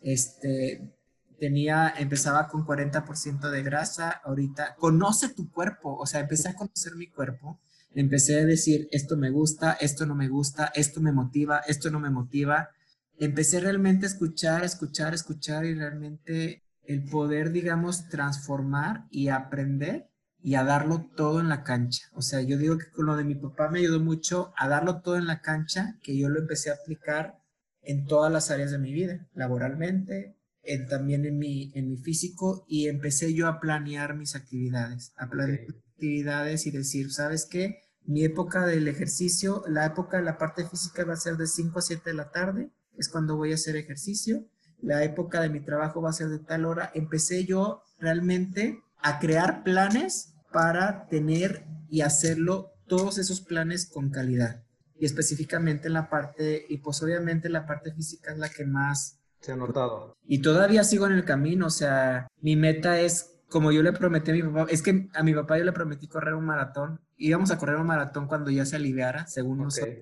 Este, 0.01 0.98
tenía, 1.39 1.93
empezaba 1.97 2.47
con 2.47 2.65
40% 2.65 3.49
de 3.49 3.63
grasa, 3.63 4.09
ahorita 4.23 4.75
conoce 4.75 5.29
tu 5.29 5.49
cuerpo, 5.51 5.95
o 5.97 6.05
sea, 6.05 6.21
empecé 6.21 6.49
a 6.49 6.55
conocer 6.55 6.95
mi 6.95 7.07
cuerpo 7.07 7.59
Empecé 7.95 8.39
a 8.39 8.45
decir, 8.45 8.87
esto 8.91 9.17
me 9.17 9.31
gusta, 9.31 9.73
esto 9.73 10.05
no 10.05 10.15
me 10.15 10.27
gusta, 10.27 10.71
esto 10.75 11.01
me 11.01 11.11
motiva, 11.11 11.59
esto 11.67 11.89
no 11.89 11.99
me 11.99 12.11
motiva. 12.11 12.69
Empecé 13.17 13.59
realmente 13.59 14.05
a 14.05 14.09
escuchar, 14.09 14.63
escuchar, 14.63 15.13
escuchar 15.13 15.65
y 15.65 15.73
realmente 15.73 16.63
el 16.83 17.03
poder, 17.05 17.51
digamos, 17.51 18.07
transformar 18.07 19.05
y 19.09 19.29
aprender 19.29 20.07
y 20.41 20.55
a 20.55 20.63
darlo 20.63 21.09
todo 21.15 21.39
en 21.39 21.49
la 21.49 21.63
cancha. 21.63 22.07
O 22.13 22.21
sea, 22.21 22.41
yo 22.41 22.57
digo 22.57 22.77
que 22.77 22.89
con 22.91 23.07
lo 23.07 23.15
de 23.17 23.23
mi 23.23 23.35
papá 23.35 23.69
me 23.69 23.79
ayudó 23.79 23.99
mucho 23.99 24.53
a 24.55 24.67
darlo 24.67 25.01
todo 25.01 25.17
en 25.17 25.27
la 25.27 25.41
cancha, 25.41 25.97
que 26.03 26.17
yo 26.17 26.29
lo 26.29 26.39
empecé 26.39 26.69
a 26.69 26.75
aplicar 26.75 27.39
en 27.81 28.05
todas 28.05 28.31
las 28.31 28.51
áreas 28.51 28.71
de 28.71 28.77
mi 28.77 28.93
vida, 28.93 29.27
laboralmente, 29.33 30.37
en, 30.69 30.87
también 30.87 31.25
en 31.25 31.37
mi, 31.37 31.71
en 31.75 31.89
mi 31.89 31.97
físico, 31.97 32.65
y 32.67 32.87
empecé 32.87 33.33
yo 33.33 33.47
a 33.47 33.59
planear 33.59 34.15
mis 34.15 34.35
actividades, 34.35 35.13
a 35.17 35.29
planear 35.29 35.61
actividades 35.93 36.65
y 36.67 36.71
decir, 36.71 37.11
¿sabes 37.11 37.45
qué? 37.49 37.81
Mi 38.05 38.23
época 38.23 38.65
del 38.65 38.87
ejercicio, 38.87 39.63
la 39.67 39.85
época 39.85 40.17
de 40.17 40.23
la 40.23 40.37
parte 40.37 40.65
física 40.65 41.03
va 41.03 41.13
a 41.13 41.17
ser 41.17 41.37
de 41.37 41.47
5 41.47 41.79
a 41.79 41.81
7 41.81 42.09
de 42.09 42.15
la 42.15 42.31
tarde, 42.31 42.71
es 42.97 43.09
cuando 43.09 43.35
voy 43.35 43.51
a 43.51 43.55
hacer 43.55 43.75
ejercicio. 43.75 44.45
La 44.81 45.03
época 45.03 45.41
de 45.41 45.49
mi 45.49 45.59
trabajo 45.59 46.01
va 46.01 46.09
a 46.09 46.13
ser 46.13 46.29
de 46.29 46.39
tal 46.39 46.65
hora. 46.65 46.91
Empecé 46.93 47.45
yo 47.45 47.83
realmente 47.99 48.81
a 49.01 49.19
crear 49.19 49.63
planes 49.63 50.33
para 50.51 51.07
tener 51.07 51.65
y 51.89 52.01
hacerlo 52.01 52.71
todos 52.87 53.17
esos 53.17 53.41
planes 53.41 53.85
con 53.85 54.09
calidad. 54.09 54.63
Y 54.99 55.05
específicamente 55.05 55.87
en 55.87 55.93
la 55.93 56.09
parte, 56.09 56.65
y 56.67 56.77
pues 56.79 57.01
obviamente 57.01 57.47
la 57.49 57.65
parte 57.65 57.93
física 57.93 58.31
es 58.31 58.37
la 58.37 58.49
que 58.49 58.65
más... 58.65 59.18
Se 59.39 59.51
ha 59.53 59.55
notado. 59.55 60.15
Y 60.25 60.41
todavía 60.41 60.83
sigo 60.83 61.05
en 61.07 61.13
el 61.13 61.25
camino, 61.25 61.67
o 61.67 61.71
sea, 61.71 62.27
mi 62.41 62.55
meta 62.55 62.99
es 62.99 63.39
como 63.49 63.71
yo 63.71 63.81
le 63.81 63.91
prometí 63.91 64.31
a 64.31 64.33
mi 64.35 64.43
papá, 64.43 64.67
es 64.69 64.81
que 64.81 65.09
a 65.13 65.23
mi 65.23 65.33
papá 65.33 65.57
yo 65.57 65.65
le 65.65 65.71
prometí 65.71 66.07
correr 66.07 66.35
un 66.35 66.45
maratón. 66.45 67.01
Íbamos 67.17 67.51
a 67.51 67.57
correr 67.57 67.77
un 67.77 67.87
maratón 67.87 68.27
cuando 68.27 68.51
ya 68.51 68.65
se 68.65 68.75
aliviara, 68.75 69.27
según 69.27 69.57
nosotros. 69.57 69.95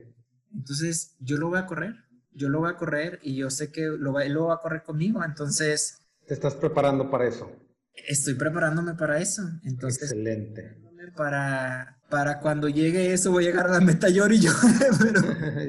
Entonces, 0.54 1.16
yo 1.20 1.38
lo 1.38 1.50
voy 1.50 1.60
a 1.60 1.66
correr, 1.66 1.96
yo 2.32 2.50
lo 2.50 2.60
voy 2.60 2.70
a 2.70 2.76
correr 2.76 3.20
y 3.24 3.36
yo 3.36 3.50
sé 3.50 3.72
que 3.72 3.88
lo 3.88 4.14
va, 4.14 4.24
él 4.26 4.34
lo 4.34 4.48
va 4.48 4.56
a 4.56 4.60
correr 4.60 4.84
conmigo. 4.84 5.24
Entonces. 5.24 6.00
¿Te 6.28 6.34
estás 6.34 6.56
preparando 6.56 7.10
para 7.10 7.26
eso? 7.26 7.52
Estoy 7.94 8.36
preparándome 8.36 8.94
para 8.96 9.20
eso. 9.20 9.44
Entonces. 9.64 10.12
Excelente. 10.12 10.84
Para, 11.16 12.00
para 12.10 12.40
cuando 12.40 12.68
llegue 12.68 13.14
eso, 13.14 13.32
voy 13.32 13.46
a 13.46 13.48
llegar 13.48 13.68
a 13.68 13.72
la 13.74 13.80
meta 13.80 14.10
yo 14.10 14.28
y 14.28 14.40
yo. 14.40 14.52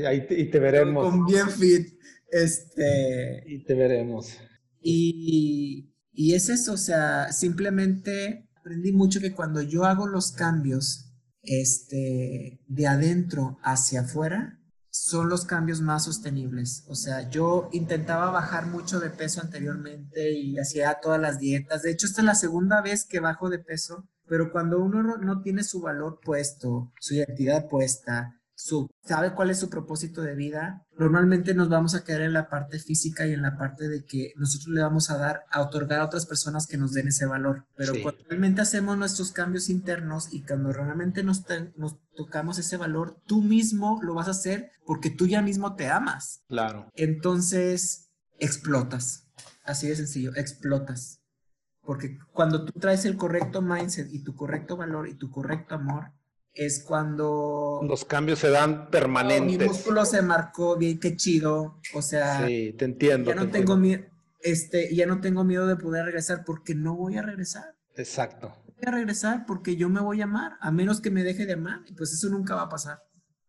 Ahí 0.07 0.27
y 0.31 0.51
te 0.51 0.59
veremos. 0.59 1.09
Con 1.09 1.27
bien 1.27 1.49
fit. 1.49 1.98
Este. 2.31 3.43
Y 3.47 3.65
te 3.65 3.75
veremos. 3.75 4.39
Y, 4.81 5.95
y 6.13 6.35
es 6.35 6.49
eso, 6.49 6.75
o 6.75 6.79
sea, 6.79 7.33
simplemente 7.33 8.49
aprendí 8.59 8.93
mucho 8.93 9.21
que 9.21 9.33
cuando 9.33 9.63
yo 9.63 9.85
hago 9.85 10.07
los 10.07 10.33
cambios 10.33 11.09
este, 11.43 12.61
de 12.67 12.87
adentro 12.87 13.59
hacia 13.63 14.03
afuera 14.03 14.59
son 14.91 15.29
los 15.29 15.45
cambios 15.45 15.81
más 15.81 16.05
sostenibles. 16.05 16.85
O 16.89 16.95
sea, 16.95 17.31
yo 17.31 17.69
intentaba 17.73 18.31
bajar 18.31 18.67
mucho 18.67 19.01
de 19.01 19.11
peso 19.11 19.41
anteriormente 19.41 20.33
y 20.33 20.59
hacía 20.59 20.99
todas 21.01 21.21
las 21.21 21.39
dietas. 21.39 21.83
De 21.83 21.91
hecho, 21.91 22.07
esta 22.07 22.21
es 22.21 22.27
la 22.27 22.35
segunda 22.35 22.83
vez 22.83 23.05
que 23.05 23.21
bajo 23.21 23.49
de 23.49 23.59
peso, 23.59 24.09
pero 24.27 24.51
cuando 24.51 24.79
uno 24.81 25.03
no 25.03 25.41
tiene 25.41 25.63
su 25.63 25.81
valor 25.81 26.21
puesto, 26.23 26.93
su 27.01 27.15
identidad 27.15 27.69
puesta, 27.69 28.38
su, 28.59 28.91
sabe 29.05 29.35
cuál 29.35 29.51
es 29.51 29.61
su 29.61 29.71
propósito 29.71 30.21
de 30.21 30.35
vida, 30.35 30.85
normalmente 30.97 31.55
nos 31.55 31.69
vamos 31.69 31.95
a 31.95 32.03
quedar 32.03 32.23
en 32.23 32.33
la 32.33 32.49
parte 32.49 32.81
física 32.81 33.25
y 33.25 33.33
en 33.33 33.43
la 33.43 33.57
parte 33.57 33.87
de 33.87 34.05
que 34.05 34.33
nosotros 34.37 34.75
le 34.75 34.83
vamos 34.83 35.11
a 35.11 35.17
dar, 35.17 35.45
a 35.53 35.63
otorgar 35.63 36.01
a 36.01 36.05
otras 36.05 36.27
personas 36.27 36.67
que 36.67 36.77
nos 36.77 36.93
den 36.93 37.07
ese 37.07 37.25
valor. 37.25 37.67
Pero 37.77 37.93
cuando 38.03 38.21
realmente 38.29 38.61
hacemos 38.61 38.99
nuestros 38.99 39.31
cambios 39.31 39.69
internos 39.69 40.35
y 40.35 40.43
cuando 40.43 40.73
realmente 40.73 41.23
nos, 41.23 41.45
nos 41.77 41.99
tocamos 42.17 42.59
ese 42.59 42.77
valor, 42.77 43.23
tú 43.27 43.43
mismo 43.43 44.01
lo 44.03 44.15
vas 44.15 44.27
a 44.27 44.33
hacer 44.33 44.73
porque 44.85 45.11
tú 45.11 45.29
ya 45.29 45.41
mismo 45.41 45.77
te 45.77 45.87
amas. 45.87 46.43
Claro. 46.49 46.91
Entonces, 46.95 48.11
explotas. 48.41 49.29
Así 49.63 49.87
de 49.87 49.95
sencillo, 49.95 50.33
explotas. 50.35 51.21
Porque 51.83 52.19
cuando 52.33 52.65
tú 52.65 52.73
traes 52.73 53.05
el 53.05 53.17
correcto 53.17 53.63
mindset 53.63 54.13
y 54.13 54.25
tu 54.25 54.35
correcto 54.35 54.77
valor 54.77 55.07
y 55.09 55.15
tu 55.15 55.31
correcto 55.31 55.77
amor, 55.77 56.13
es 56.59 56.83
cuando... 56.83 57.81
Los 57.83 58.05
cambios 58.05 58.41
se 58.41 58.51
dan 58.51 58.91
permanentes. 58.91 59.59
mi 59.59 59.65
músculo 59.65 60.05
se 60.05 60.23
marcó 60.23 60.77
bien, 60.77 60.99
qué 60.99 61.17
chido. 61.17 61.79
O 61.95 62.03
sea... 62.03 62.47
Sí, 62.47 62.75
te 62.77 62.85
entiendo. 62.85 63.31
Ya 63.31 63.37
no 63.37 63.49
tengo 63.49 63.77
miedo. 63.77 64.05
Este, 64.41 64.95
ya 64.95 65.07
no 65.07 65.21
tengo 65.21 65.45
miedo 65.45 65.67
de 65.67 65.77
poder 65.77 66.05
regresar 66.05 66.45
porque 66.45 66.75
no 66.75 66.97
voy 66.97 67.17
a 67.17 67.23
regresar. 67.23 67.77
Exacto. 67.97 68.53
Voy 68.67 68.85
a 68.87 68.91
regresar 68.91 69.47
porque 69.47 69.77
yo 69.77 69.89
me 69.89 70.01
voy 70.01 70.21
a 70.21 70.25
amar, 70.25 70.53
a 70.61 70.71
menos 70.73 71.01
que 71.01 71.11
me 71.11 71.23
deje 71.23 71.47
de 71.47 71.53
amar. 71.53 71.83
Y 71.87 71.95
pues 71.95 72.13
eso 72.13 72.29
nunca 72.29 72.57
va 72.57 72.63
a 72.63 72.69
pasar. 72.69 72.99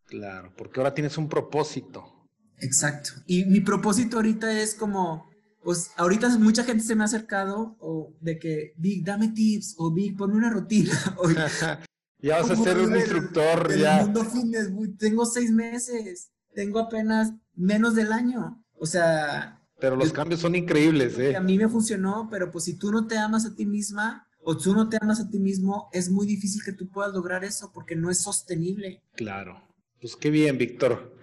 Claro, 0.05 0.53
porque 0.55 0.79
ahora 0.79 0.93
tienes 0.93 1.17
un 1.17 1.27
propósito. 1.27 2.27
Exacto. 2.59 3.11
Y 3.25 3.45
mi 3.45 3.61
propósito 3.61 4.17
ahorita 4.17 4.51
es 4.59 4.75
como, 4.75 5.29
pues 5.63 5.91
ahorita 5.97 6.29
mucha 6.37 6.63
gente 6.63 6.83
se 6.83 6.95
me 6.95 7.03
ha 7.03 7.05
acercado 7.05 7.75
o 7.79 8.13
de 8.21 8.37
que, 8.37 8.73
Big, 8.77 9.03
dame 9.03 9.29
tips, 9.29 9.75
o 9.77 9.91
Big, 9.91 10.15
ponme 10.15 10.35
una 10.35 10.51
rutina. 10.51 10.93
O, 11.17 11.27
Ya 12.21 12.41
vas 12.41 12.51
a 12.51 12.55
ser 12.55 12.77
un 12.77 12.95
instructor, 12.95 13.77
ya. 13.77 14.03
mundo 14.03 14.25
fitness, 14.25 14.69
tengo 14.97 15.25
seis 15.25 15.51
meses, 15.51 16.31
tengo 16.53 16.79
apenas 16.79 17.31
menos 17.55 17.95
del 17.95 18.11
año. 18.11 18.61
O 18.77 18.85
sea. 18.85 19.61
Pero 19.79 19.95
los 19.95 20.11
cambios 20.11 20.41
son 20.41 20.55
increíbles, 20.55 21.17
¿eh? 21.17 21.35
A 21.37 21.41
mí 21.41 21.57
me 21.57 21.69
funcionó, 21.69 22.27
pero 22.29 22.51
pues 22.51 22.65
si 22.65 22.77
tú 22.77 22.91
no 22.91 23.07
te 23.07 23.17
amas 23.17 23.45
a 23.45 23.55
ti 23.55 23.65
misma 23.65 24.27
o 24.41 24.57
tú 24.57 24.73
no 24.73 24.89
te 24.89 24.97
amas 24.99 25.21
a 25.21 25.29
ti 25.29 25.39
mismo, 25.39 25.89
es 25.93 26.09
muy 26.09 26.27
difícil 26.27 26.61
que 26.65 26.73
tú 26.73 26.89
puedas 26.89 27.13
lograr 27.13 27.45
eso 27.45 27.71
porque 27.73 27.95
no 27.95 28.09
es 28.09 28.19
sostenible. 28.19 29.01
Claro. 29.15 29.61
Pues 30.01 30.17
qué 30.17 30.29
bien, 30.29 30.57
Víctor. 30.57 31.17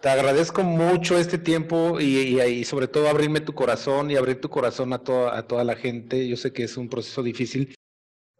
Te 0.00 0.08
agradezco 0.10 0.62
mucho 0.62 1.18
este 1.18 1.38
tiempo 1.38 2.00
y, 2.00 2.40
y, 2.40 2.64
sobre 2.64 2.86
todo 2.86 3.08
abrirme 3.08 3.40
tu 3.40 3.54
corazón 3.54 4.10
y 4.10 4.16
abrir 4.16 4.40
tu 4.40 4.48
corazón 4.48 4.92
a 4.92 4.98
toda, 4.98 5.36
a 5.36 5.46
toda 5.48 5.64
la 5.64 5.74
gente. 5.74 6.28
Yo 6.28 6.36
sé 6.36 6.52
que 6.52 6.64
es 6.64 6.76
un 6.76 6.88
proceso 6.88 7.24
difícil, 7.24 7.74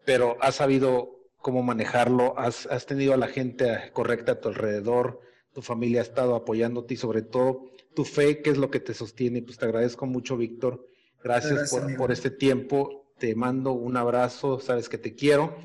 pero 0.05 0.37
has 0.39 0.55
sabido 0.55 1.16
cómo 1.47 1.63
manejarlo, 1.63 2.37
has, 2.37 2.67
tenido 2.87 3.13
a 3.13 3.17
la 3.17 3.29
gente 3.29 3.89
correcta 3.93 4.33
a 4.33 4.41
tu 4.41 4.49
alrededor, 4.49 5.21
tu 5.53 5.61
familia 5.61 6.01
ha 6.01 6.03
estado 6.03 6.35
apoyándote 6.35 6.95
y 6.95 6.97
sobre 6.97 7.21
todo 7.21 7.71
tu 7.95 8.03
fe, 8.03 8.41
que 8.41 8.49
es 8.49 8.57
lo 8.57 8.69
que 8.69 8.81
te 8.81 8.93
sostiene. 8.93 9.41
Pues 9.41 9.57
te 9.57 9.63
agradezco 9.63 10.05
mucho, 10.05 10.35
Víctor. 10.35 10.85
Gracias, 11.23 11.73
por, 11.97 12.11
este 12.11 12.31
tiempo. 12.31 13.13
Te 13.17 13.33
mando 13.33 13.71
un 13.71 13.95
abrazo, 13.95 14.59
sabes 14.59 14.89
que 14.89 14.97
te 14.97 15.15
quiero. 15.15 15.55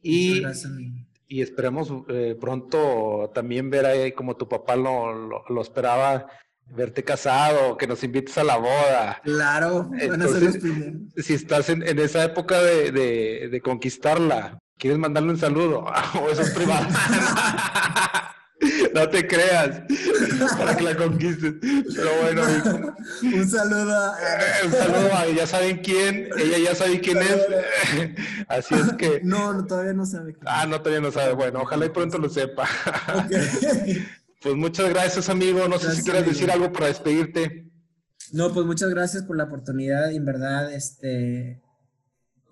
Y, 0.00 0.44
y 1.26 1.42
esperemos 1.42 1.92
eh, 2.06 2.36
pronto 2.40 3.32
también 3.34 3.68
ver 3.68 3.86
ahí 3.86 4.12
como 4.12 4.36
tu 4.36 4.48
papá 4.48 4.76
lo, 4.76 5.42
lo, 5.48 5.60
esperaba, 5.60 6.28
verte 6.66 7.02
casado, 7.02 7.76
que 7.76 7.88
nos 7.88 8.04
invites 8.04 8.38
a 8.38 8.44
la 8.44 8.58
boda. 8.58 9.20
Claro, 9.24 9.90
Si 11.16 11.34
estás 11.34 11.68
en, 11.68 11.82
esa 11.98 12.22
época 12.22 12.62
de, 12.62 13.48
de 13.50 13.60
conquistarla, 13.60 14.61
¿Quieres 14.78 14.98
mandarle 14.98 15.30
un 15.30 15.38
saludo? 15.38 15.84
¿O 16.20 16.30
eso 16.30 16.42
es 16.42 16.50
privado? 16.50 16.86
no 18.94 19.08
te 19.08 19.26
creas, 19.26 19.82
para 20.58 20.76
que 20.76 20.82
la 20.82 20.96
conquistes. 20.96 21.54
Pero 21.60 22.10
bueno, 22.22 22.42
un 23.22 23.48
saludo. 23.48 24.12
Eh, 24.16 24.66
un 24.66 24.72
saludo 24.72 25.14
a 25.14 25.26
ya 25.28 25.46
saben 25.46 25.78
quién, 25.78 26.28
ella 26.38 26.58
ya 26.58 26.74
sabe 26.74 27.00
quién 27.00 27.18
es. 27.18 27.46
Así 28.48 28.74
es 28.74 28.92
que. 28.94 29.20
No, 29.22 29.64
todavía 29.66 29.92
no 29.92 30.06
sabe. 30.06 30.36
Ah, 30.46 30.66
no, 30.66 30.80
todavía 30.80 31.00
no 31.00 31.12
sabe. 31.12 31.34
Bueno, 31.34 31.62
ojalá 31.62 31.86
y 31.86 31.90
pronto 31.90 32.18
lo 32.18 32.28
sepa. 32.28 32.68
Pues 34.40 34.56
muchas 34.56 34.90
gracias, 34.90 35.28
amigo. 35.28 35.68
No 35.68 35.78
sé 35.78 35.94
si 35.94 36.02
quieres 36.02 36.26
decir 36.26 36.50
algo 36.50 36.72
para 36.72 36.86
despedirte. 36.86 37.70
No, 38.32 38.52
pues 38.52 38.66
muchas 38.66 38.90
gracias 38.90 39.24
por 39.24 39.36
la 39.36 39.44
oportunidad 39.44 40.10
en 40.10 40.24
verdad, 40.24 40.72
este, 40.72 41.60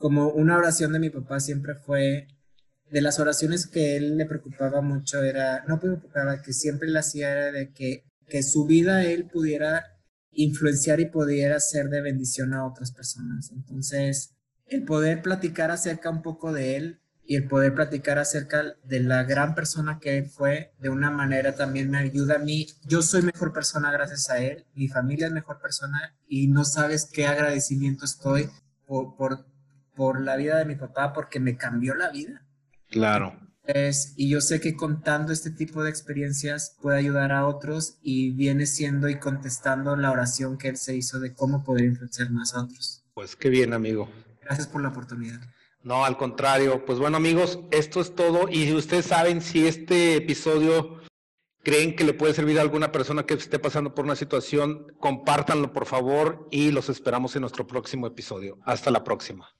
como 0.00 0.30
una 0.30 0.56
oración 0.56 0.92
de 0.92 0.98
mi 0.98 1.10
papá 1.10 1.38
siempre 1.40 1.74
fue, 1.74 2.26
de 2.90 3.02
las 3.02 3.20
oraciones 3.20 3.66
que 3.66 3.96
él 3.96 4.16
le 4.16 4.24
preocupaba 4.24 4.80
mucho 4.80 5.22
era, 5.22 5.62
no 5.68 5.78
preocupaba, 5.78 6.42
que 6.42 6.54
siempre 6.54 6.88
le 6.88 6.98
hacía 6.98 7.30
era 7.30 7.52
de 7.52 7.70
que, 7.70 8.04
que 8.26 8.42
su 8.42 8.66
vida 8.66 9.04
él 9.04 9.26
pudiera 9.26 9.84
influenciar 10.32 11.00
y 11.00 11.04
pudiera 11.04 11.60
ser 11.60 11.90
de 11.90 12.00
bendición 12.00 12.54
a 12.54 12.66
otras 12.66 12.92
personas. 12.92 13.52
Entonces, 13.52 14.34
el 14.66 14.84
poder 14.84 15.20
platicar 15.20 15.70
acerca 15.70 16.08
un 16.08 16.22
poco 16.22 16.52
de 16.52 16.76
él 16.76 17.00
y 17.22 17.36
el 17.36 17.46
poder 17.46 17.74
platicar 17.74 18.18
acerca 18.18 18.74
de 18.82 19.00
la 19.00 19.24
gran 19.24 19.54
persona 19.54 19.98
que 20.00 20.16
él 20.16 20.26
fue, 20.26 20.72
de 20.80 20.88
una 20.88 21.10
manera 21.10 21.54
también 21.54 21.90
me 21.90 21.98
ayuda 21.98 22.36
a 22.36 22.38
mí. 22.38 22.66
Yo 22.86 23.02
soy 23.02 23.20
mejor 23.20 23.52
persona 23.52 23.92
gracias 23.92 24.30
a 24.30 24.38
él, 24.38 24.64
mi 24.74 24.88
familia 24.88 25.26
es 25.26 25.32
mejor 25.32 25.60
persona 25.60 26.16
y 26.26 26.48
no 26.48 26.64
sabes 26.64 27.04
qué 27.04 27.26
agradecimiento 27.26 28.06
estoy 28.06 28.48
por, 28.86 29.14
por 29.16 29.50
por 30.00 30.22
la 30.22 30.36
vida 30.36 30.56
de 30.56 30.64
mi 30.64 30.76
papá 30.76 31.12
porque 31.12 31.40
me 31.40 31.58
cambió 31.58 31.94
la 31.94 32.08
vida. 32.08 32.42
Claro. 32.88 33.38
Es, 33.64 34.14
y 34.16 34.30
yo 34.30 34.40
sé 34.40 34.58
que 34.58 34.74
contando 34.74 35.30
este 35.30 35.50
tipo 35.50 35.82
de 35.82 35.90
experiencias 35.90 36.74
puede 36.80 36.96
ayudar 36.96 37.32
a 37.32 37.46
otros 37.46 37.98
y 38.00 38.30
viene 38.30 38.64
siendo 38.64 39.10
y 39.10 39.18
contestando 39.18 39.96
la 39.96 40.10
oración 40.10 40.56
que 40.56 40.68
él 40.68 40.78
se 40.78 40.96
hizo 40.96 41.20
de 41.20 41.34
cómo 41.34 41.64
poder 41.64 41.84
influenciar 41.84 42.30
más 42.30 42.54
a 42.54 42.62
otros. 42.62 43.04
Pues 43.12 43.36
qué 43.36 43.50
bien, 43.50 43.74
amigo. 43.74 44.08
Gracias 44.42 44.68
por 44.68 44.80
la 44.80 44.88
oportunidad. 44.88 45.38
No, 45.82 46.06
al 46.06 46.16
contrario. 46.16 46.86
Pues 46.86 46.98
bueno, 46.98 47.18
amigos, 47.18 47.60
esto 47.70 48.00
es 48.00 48.14
todo. 48.14 48.48
Y 48.50 48.72
ustedes 48.72 49.04
saben 49.04 49.42
si 49.42 49.66
este 49.66 50.16
episodio 50.16 50.99
creen 51.62 51.94
que 51.96 52.04
le 52.04 52.14
puede 52.14 52.34
servir 52.34 52.58
a 52.58 52.62
alguna 52.62 52.92
persona 52.92 53.24
que 53.24 53.34
esté 53.34 53.58
pasando 53.58 53.94
por 53.94 54.04
una 54.04 54.16
situación, 54.16 54.92
compártanlo 54.98 55.72
por 55.72 55.86
favor 55.86 56.48
y 56.50 56.70
los 56.70 56.88
esperamos 56.88 57.34
en 57.36 57.42
nuestro 57.42 57.66
próximo 57.66 58.06
episodio. 58.06 58.58
Hasta 58.64 58.90
la 58.90 59.04
próxima. 59.04 59.54